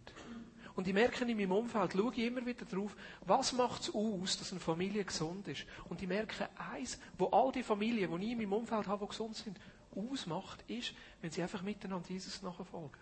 Und 0.76 0.88
ich 0.88 0.94
merke 0.94 1.24
in 1.24 1.36
meinem 1.36 1.52
Umfeld, 1.52 1.92
schaue 1.92 2.12
ich 2.12 2.18
immer 2.18 2.44
wieder 2.44 2.64
drauf, 2.64 2.96
was 3.24 3.52
macht 3.52 3.82
es 3.82 3.94
aus, 3.94 4.38
dass 4.38 4.50
eine 4.50 4.60
Familie 4.60 5.04
gesund 5.04 5.46
ist. 5.46 5.66
Und 5.88 6.02
ich 6.02 6.08
merke, 6.08 6.48
eins, 6.72 6.98
wo 7.16 7.26
all 7.26 7.52
die 7.52 7.62
Familien, 7.62 8.10
die 8.18 8.26
ich 8.26 8.32
in 8.32 8.38
meinem 8.38 8.52
Umfeld 8.54 8.88
habe, 8.88 9.04
die 9.04 9.10
gesund 9.10 9.36
sind, 9.36 9.58
ausmacht, 9.94 10.64
ist, 10.66 10.92
wenn 11.20 11.30
sie 11.30 11.42
einfach 11.42 11.62
miteinander 11.62 12.08
Jesus 12.08 12.42
nachfolgen. 12.42 12.98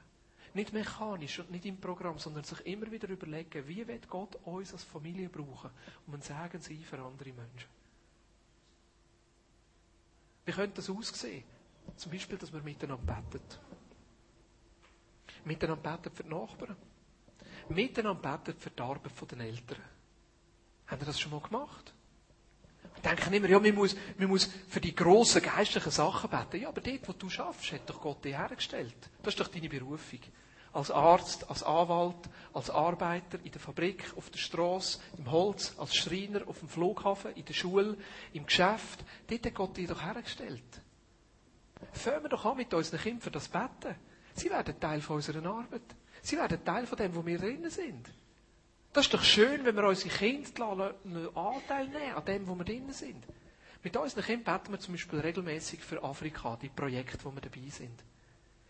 Nicht 0.52 0.74
mechanisch 0.74 1.38
und 1.38 1.50
nicht 1.50 1.64
im 1.64 1.78
Programm, 1.78 2.18
sondern 2.18 2.44
sich 2.44 2.60
immer 2.66 2.90
wieder 2.90 3.08
überlegen, 3.08 3.66
wie 3.66 3.86
wird 3.86 4.06
Gott 4.06 4.36
uns 4.44 4.74
als 4.74 4.84
Familie 4.84 5.30
brauchen, 5.30 5.70
um 6.06 6.12
ein 6.12 6.20
Segen 6.20 6.60
sein 6.60 6.82
für 6.82 6.98
andere 6.98 7.32
Menschen. 7.32 7.70
Wie 10.44 10.52
könnte 10.52 10.76
das 10.76 10.90
aussehen? 10.90 11.44
Zum 11.96 12.12
Beispiel, 12.12 12.36
dass 12.36 12.52
wir 12.52 12.60
miteinander 12.60 13.22
beten. 13.30 13.42
Miteinander 15.46 15.96
beten 15.96 16.14
für 16.14 16.22
die 16.22 16.28
Nachbarn 16.28 16.76
miteinander 17.68 18.38
beten 18.38 18.58
für 18.58 18.70
die 18.70 18.82
Arbeit 18.82 19.12
der 19.30 19.40
Eltern. 19.40 19.82
Haben 20.86 21.00
ihr 21.00 21.06
das 21.06 21.20
schon 21.20 21.32
mal 21.32 21.40
gemacht? 21.40 21.94
Wir 22.94 23.10
denken 23.10 23.32
immer, 23.32 23.48
ja, 23.48 23.58
man 23.58 23.74
muss, 23.74 23.96
man 24.18 24.28
muss 24.28 24.48
für 24.68 24.80
die 24.80 24.94
grossen 24.94 25.42
geistlichen 25.42 25.90
Sachen 25.90 26.30
beten. 26.30 26.62
Ja, 26.62 26.68
aber 26.68 26.80
dort, 26.80 27.08
wo 27.08 27.12
du 27.12 27.28
schaffst, 27.30 27.72
hat 27.72 27.88
doch 27.88 28.00
Gott 28.00 28.24
dich 28.24 28.36
hergestellt. 28.36 28.94
Das 29.22 29.34
ist 29.34 29.40
doch 29.40 29.48
deine 29.48 29.68
Berufung. 29.68 30.20
Als 30.72 30.90
Arzt, 30.90 31.48
als 31.50 31.62
Anwalt, 31.62 32.30
als 32.54 32.70
Arbeiter 32.70 33.38
in 33.44 33.50
der 33.50 33.60
Fabrik, 33.60 34.12
auf 34.16 34.30
der 34.30 34.38
Straße, 34.38 35.00
im 35.18 35.30
Holz, 35.30 35.74
als 35.78 35.94
Schreiner, 35.94 36.48
auf 36.48 36.60
dem 36.60 36.68
Flughafen, 36.68 37.34
in 37.34 37.44
der 37.44 37.52
Schule, 37.52 37.96
im 38.32 38.46
Geschäft. 38.46 39.04
Dort 39.28 39.46
hat 39.46 39.54
Gott 39.54 39.76
dich 39.76 39.88
doch 39.88 40.02
hergestellt. 40.02 40.62
Fangen 41.92 42.22
wir 42.22 42.30
doch 42.30 42.44
an 42.44 42.56
mit 42.56 42.72
unseren 42.72 43.00
Kindern 43.00 43.20
für 43.20 43.30
das 43.30 43.48
Beten. 43.48 43.96
Sie 44.34 44.48
werden 44.48 44.78
Teil 44.80 45.00
von 45.00 45.16
unserer 45.16 45.44
Arbeit. 45.44 45.82
Sie 46.22 46.36
werden 46.36 46.64
Teil 46.64 46.86
von 46.86 46.96
dem, 46.96 47.14
wo 47.14 47.26
wir 47.26 47.38
drinnen 47.38 47.70
sind. 47.70 48.08
Das 48.92 49.06
ist 49.06 49.14
doch 49.14 49.24
schön, 49.24 49.64
wenn 49.64 49.74
wir 49.74 49.84
unsere 49.84 50.10
Kinder 50.10 50.94
Anteil 51.34 51.88
nehmen 51.88 52.14
an 52.14 52.24
dem, 52.24 52.46
wo 52.46 52.54
wir 52.54 52.64
drinnen 52.64 52.92
sind. 52.92 53.24
Mit 53.82 53.96
unseren 53.96 54.22
Kindern 54.22 54.58
beten 54.58 54.72
wir 54.72 54.78
zum 54.78 54.94
Beispiel 54.94 55.18
regelmäßig 55.18 55.80
für 55.80 56.02
Afrika, 56.02 56.56
die 56.60 56.68
Projekte, 56.68 57.24
wo 57.24 57.32
wir 57.32 57.40
dabei 57.40 57.68
sind. 57.68 58.04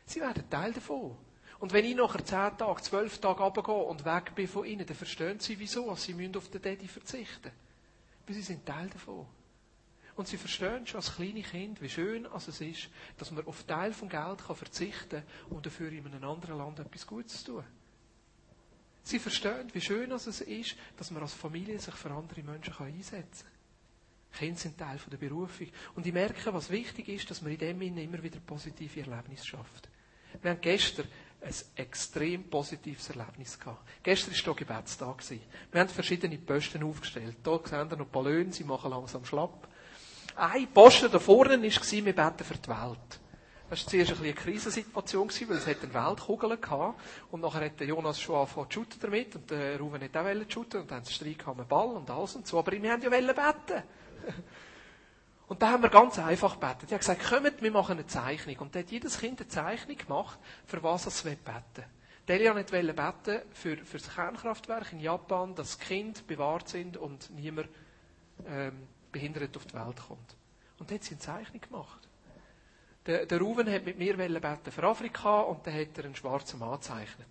Sie 0.07 0.21
werden 0.21 0.49
Teil 0.49 0.73
davon. 0.73 1.17
Und 1.59 1.73
wenn 1.73 1.85
ich 1.85 1.95
nachher 1.95 2.25
zehn 2.25 2.57
Tage, 2.57 2.83
zwölf 2.83 3.19
Tage 3.19 3.43
runtergehe 3.43 3.75
und 3.75 4.05
weg 4.05 4.35
bin 4.35 4.49
von 4.49 4.65
ihnen, 4.65 4.87
dann 4.87 4.97
verstehen 4.97 5.39
sie, 5.39 5.59
wieso 5.59 5.95
sie 5.95 6.15
müssen 6.15 6.37
auf 6.37 6.49
den 6.49 6.63
Daddy 6.63 6.89
verzichten. 6.89 7.53
Weil 8.27 8.35
sie 8.35 8.43
sind 8.43 8.65
Teil 8.65 8.89
davon. 8.89 9.27
Und 10.17 10.29
sie 10.29 10.37
verstehen 10.37 10.87
schon 10.87 10.99
als 11.01 11.15
kleine 11.15 11.43
Kind, 11.43 11.81
wie 11.81 11.89
schön 11.89 12.27
es 12.27 12.61
ist, 12.61 12.89
dass 13.17 13.31
man 13.31 13.47
auf 13.47 13.63
Teil 13.65 13.93
vom 13.93 14.09
Geld 14.09 14.41
verzichten 14.41 15.23
kann, 15.23 15.25
um 15.51 15.63
dafür 15.63 15.91
in 15.91 16.07
einem 16.07 16.25
anderen 16.25 16.59
Land 16.59 16.79
etwas 16.81 17.07
Gutes 17.07 17.45
zu 17.45 17.53
tun. 17.53 17.65
Sie 19.03 19.19
verstehen, 19.19 19.69
wie 19.73 19.81
schön 19.81 20.13
es 20.13 20.27
ist, 20.27 20.77
dass 20.97 21.11
man 21.11 21.23
als 21.23 21.33
Familie 21.33 21.79
sich 21.79 21.95
für 21.95 22.11
andere 22.11 22.43
Menschen 22.43 22.75
einsetzen 22.79 23.45
kann. 23.45 24.39
Kinder 24.39 24.59
sind 24.59 24.79
Teil 24.79 24.99
der 25.11 25.17
Berufung. 25.17 25.69
Und 25.95 26.07
ich 26.07 26.13
merke, 26.13 26.53
was 26.55 26.71
wichtig 26.71 27.09
ist, 27.09 27.31
dass 27.31 27.43
man 27.43 27.53
in 27.53 27.59
dem 27.59 27.81
Sinne 27.81 28.03
immer 28.03 28.23
wieder 28.23 28.41
positive 28.41 29.01
Erlebnisse 29.01 29.47
schafft. 29.47 29.89
Wir 30.41 30.53
haben 30.53 30.61
gestern 30.61 31.07
ein 31.43 31.55
extrem 31.75 32.49
positives 32.49 33.11
Erlebnis 33.11 33.59
gehabt. 33.59 33.87
Gestern 34.03 34.33
war 34.33 34.41
hier 34.41 34.55
Gebetstag. 34.55 35.23
Wir 35.71 35.81
haben 35.81 35.89
verschiedene 35.89 36.39
Posten 36.39 36.83
aufgestellt. 36.83 37.37
Hier 37.45 37.61
sehen 37.65 37.91
wir 37.91 37.97
noch 37.97 38.07
Ballons, 38.07 38.57
sie 38.57 38.65
machen 38.65 38.91
langsam 38.91 39.25
schlapp. 39.25 39.69
Ein 40.37 40.69
Posten 40.73 41.11
da 41.11 41.19
vorne 41.19 41.63
war, 41.63 41.63
wir 41.63 42.15
beten 42.15 42.45
für 42.45 42.59
die 42.59 42.69
Welt. 42.69 43.21
Das 43.69 43.85
war 43.85 43.91
zuerst 43.91 44.21
eine 44.21 44.33
Krisensituation, 44.35 45.31
weil 45.49 45.57
es 45.57 45.67
eine 45.67 45.95
Weltkugel 45.95 46.51
hatte. 46.51 46.95
Und 47.31 47.41
nachher 47.41 47.65
hat 47.65 47.81
Jonas 47.81 48.21
schon 48.21 48.37
angefangen 48.37 48.71
zu 48.71 48.81
shooten 48.81 49.01
damit. 49.01 49.35
Und 49.35 49.51
der 49.51 49.79
Ruven 49.79 50.03
hat 50.03 50.17
auch 50.17 50.51
shooten. 50.51 50.83
Und 50.83 50.91
dann 50.91 50.99
haben 50.99 51.05
sie 51.05 51.15
Streit 51.15 51.47
am 51.47 51.67
Ball 51.67 51.97
und 51.97 52.11
alles 52.11 52.37
und 52.37 52.47
so. 52.47 52.59
Aber 52.59 52.73
wir 52.73 52.93
haben 52.93 53.03
ja 53.03 53.09
beten. 53.09 53.83
Und 55.49 55.61
da 55.61 55.73
haben 55.73 55.83
wir 55.83 55.91
ganz 55.91 56.19
einfach 56.19 56.59
gebetet. 56.59 56.85
Ich 56.85 56.93
habe 56.93 57.01
gesagt, 57.01 57.29
kommt, 57.29 57.61
wir 57.61 57.71
machen 57.71 57.93
eine 57.93 58.07
Zeichnung. 58.07 58.57
Und 58.61 58.75
da 58.75 58.79
hat 58.79 58.91
jedes 58.91 59.19
Kind 59.19 59.39
eine 59.39 59.49
Zeichnung 59.49 59.99
gemacht, 59.99 60.39
für 60.65 60.83
was 60.83 61.05
es 61.05 61.23
beten 61.23 61.45
will. 61.77 61.85
Delia 62.27 62.55
wollte 62.55 62.73
beten 62.73 63.43
für, 63.53 63.77
für 63.77 63.99
das 63.99 64.15
Kernkraftwerk 64.15 64.93
in 64.93 65.01
Japan, 65.01 65.55
dass 65.55 65.79
Kinder 65.79 66.21
bewahrt 66.27 66.71
sind 66.71 66.97
und 66.97 67.29
niemand 67.31 67.69
ähm, 68.47 68.89
behindert 69.13 69.57
auf 69.57 69.67
die 69.67 69.75
Welt 69.75 69.97
kommt. 70.09 70.37
Und 70.79 70.91
dann 70.91 70.97
hat 70.97 71.05
sie 71.05 71.13
eine 71.13 71.21
Zeichnung 71.21 71.61
gemacht. 71.61 72.09
Der, 73.07 73.27
der 73.27 73.39
Ruven 73.41 73.71
hat 73.71 73.85
mit 73.85 73.99
mir 73.99 74.17
beten 74.17 74.73
für 74.73 74.85
Afrika 74.85 75.41
und 75.41 75.67
dann 75.67 75.75
hat 75.75 75.99
er 75.99 76.05
einen 76.05 76.15
schwarzen 76.15 76.59
Mann 76.59 76.73
gezeichnet. 76.73 77.29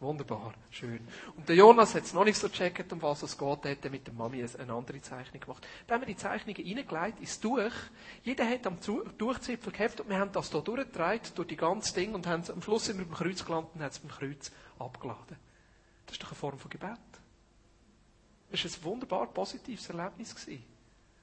Wunderbar, 0.00 0.54
schön. 0.70 1.06
Und 1.36 1.46
der 1.46 1.56
Jonas 1.56 1.94
hat 1.94 2.04
es 2.04 2.14
noch 2.14 2.24
nicht 2.24 2.38
so 2.38 2.48
gecheckt, 2.48 2.90
um 2.90 3.02
was 3.02 3.22
es 3.22 3.36
geht, 3.36 3.64
hat 3.66 3.84
er 3.84 3.90
mit 3.90 4.06
der 4.06 4.14
Mami 4.14 4.42
eine 4.42 4.72
andere 4.72 4.98
Zeichnung 5.02 5.40
gemacht. 5.40 5.66
Dann 5.86 5.96
haben 5.96 6.06
wir 6.06 6.14
die 6.14 6.16
Zeichnungen 6.16 6.56
reingelegt 6.56 7.20
ins 7.20 7.38
Tuch. 7.38 7.70
Jeder 8.22 8.48
hat 8.48 8.66
am 8.66 8.78
Tuchzipfel 8.80 9.70
gehabt 9.70 10.00
und 10.00 10.08
wir 10.08 10.18
haben 10.18 10.32
das 10.32 10.50
hier 10.50 10.62
durchgetragen, 10.62 11.20
durch 11.34 11.48
die 11.48 11.56
ganze 11.56 11.94
Ding 11.94 12.14
und 12.14 12.26
haben 12.26 12.42
am 12.50 12.62
Schluss 12.62 12.86
sind 12.86 12.98
wir 12.98 13.04
beim 13.04 13.14
Kreuz 13.14 13.44
gelandet 13.44 13.72
und 13.74 13.82
haben 13.82 13.90
es 13.90 13.98
beim 13.98 14.10
Kreuz 14.10 14.50
abgeladen. 14.78 15.36
Das 16.06 16.14
ist 16.14 16.22
doch 16.22 16.28
eine 16.28 16.36
Form 16.36 16.58
von 16.58 16.70
Gebet. 16.70 16.96
Das 18.50 18.64
war 18.64 18.70
ein 18.70 18.84
wunderbar 18.84 19.26
positives 19.26 19.86
Erlebnis. 19.90 20.34
Gewesen. 20.34 20.69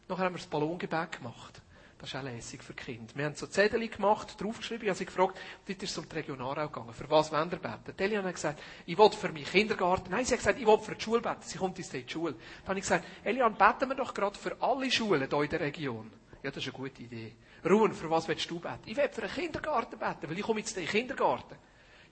Nachher 0.07 0.25
haben 0.25 0.35
wir 0.35 0.39
das 0.39 0.47
Ballongebet 0.47 1.11
gemacht. 1.11 1.61
Das 1.99 2.09
ist 2.09 2.15
auch 2.15 2.23
lässig 2.23 2.63
für 2.63 2.73
Kinder. 2.73 3.11
Wir 3.15 3.25
haben 3.25 3.35
so 3.35 3.47
Zettel 3.47 3.87
gemacht, 3.87 4.39
draufgeschrieben, 4.39 4.83
ich 4.83 4.89
habe 4.89 4.97
sie 4.99 5.05
gefragt, 5.05 5.39
dort 5.65 5.81
ist 5.81 5.91
es 5.91 5.97
um 5.97 6.07
die 6.07 6.15
Regionalraum 6.15 6.71
gegangen. 6.71 6.93
Für 6.93 7.09
was 7.09 7.31
wollen 7.31 7.49
ihr 7.51 7.57
beten? 7.57 7.97
Delia 7.97 8.21
hat 8.23 8.35
gesagt, 8.35 8.61
ich 8.85 8.97
will 8.97 9.09
für 9.11 9.29
meinen 9.29 9.45
Kindergarten. 9.45 10.11
Nein, 10.11 10.23
sie 10.23 10.33
hat 10.33 10.39
gesagt, 10.39 10.59
ich 10.59 10.67
will 10.67 10.77
für 10.77 10.93
die 10.93 11.03
Schule 11.03 11.21
beten. 11.21 11.41
Sie 11.41 11.57
kommt 11.57 11.79
in 11.79 11.85
die 11.89 12.11
Schule. 12.11 12.33
Dann 12.33 12.69
habe 12.69 12.79
ich 12.79 12.85
gesagt, 12.85 13.05
Elian, 13.23 13.55
beten 13.55 13.89
wir 13.89 13.95
doch 13.95 14.13
gerade 14.13 14.37
für 14.37 14.55
alle 14.61 14.91
Schulen 14.91 15.27
hier 15.27 15.41
in 15.41 15.49
der 15.49 15.59
Region. 15.59 16.11
Ja, 16.43 16.51
das 16.51 16.57
ist 16.57 16.73
eine 16.73 16.83
gute 16.83 17.01
Idee. 17.01 17.35
Ruhen, 17.67 17.93
für 17.93 18.09
was 18.11 18.27
willst 18.27 18.49
du 18.49 18.59
beten? 18.59 18.83
Ich 18.85 18.95
will 18.95 19.09
für 19.09 19.23
einen 19.23 19.33
Kindergarten 19.33 19.97
beten, 19.97 20.29
weil 20.29 20.37
ich 20.37 20.43
komme 20.43 20.59
jetzt 20.59 20.77
in 20.77 20.83
den 20.83 20.91
Kindergarten. 20.91 21.55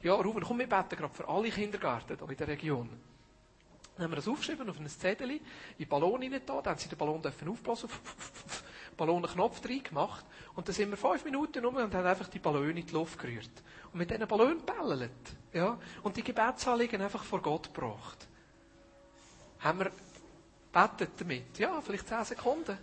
Ja, 0.02 0.16
Ruben, 0.16 0.43
komm, 0.43 0.60
wir 0.60 0.68
beten 0.68 0.96
gerade 0.98 1.14
für 1.14 1.28
alle 1.28 1.50
Kindergärten 1.50 2.18
hier 2.18 2.30
in 2.30 2.38
der 2.38 2.48
Region. 2.48 2.89
Dann 3.96 4.06
haben 4.06 4.12
wir 4.12 4.18
das 4.18 4.28
aufgeschrieben 4.28 4.70
auf 4.70 4.78
ein 4.78 4.88
Zettel, 4.88 5.32
in 5.32 5.39
den 5.80 5.88
Ballon 5.88 6.22
rein 6.22 6.41
da, 6.46 6.62
dann 6.62 6.72
haben 6.72 6.80
sie 6.80 6.89
den 6.89 6.98
Ballon 6.98 7.22
dürfen 7.22 7.48
aufblasen, 7.48 7.89
Ballon 8.98 9.24
einen 9.24 9.34
Knopf 9.34 9.64
rein 9.64 9.84
gemacht, 9.84 10.26
und 10.54 10.68
dann 10.68 10.76
sind 10.76 10.89
wir 10.89 10.98
fünf 10.98 11.24
Minuten 11.24 11.66
um 11.66 11.76
und 11.76 11.93
haben 11.93 12.06
einfach 12.06 12.28
die 12.28 12.39
Ballone 12.39 12.80
in 12.80 12.86
die 12.86 12.93
Luft 12.93 13.18
gerührt. 13.18 13.50
Und 13.93 14.00
mit 14.00 14.12
diesen 14.12 14.28
Ballonen 14.28 14.66
bellelt, 14.66 15.12
ja, 15.54 15.78
und 16.04 16.18
die 16.18 16.24
Gebetsanliegen 16.24 17.02
einfach 17.02 17.24
vor 17.24 17.41
Gott 17.41 17.74
gebracht. 17.74 18.28
Haben 19.60 19.80
wir 19.80 19.91
betet 20.74 21.12
damit? 21.18 21.58
Ja, 21.58 21.80
vielleicht 21.82 22.08
zehn 22.08 22.24
Sekunden. 22.26 22.78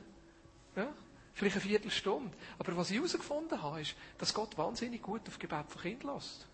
Ja, 0.75 0.89
vielleicht 1.35 1.57
eine 1.57 1.65
Viertelstunde. 1.65 2.35
Aber 2.59 2.77
was 2.77 2.91
ich 2.91 2.97
herausgefunden 2.97 3.63
habe, 3.63 3.83
ist, 3.83 3.95
dass 4.17 4.33
Gott 4.33 4.57
wahnsinnig 4.57 5.03
gut 5.03 5.29
auf 5.29 5.39
Gebet 5.39 5.67
von 5.69 5.83
Kindern 5.83 6.15
lässt. 6.15 6.49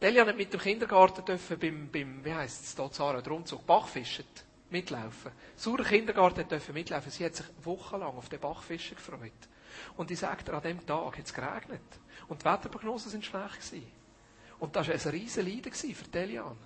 Delia 0.00 0.24
hat 0.24 0.36
mit 0.36 0.50
dem 0.50 0.60
Kindergarten 0.60 1.24
dürfen 1.24 1.58
beim, 1.58 1.88
beim 1.90 2.24
wie 2.24 2.32
heisst 2.32 2.64
es 2.64 2.74
da, 2.74 2.90
Zara, 2.90 3.20
der 3.20 3.32
Umzug, 3.32 3.66
Bachfischen 3.66 4.24
mitlaufen. 4.70 5.30
Saurer 5.56 5.84
Kindergarten 5.84 6.48
dürfen 6.48 6.72
mitlaufen. 6.72 7.10
Sie 7.10 7.24
hat 7.24 7.34
sich 7.34 7.46
wochenlang 7.62 8.16
auf 8.16 8.30
den 8.30 8.40
Bachfischen 8.40 8.96
gefreut. 8.96 9.32
Und 9.98 10.10
ich 10.10 10.18
sagte, 10.18 10.54
an 10.54 10.62
dem 10.62 10.86
Tag 10.86 11.18
hat 11.18 11.26
es 11.26 11.34
geregnet. 11.34 11.82
Und 12.28 12.40
die 12.40 12.44
Wetterprognosen 12.46 13.10
sind 13.10 13.26
schlecht 13.26 13.60
gewesen. 13.60 13.92
Und 14.58 14.74
das 14.74 14.88
war 14.88 14.94
ein 14.94 15.10
riesen 15.10 15.46
Leiden 15.46 15.72
für 15.72 16.08
Delian. 16.08 16.56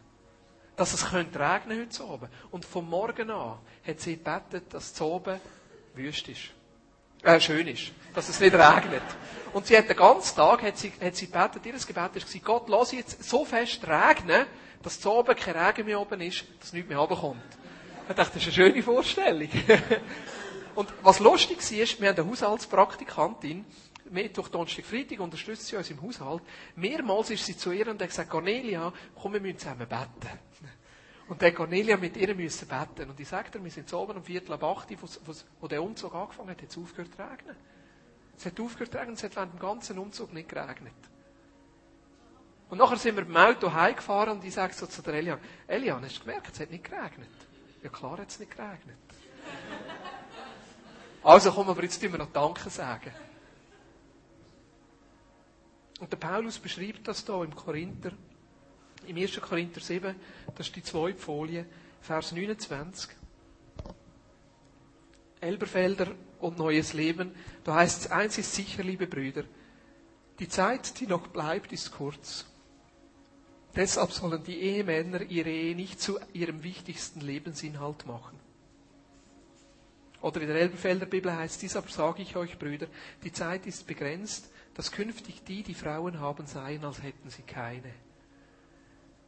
Dass 0.77 0.93
es 0.93 1.07
könnte 1.07 1.41
regnen 1.41 1.81
heute 1.81 2.05
Abend. 2.05 2.31
Und 2.53 2.65
vom 2.65 2.89
Morgen 2.89 3.31
an 3.31 3.59
hat 3.87 4.01
sie 4.01 4.17
gebetet, 4.17 4.73
dass 4.73 4.93
es 4.93 5.01
oben 5.01 5.41
wüst 5.95 6.29
ist. 6.29 6.51
Äh, 7.25 7.41
schön 7.41 7.67
ist. 7.67 7.93
Dass 8.15 8.29
es 8.29 8.39
nicht 8.39 8.55
regnet. 8.55 9.03
Und 9.55 9.67
sie 9.67 9.79
hat 9.79 9.89
den 9.89 9.97
ganzen 9.97 10.37
Tag, 10.37 10.63
hat 10.63 10.77
sie, 10.77 10.93
hat 11.01 11.17
sie 11.17 11.27
gebetet, 11.27 11.65
ihr 11.65 11.73
Gebet 11.73 11.97
war, 11.97 12.11
Gott, 12.43 12.69
lass 12.69 12.93
jetzt 12.93 13.25
so 13.25 13.45
fest 13.45 13.81
regnen, 13.87 14.47
dass 14.83 15.01
zu 15.01 15.11
oben 15.11 15.35
kein 15.35 15.57
Regen 15.57 15.87
mehr 15.87 16.01
oben 16.01 16.21
ist, 16.21 16.45
dass 16.61 16.73
nichts 16.73 16.89
mehr 16.89 16.99
runterkommt. 16.99 17.41
Ich 18.09 18.15
dachte, 18.15 18.35
das 18.35 18.47
ist 18.47 18.59
eine 18.59 18.69
schöne 18.69 18.83
Vorstellung. 18.83 19.49
Und 20.75 20.93
was 21.03 21.21
lustig 21.21 21.59
war, 21.59 22.01
wir 22.01 22.09
haben 22.11 22.19
eine 22.19 22.31
Haushaltspraktikantin, 22.31 23.65
Mittwoch, 24.11 24.49
Donnerstag, 24.49 24.85
Freitag 24.85 25.21
unterstützt 25.21 25.67
sie 25.69 25.77
uns 25.77 25.89
im 25.89 26.03
Haushalt. 26.03 26.43
Mehrmals 26.77 27.31
ist 27.31 27.47
sie 27.47 27.57
zu 27.57 27.73
ihr 27.73 27.89
und 27.89 28.03
hat 28.03 28.09
gesagt, 28.09 28.29
Cornelia, 28.29 28.93
komm, 29.15 29.33
wir 29.33 29.41
müssen 29.41 29.59
zusammen 29.59 29.89
beten. 29.89 30.39
Und 31.29 31.41
dann 31.41 31.55
Cornelia 31.55 31.97
mit 31.97 32.17
ihr 32.17 32.35
müssen 32.35 32.69
beten. 32.69 33.11
Und 33.11 33.19
ich 33.19 33.29
sagte 33.29 33.59
ihr, 33.59 33.65
wir 33.65 33.71
sind 33.71 33.89
so 33.89 34.01
oben 34.01 34.17
um 34.17 34.25
Viertel 34.25 34.53
ab 34.53 34.63
acht, 34.63 34.89
wo, 35.61 35.69
der 35.69 35.83
Umzug 35.83 36.15
angefangen 36.15 36.51
hat, 36.51 36.61
hat 36.61 36.69
es 36.69 36.77
aufgehört 36.77 37.15
zu 37.15 37.23
regnen. 37.23 37.57
Es 38.37 38.47
hat 38.47 38.61
aufgehört 38.61 38.93
zu 38.93 38.99
regnen, 38.99 39.15
es 39.15 39.23
hat 39.23 39.37
während 39.37 39.55
dem 39.55 39.61
ganzen 39.61 39.99
Umzug 39.99 40.33
nicht 40.33 40.49
geregnet. 40.49 40.93
Und 42.69 42.79
nachher 42.79 42.97
sind 42.97 43.17
wir 43.17 43.25
beim 43.25 43.37
Auto 43.37 43.73
heimgefahren 43.73 44.39
und 44.39 44.45
ich 44.45 44.55
sage 44.55 44.75
so 44.75 44.87
zu 44.87 45.03
der 45.03 45.15
Elian, 45.15 45.39
Elian, 45.67 46.03
hast 46.03 46.17
du 46.17 46.21
gemerkt, 46.25 46.53
es 46.53 46.61
hat 46.61 46.71
nicht 46.71 46.85
geregnet? 46.85 47.29
Ja 47.83 47.89
klar 47.91 48.19
hat 48.19 48.31
es 48.31 48.39
nicht 48.39 48.51
geregnet. 48.51 48.97
Also 51.23 51.53
komm, 51.53 51.69
aber 51.69 51.83
jetzt 51.83 52.01
tun 52.01 52.13
wir 52.13 52.19
noch 52.19 52.33
Danke 52.33 52.69
sagen. 52.71 53.13
Und 56.01 56.11
der 56.11 56.17
Paulus 56.17 56.59
beschreibt 56.59 57.07
das 57.07 57.25
hier 57.25 57.43
im 57.43 57.55
Korinther, 57.55 58.13
im 59.07 59.17
1. 59.17 59.41
Korinther 59.41 59.81
7, 59.81 60.15
das 60.57 60.67
ist 60.67 60.77
die 60.77 60.83
zweite 60.83 61.19
Folie, 61.19 61.67
Vers 62.01 62.33
29. 62.33 63.11
Elberfelder 65.41 66.13
und 66.41 66.59
neues 66.59 66.93
Leben. 66.93 67.35
Da 67.65 67.75
heißt 67.75 68.03
es, 68.03 68.11
eins 68.11 68.39
ist 68.39 68.55
sicher, 68.55 68.83
liebe 68.83 69.07
Brüder, 69.07 69.45
die 70.39 70.49
Zeit, 70.49 70.99
die 71.01 71.07
noch 71.07 71.29
bleibt, 71.29 71.73
ist 71.73 71.93
kurz. 71.93 72.47
Deshalb 73.77 74.13
sollen 74.13 74.43
die 74.45 74.61
Ehemänner 74.61 75.23
ihre 75.23 75.51
Ehe 75.51 75.75
nicht 75.75 76.01
zu 76.01 76.19
ihrem 76.33 76.63
wichtigsten 76.63 77.21
Lebensinhalt 77.21 78.07
machen. 78.07 78.39
Oder 80.21 80.41
in 80.41 80.49
der 80.49 80.57
Elberfelder 80.57 81.07
Bibel 81.07 81.35
heißt 81.35 81.61
dies, 81.61 81.77
aber 81.77 81.89
sage 81.89 82.23
ich 82.23 82.35
euch, 82.37 82.59
Brüder, 82.59 82.87
die 83.25 83.33
Zeit 83.33 83.67
ist 83.67 83.87
begrenzt, 83.87 84.51
dass 84.75 84.91
künftig 84.91 85.45
die, 85.45 85.63
die 85.63 85.75
Frauen 85.75 86.19
haben, 86.19 86.47
seien, 86.47 86.85
als 86.85 87.03
hätten 87.03 87.31
sie 87.31 87.43
keine. 87.43 87.93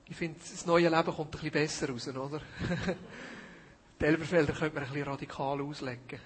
Ich 0.09 0.17
finde, 0.17 0.39
das 0.39 0.67
neue 0.67 0.89
Leben 0.89 1.15
kommt 1.15 1.29
ein 1.29 1.31
bisschen 1.31 1.51
besser 1.51 1.89
raus, 1.89 2.09
oder? 2.09 2.41
die 4.01 4.05
Elberfelder 4.05 4.53
könnte 4.53 4.75
man 4.75 4.85
ein 4.85 4.93
bisschen 4.93 5.09
radikal 5.09 5.61
auslegen. 5.61 6.21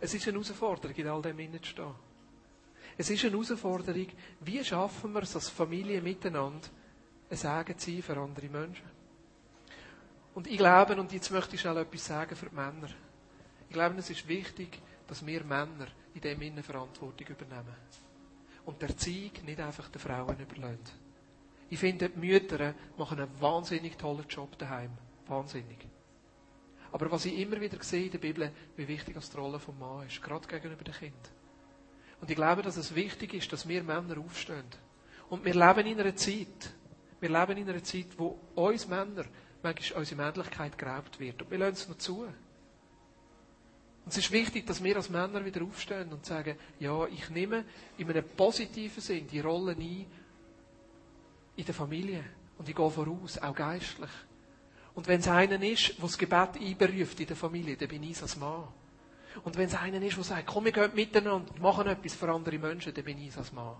Es 0.00 0.14
ist 0.14 0.26
eine 0.26 0.34
Herausforderung, 0.34 0.96
in 0.96 1.08
all 1.08 1.22
dem 1.22 1.62
zu 1.62 1.68
stehen. 1.68 1.94
Es 2.96 3.10
ist 3.10 3.24
eine 3.24 3.32
Herausforderung, 3.32 4.08
wie 4.40 4.64
schaffen 4.64 5.12
wir 5.12 5.22
es 5.22 5.34
als 5.36 5.48
Familie 5.48 6.02
miteinander, 6.02 6.68
ein 7.30 7.36
Segen 7.36 7.78
zu 7.78 7.92
sein 7.92 8.02
für 8.02 8.16
andere 8.16 8.48
Menschen. 8.48 8.98
Und 10.34 10.46
ich 10.46 10.58
glaube, 10.58 10.96
und 10.96 11.12
jetzt 11.12 11.30
möchte 11.30 11.54
ich 11.54 11.60
schnell 11.60 11.76
etwas 11.78 12.06
sagen 12.06 12.34
für 12.34 12.48
die 12.48 12.54
Männer. 12.54 12.88
Ich 13.68 13.74
glaube, 13.74 13.96
es 13.98 14.10
ist 14.10 14.26
wichtig, 14.26 14.80
dass 15.06 15.24
wir 15.24 15.44
Männer 15.44 15.88
in 16.14 16.20
dem 16.20 16.38
Sinne 16.38 16.62
Verantwortung 16.62 17.26
übernehmen. 17.26 17.76
Und 18.64 18.80
der 18.82 18.90
Erziehung 18.90 19.32
nicht 19.44 19.60
einfach 19.60 19.88
den 19.88 20.00
Frauen 20.00 20.38
überlassen. 20.38 21.07
Ich 21.70 21.78
finde, 21.78 22.08
die 22.08 22.18
Mütter 22.18 22.74
machen 22.96 23.20
einen 23.20 23.40
wahnsinnig 23.40 23.96
tollen 23.96 24.26
Job 24.28 24.56
daheim. 24.58 24.90
Wahnsinnig. 25.26 25.86
Aber 26.90 27.10
was 27.10 27.26
ich 27.26 27.38
immer 27.38 27.60
wieder 27.60 27.82
sehe 27.82 28.06
in 28.06 28.12
der 28.12 28.18
Bibel, 28.18 28.50
wie 28.76 28.88
wichtig 28.88 29.16
die 29.18 29.36
Rolle 29.36 29.58
vom 29.58 29.78
Mann 29.78 30.06
ist, 30.06 30.22
gerade 30.22 30.48
gegenüber 30.48 30.84
dem 30.84 30.94
Kind. 30.94 31.32
Und 32.20 32.30
ich 32.30 32.36
glaube, 32.36 32.62
dass 32.62 32.76
es 32.76 32.94
wichtig 32.94 33.34
ist, 33.34 33.52
dass 33.52 33.68
wir 33.68 33.82
Männer 33.82 34.18
aufstehen. 34.18 34.64
Und 35.28 35.44
wir 35.44 35.54
leben 35.54 35.86
in 35.86 36.00
einer 36.00 36.16
Zeit, 36.16 36.74
wir 37.20 37.28
leben 37.28 37.58
in 37.58 37.68
einer 37.68 37.84
Zeit, 37.84 38.06
wo 38.16 38.38
uns 38.54 38.88
Männer 38.88 39.24
manchmal 39.62 40.00
unsere 40.00 40.22
Männlichkeit 40.22 40.78
geraubt 40.78 41.20
wird. 41.20 41.42
Und 41.42 41.50
wir 41.50 41.58
lassen 41.58 41.74
es 41.74 41.88
noch 41.88 41.98
zu. 41.98 42.22
Und 42.22 42.32
es 44.06 44.16
ist 44.16 44.32
wichtig, 44.32 44.66
dass 44.66 44.82
wir 44.82 44.96
als 44.96 45.10
Männer 45.10 45.44
wieder 45.44 45.62
aufstehen 45.62 46.10
und 46.12 46.24
sagen, 46.24 46.56
ja, 46.80 47.06
ich 47.08 47.28
nehme 47.28 47.64
in 47.98 48.08
einem 48.08 48.24
positiven 48.24 49.02
Sinn 49.02 49.26
die 49.26 49.40
Rolle 49.40 49.72
ein 49.72 50.06
in 51.58 51.64
der 51.64 51.74
Familie. 51.74 52.24
Und 52.56 52.68
ich 52.68 52.74
gehe 52.74 52.90
voraus, 52.90 53.38
auch 53.38 53.54
geistlich. 53.54 54.10
Und 54.94 55.06
wenn 55.06 55.20
es 55.20 55.28
einen 55.28 55.62
ist, 55.62 55.96
der 55.98 56.02
das 56.02 56.16
Gebet 56.16 56.56
einberuft 56.60 57.20
in 57.20 57.26
der 57.26 57.36
Familie, 57.36 57.76
dann 57.76 57.88
bin 57.88 58.02
ich 58.04 58.22
als 58.22 58.36
Mann. 58.36 58.64
Und 59.44 59.56
wenn 59.56 59.66
es 59.66 59.74
einen 59.74 60.02
ist, 60.02 60.16
der 60.16 60.24
sagt, 60.24 60.46
komm, 60.46 60.64
wir 60.64 60.72
gehen 60.72 60.90
miteinander 60.94 61.34
und 61.34 61.60
machen 61.60 61.86
etwas 61.88 62.14
für 62.14 62.32
andere 62.32 62.58
Menschen, 62.58 62.94
dann 62.94 63.04
bin 63.04 63.18
ich 63.18 63.36
als 63.36 63.52
Mann. 63.52 63.76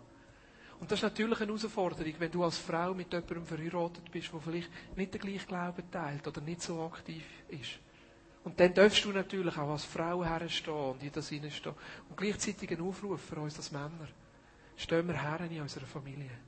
Und 0.81 0.91
das 0.91 0.99
ist 0.99 1.05
natürlich 1.05 1.41
eine 1.41 1.47
Herausforderung, 1.49 2.15
wenn 2.19 2.31
du 2.31 2.45
als 2.45 2.59
Frau 2.59 2.95
mit 2.95 3.13
jemandem 3.13 3.45
verheiratet 3.45 4.11
bist, 4.11 4.33
der 4.33 4.41
vielleicht 4.41 4.71
nicht 4.97 5.15
den 5.15 5.21
gleichen 5.21 5.47
Glauben 5.47 5.91
teilt 5.91 6.27
oder 6.27 6.41
nicht 6.41 6.63
so 6.63 6.83
aktiv 6.83 7.25
ist. 7.49 7.79
Und 8.45 8.59
dann 8.59 8.75
darfst 8.75 9.05
du 9.05 9.11
natürlich 9.11 9.57
auch 9.57 9.71
als 9.71 9.85
Frau 9.85 10.25
herstehen 10.25 10.75
und 10.75 11.03
in 11.03 11.13
das 11.13 11.29
hineinstehen. 11.29 11.75
Und 12.09 12.17
gleichzeitig 12.17 12.71
ein 12.71 12.81
Aufruf 12.81 13.21
für 13.21 13.41
uns 13.41 13.57
als 13.57 13.73
Männer. 13.73 14.09
Stehen 14.77 15.07
wir 15.09 15.21
her 15.21 15.41
in 15.49 15.61
unserer 15.61 15.87
Familie 15.87 16.48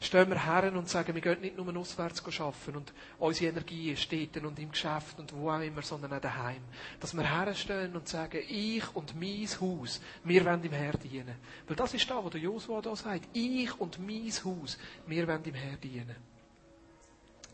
stehen 0.00 0.30
wir 0.30 0.44
her 0.44 0.72
und 0.74 0.88
sagen, 0.88 1.14
wir 1.14 1.20
gehen 1.20 1.40
nicht 1.40 1.56
nur 1.56 1.76
auswärts 1.76 2.22
arbeiten 2.40 2.76
und 2.76 2.92
unsere 3.18 3.50
Energie 3.50 3.90
ist 3.90 4.10
dort 4.12 4.44
und 4.44 4.58
im 4.58 4.70
Geschäft 4.70 5.18
und 5.18 5.32
wo 5.34 5.50
auch 5.50 5.60
immer, 5.60 5.82
sondern 5.82 6.12
auch 6.12 6.20
daheim. 6.20 6.62
Dass 7.00 7.14
wir 7.14 7.24
herstehen 7.24 7.96
und 7.96 8.08
sagen, 8.08 8.40
ich 8.48 8.84
und 8.94 9.18
mein 9.18 9.46
Haus, 9.60 10.00
wir 10.24 10.44
wollen 10.44 10.62
im 10.62 10.72
Herr 10.72 10.96
dienen. 10.96 11.36
Weil 11.66 11.76
das 11.76 11.94
ist 11.94 12.08
da, 12.08 12.22
wo 12.22 12.28
der 12.28 12.40
Josua 12.40 12.80
da 12.80 12.94
sagt. 12.94 13.28
Ich 13.32 13.78
und 13.80 13.98
mein 13.98 14.30
Haus, 14.44 14.78
wir 15.06 15.26
wollen 15.26 15.44
im 15.44 15.54
Herr 15.54 15.76
dienen. 15.76 16.16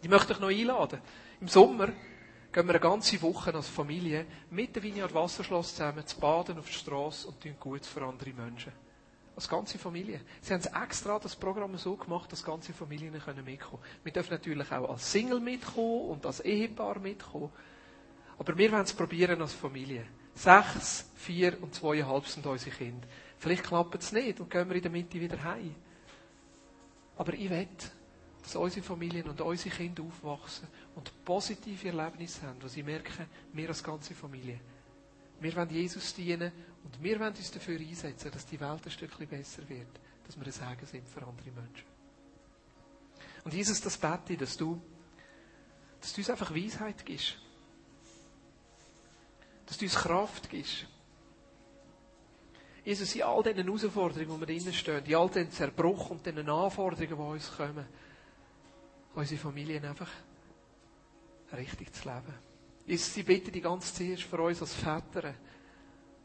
Ich 0.03 0.09
möchte 0.09 0.35
euch 0.35 0.41
noch 0.41 0.49
einladen. 0.49 1.01
Im 1.41 1.49
Sommer 1.49 1.87
gehen 1.87 2.67
wir 2.67 2.75
eine 2.75 2.81
ganze 2.81 3.21
Woche 3.23 3.55
als 3.55 3.69
Familie 3.69 4.27
mit 4.51 4.77
dem 4.77 4.83
Vineyard 4.83 5.15
Wasserschloss 5.15 5.71
zusammen 5.75 6.07
zu 6.07 6.21
baden 6.21 6.59
auf 6.59 6.67
der 6.67 6.75
Straße 6.75 7.27
und 7.27 7.41
tun 7.41 7.57
gut 7.59 7.87
für 7.87 8.05
andere 8.05 8.35
Menschen. 8.35 8.84
Als 9.37 9.49
ganze 9.49 9.79
Familie. 9.79 10.21
Sie 10.41 10.55
haben 10.55 10.63
extra 10.85 11.19
das 11.19 11.35
Programm 11.35 11.77
so 11.77 11.97
gemacht, 11.97 12.31
dass 12.31 12.45
ganze 12.45 12.73
Familien 12.73 13.13
mitkommen 13.13 13.45
können 13.45 13.81
Wir 14.05 14.13
dürfen 14.13 14.31
natürlich 14.31 14.71
auch 14.71 14.91
als 14.91 15.11
Single 15.11 15.41
mitkommen 15.41 16.11
und 16.11 16.27
als 16.27 16.41
Ehepaar 16.41 17.01
mitkommen. 17.01 17.51
Aber 18.39 18.57
wir 18.57 18.71
wollen 18.71 18.83
es 18.83 18.93
probieren 18.93 19.41
als 19.41 19.53
Familie. 19.53 20.07
Sechs, 20.35 21.09
vier 21.17 21.61
und 21.63 21.75
zweieinhalb 21.75 22.27
sind 22.27 22.47
unsere 22.47 22.77
Kinder. 22.77 23.07
Vielleicht 23.39 23.65
klappt 23.65 24.03
es 24.03 24.13
nicht 24.13 24.41
und 24.41 24.51
gehen 24.51 24.69
wir 24.69 24.77
in 24.77 24.83
der 24.83 24.91
Mitte 24.91 25.21
wieder 25.21 25.43
heim. 25.43 25.75
Aber 27.17 27.33
ich 27.35 27.51
will, 27.51 27.69
dass 28.43 28.57
unsere 28.57 28.85
Familien 28.85 29.29
und 29.29 29.41
unsere 29.41 29.75
Kinder 29.75 30.03
aufwachsen 30.03 30.69
und 30.95 31.25
positive 31.25 31.89
Erlebnisse 31.89 32.47
haben, 32.47 32.63
wo 32.63 32.69
sie 32.69 32.83
merken, 32.83 33.27
wir 33.53 33.69
als 33.69 33.83
ganze 33.83 34.15
Familie, 34.15 34.61
Wir 35.45 35.55
wollen 35.57 35.69
Jesus 35.69 36.15
dienen 36.15 36.51
und 36.85 37.03
wir 37.03 37.21
wollen 37.21 37.35
uns 37.35 37.51
dafür 37.51 37.79
einsetzen, 37.79 38.31
dass 38.33 38.47
die 38.47 38.59
Welt 38.59 38.81
ein 38.83 38.91
Stückchen 38.91 39.29
besser 39.29 39.69
wird, 39.69 40.01
dass 40.27 40.37
wir 40.39 40.47
ein 40.47 40.53
Segen 40.53 40.87
sind 40.87 41.07
für 41.07 41.21
andere 41.21 41.51
Menschen. 41.51 41.87
Und 43.45 43.53
Jesus, 43.53 43.79
das 43.83 43.99
bete 43.99 44.33
ich, 44.33 44.39
dass 44.39 44.57
du, 44.57 44.81
dass 46.01 46.15
du 46.15 46.23
uns 46.23 46.31
einfach 46.31 46.55
Weisheit 46.55 47.05
gibst. 47.05 47.37
Dass 49.67 49.77
du 49.77 49.85
uns 49.85 49.97
Kraft 49.97 50.49
gibst. 50.49 50.87
Jesus, 52.83 53.15
in 53.15 53.25
all 53.25 53.43
diesen 53.43 53.65
Herausforderungen, 53.65 54.31
wo 54.31 54.41
wir 54.41 54.47
drinnen 54.47 54.73
stehen, 54.73 55.05
in 55.05 55.15
all 55.15 55.29
diesen 55.29 55.51
Zerbruch 55.51 56.09
und 56.09 56.25
diesen 56.25 56.49
Anforderungen, 56.49 57.19
die 57.19 57.23
uns 57.23 57.55
kommen, 57.55 57.87
unsere 59.15 59.39
Familien 59.39 59.85
einfach 59.85 60.11
richtig 61.53 61.93
zu 61.93 62.09
leben. 62.09 62.54
Jesus, 62.87 63.17
ich 63.17 63.25
bitte 63.25 63.51
die 63.51 63.61
ganze 63.61 63.95
Zeit 63.95 64.21
für 64.21 64.41
uns 64.41 64.61
als 64.61 64.75
Väter, 64.75 65.35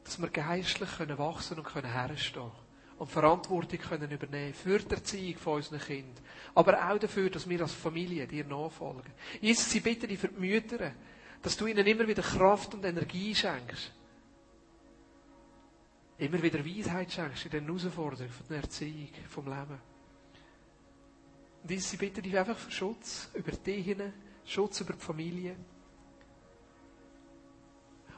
dass 0.03 0.19
wir 0.19 0.29
geistlich 0.29 0.89
können 0.97 1.17
wachsen 1.17 1.57
und 1.57 1.65
können 1.65 1.91
herstehen 1.91 2.51
und 2.99 3.09
Verantwortung 3.09 3.79
können 3.79 4.11
übernehmen 4.11 4.53
für 4.53 4.77
die 4.79 4.91
Erziehung 4.93 5.37
von 5.39 5.55
unseren 5.55 5.79
Kindern. 5.79 6.23
Aber 6.53 6.91
auch 6.91 6.99
dafür, 6.99 7.29
dass 7.29 7.47
wir 7.47 7.61
als 7.61 7.73
Familie 7.73 8.27
dir 8.27 8.43
nachfolgen. 8.43 9.13
Jesus, 9.39 9.73
ich 9.73 9.81
bitte 9.81 10.05
dich 10.05 10.19
für 10.19 10.27
die 10.27 10.39
Mütter, 10.39 10.91
dass 11.41 11.55
du 11.55 11.65
ihnen 11.65 11.87
immer 11.87 12.05
wieder 12.05 12.21
Kraft 12.21 12.73
und 12.73 12.83
Energie 12.83 13.33
schenkst. 13.33 13.93
Immer 16.17 16.43
wieder 16.43 16.65
Weisheit 16.65 17.13
schenkst 17.13 17.45
in 17.45 17.51
den 17.51 17.65
Herausforderungen 17.65 18.29
von 18.29 18.47
der 18.49 18.57
Erziehung, 18.57 19.09
vom 19.29 19.45
Leben. 19.45 19.79
Und 21.63 21.71
Jesus, 21.71 21.93
ich 21.93 21.99
bitte 21.99 22.21
dich 22.21 22.37
einfach 22.37 22.57
für 22.57 22.71
Schutz 22.71 23.29
über 23.33 23.51
dich, 23.51 23.95
Schutz 24.43 24.81
über 24.81 24.91
die 24.91 24.99
Familie. 24.99 25.55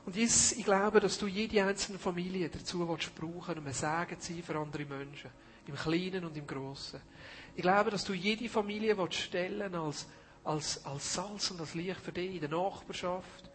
Und 0.05 0.15
Jesus, 0.15 0.53
ich 0.53 0.65
glaube, 0.65 0.99
dass 0.99 1.17
du 1.17 1.27
jede 1.27 1.63
einzelne 1.63 1.99
Familie 1.99 2.49
dazu 2.49 2.87
willst 2.87 3.13
brauchen, 3.15 3.59
um 3.59 3.67
ein 3.67 3.73
Segen 3.73 4.19
zu 4.19 4.33
sein 4.33 4.43
für 4.43 4.57
andere 4.57 4.85
Menschen. 4.85 5.29
Im 5.67 5.75
Kleinen 5.75 6.25
und 6.25 6.35
im 6.35 6.47
Großen. 6.47 6.99
Ich 7.55 7.61
glaube, 7.61 7.91
dass 7.91 8.03
du 8.03 8.13
jede 8.13 8.49
Familie 8.49 8.97
stellen 9.11 9.75
als, 9.75 10.07
als, 10.43 10.83
als 10.85 11.13
Salz 11.13 11.51
und 11.51 11.59
als 11.59 11.75
Licht 11.75 11.99
für 11.99 12.11
dich 12.11 12.33
in 12.33 12.39
der 12.41 12.49
Nachbarschaft, 12.49 13.51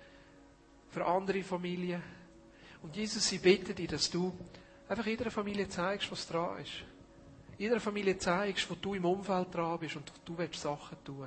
für 0.91 1.05
andere 1.05 1.43
Familien. 1.43 2.03
Und 2.83 2.95
Jesus, 2.95 3.33
ich 3.33 3.43
bitte 3.43 3.75
dich, 3.75 3.89
dass 3.89 4.09
du 4.09 4.33
einfach 4.89 5.07
jeder 5.07 5.31
Familie 5.33 5.69
zeigst, 5.69 6.13
was 6.13 6.29
dran 6.29 6.61
ist. 6.61 6.85
Jeder 7.59 7.81
Familie 7.81 8.19
zeigst, 8.19 8.71
wo 8.71 8.75
du 8.75 8.95
im 8.95 9.05
Umfeld 9.05 9.53
dran 9.53 9.81
bist 9.81 9.97
und 9.97 10.13
du 10.25 10.39
willst 10.39 10.61
Sachen 10.61 11.03
tun. 11.05 11.27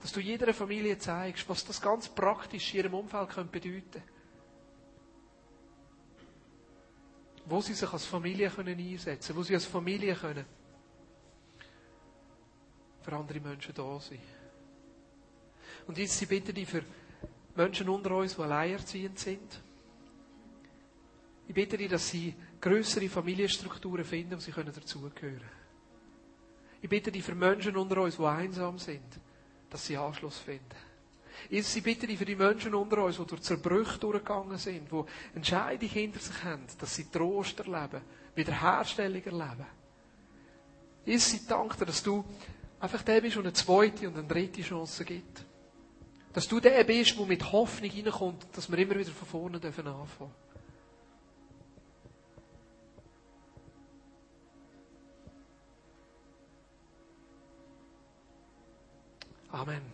Dass 0.00 0.12
du 0.12 0.20
jeder 0.20 0.54
Familie 0.54 0.96
zeigst, 0.96 1.46
was 1.48 1.64
das 1.66 1.80
ganz 1.80 2.08
praktisch 2.08 2.72
in 2.72 2.80
ihrem 2.80 2.94
Umfeld 2.94 3.28
könnte 3.28 3.60
Wo 7.46 7.60
sie 7.60 7.74
sich 7.74 7.92
als 7.92 8.06
Familie 8.06 8.50
können 8.50 8.78
einsetzen 8.78 9.36
wo 9.36 9.42
sie 9.42 9.54
als 9.54 9.66
Familie 9.66 10.14
können 10.14 10.44
für 13.02 13.12
andere 13.12 13.40
Menschen 13.40 13.74
da 13.74 14.00
sein. 14.00 14.18
Und 15.86 15.98
jetzt, 15.98 16.20
ich 16.22 16.28
bitte 16.28 16.54
dich 16.54 16.68
für 16.68 16.82
Menschen 17.54 17.88
unter 17.88 18.16
uns, 18.16 18.34
die 18.34 18.42
alleinerziehend 18.42 19.18
sind. 19.18 19.62
Ich 21.46 21.54
bitte 21.54 21.76
dich, 21.76 21.90
dass 21.90 22.08
sie 22.08 22.34
größere 22.60 23.08
Familienstrukturen 23.08 24.04
finden, 24.04 24.36
wo 24.36 24.40
sie 24.40 24.52
dazugehören 24.52 25.14
können. 25.14 25.50
Ich 26.80 26.88
bitte 26.88 27.12
dich 27.12 27.22
für 27.22 27.34
Menschen 27.34 27.76
unter 27.76 28.02
uns, 28.02 28.16
die 28.16 28.24
einsam 28.24 28.78
sind, 28.78 29.20
dass 29.68 29.84
sie 29.84 29.96
Anschluss 29.96 30.38
finden. 30.38 30.76
Ich 31.50 31.82
bitte 31.82 32.06
dich 32.06 32.18
für 32.18 32.24
die 32.24 32.36
Menschen 32.36 32.74
unter 32.74 33.04
uns, 33.04 33.16
die 33.16 33.24
durch 33.26 33.42
Zerbrüche 33.42 33.98
durchgegangen 33.98 34.58
sind, 34.58 34.90
die 34.90 35.02
Entscheidungen 35.36 35.90
hinter 35.92 36.20
sich 36.20 36.42
haben, 36.44 36.64
dass 36.78 36.94
sie 36.94 37.10
Trost 37.10 37.60
erleben, 37.60 38.00
Wiederherstellung 38.34 39.22
erleben. 39.22 39.66
Ich 41.04 41.46
danke 41.46 41.76
dir, 41.78 41.86
dass 41.86 42.02
du 42.02 42.24
einfach 42.80 43.02
der 43.02 43.20
bist, 43.20 43.36
der 43.36 43.42
eine 43.42 43.52
zweite 43.52 44.08
und 44.08 44.16
eine 44.16 44.26
dritte 44.26 44.62
Chance 44.62 45.04
gibt. 45.04 45.44
Dass 46.32 46.48
du 46.48 46.60
der 46.60 46.82
bist, 46.84 47.18
der 47.18 47.26
mit 47.26 47.52
Hoffnung 47.52 47.90
reinkommt, 47.90 48.46
dass 48.52 48.70
wir 48.70 48.78
immer 48.78 48.96
wieder 48.96 49.12
von 49.12 49.28
vorne 49.28 49.56
anfangen 49.56 49.84
dürfen. 49.86 50.30
Amen. 59.54 59.93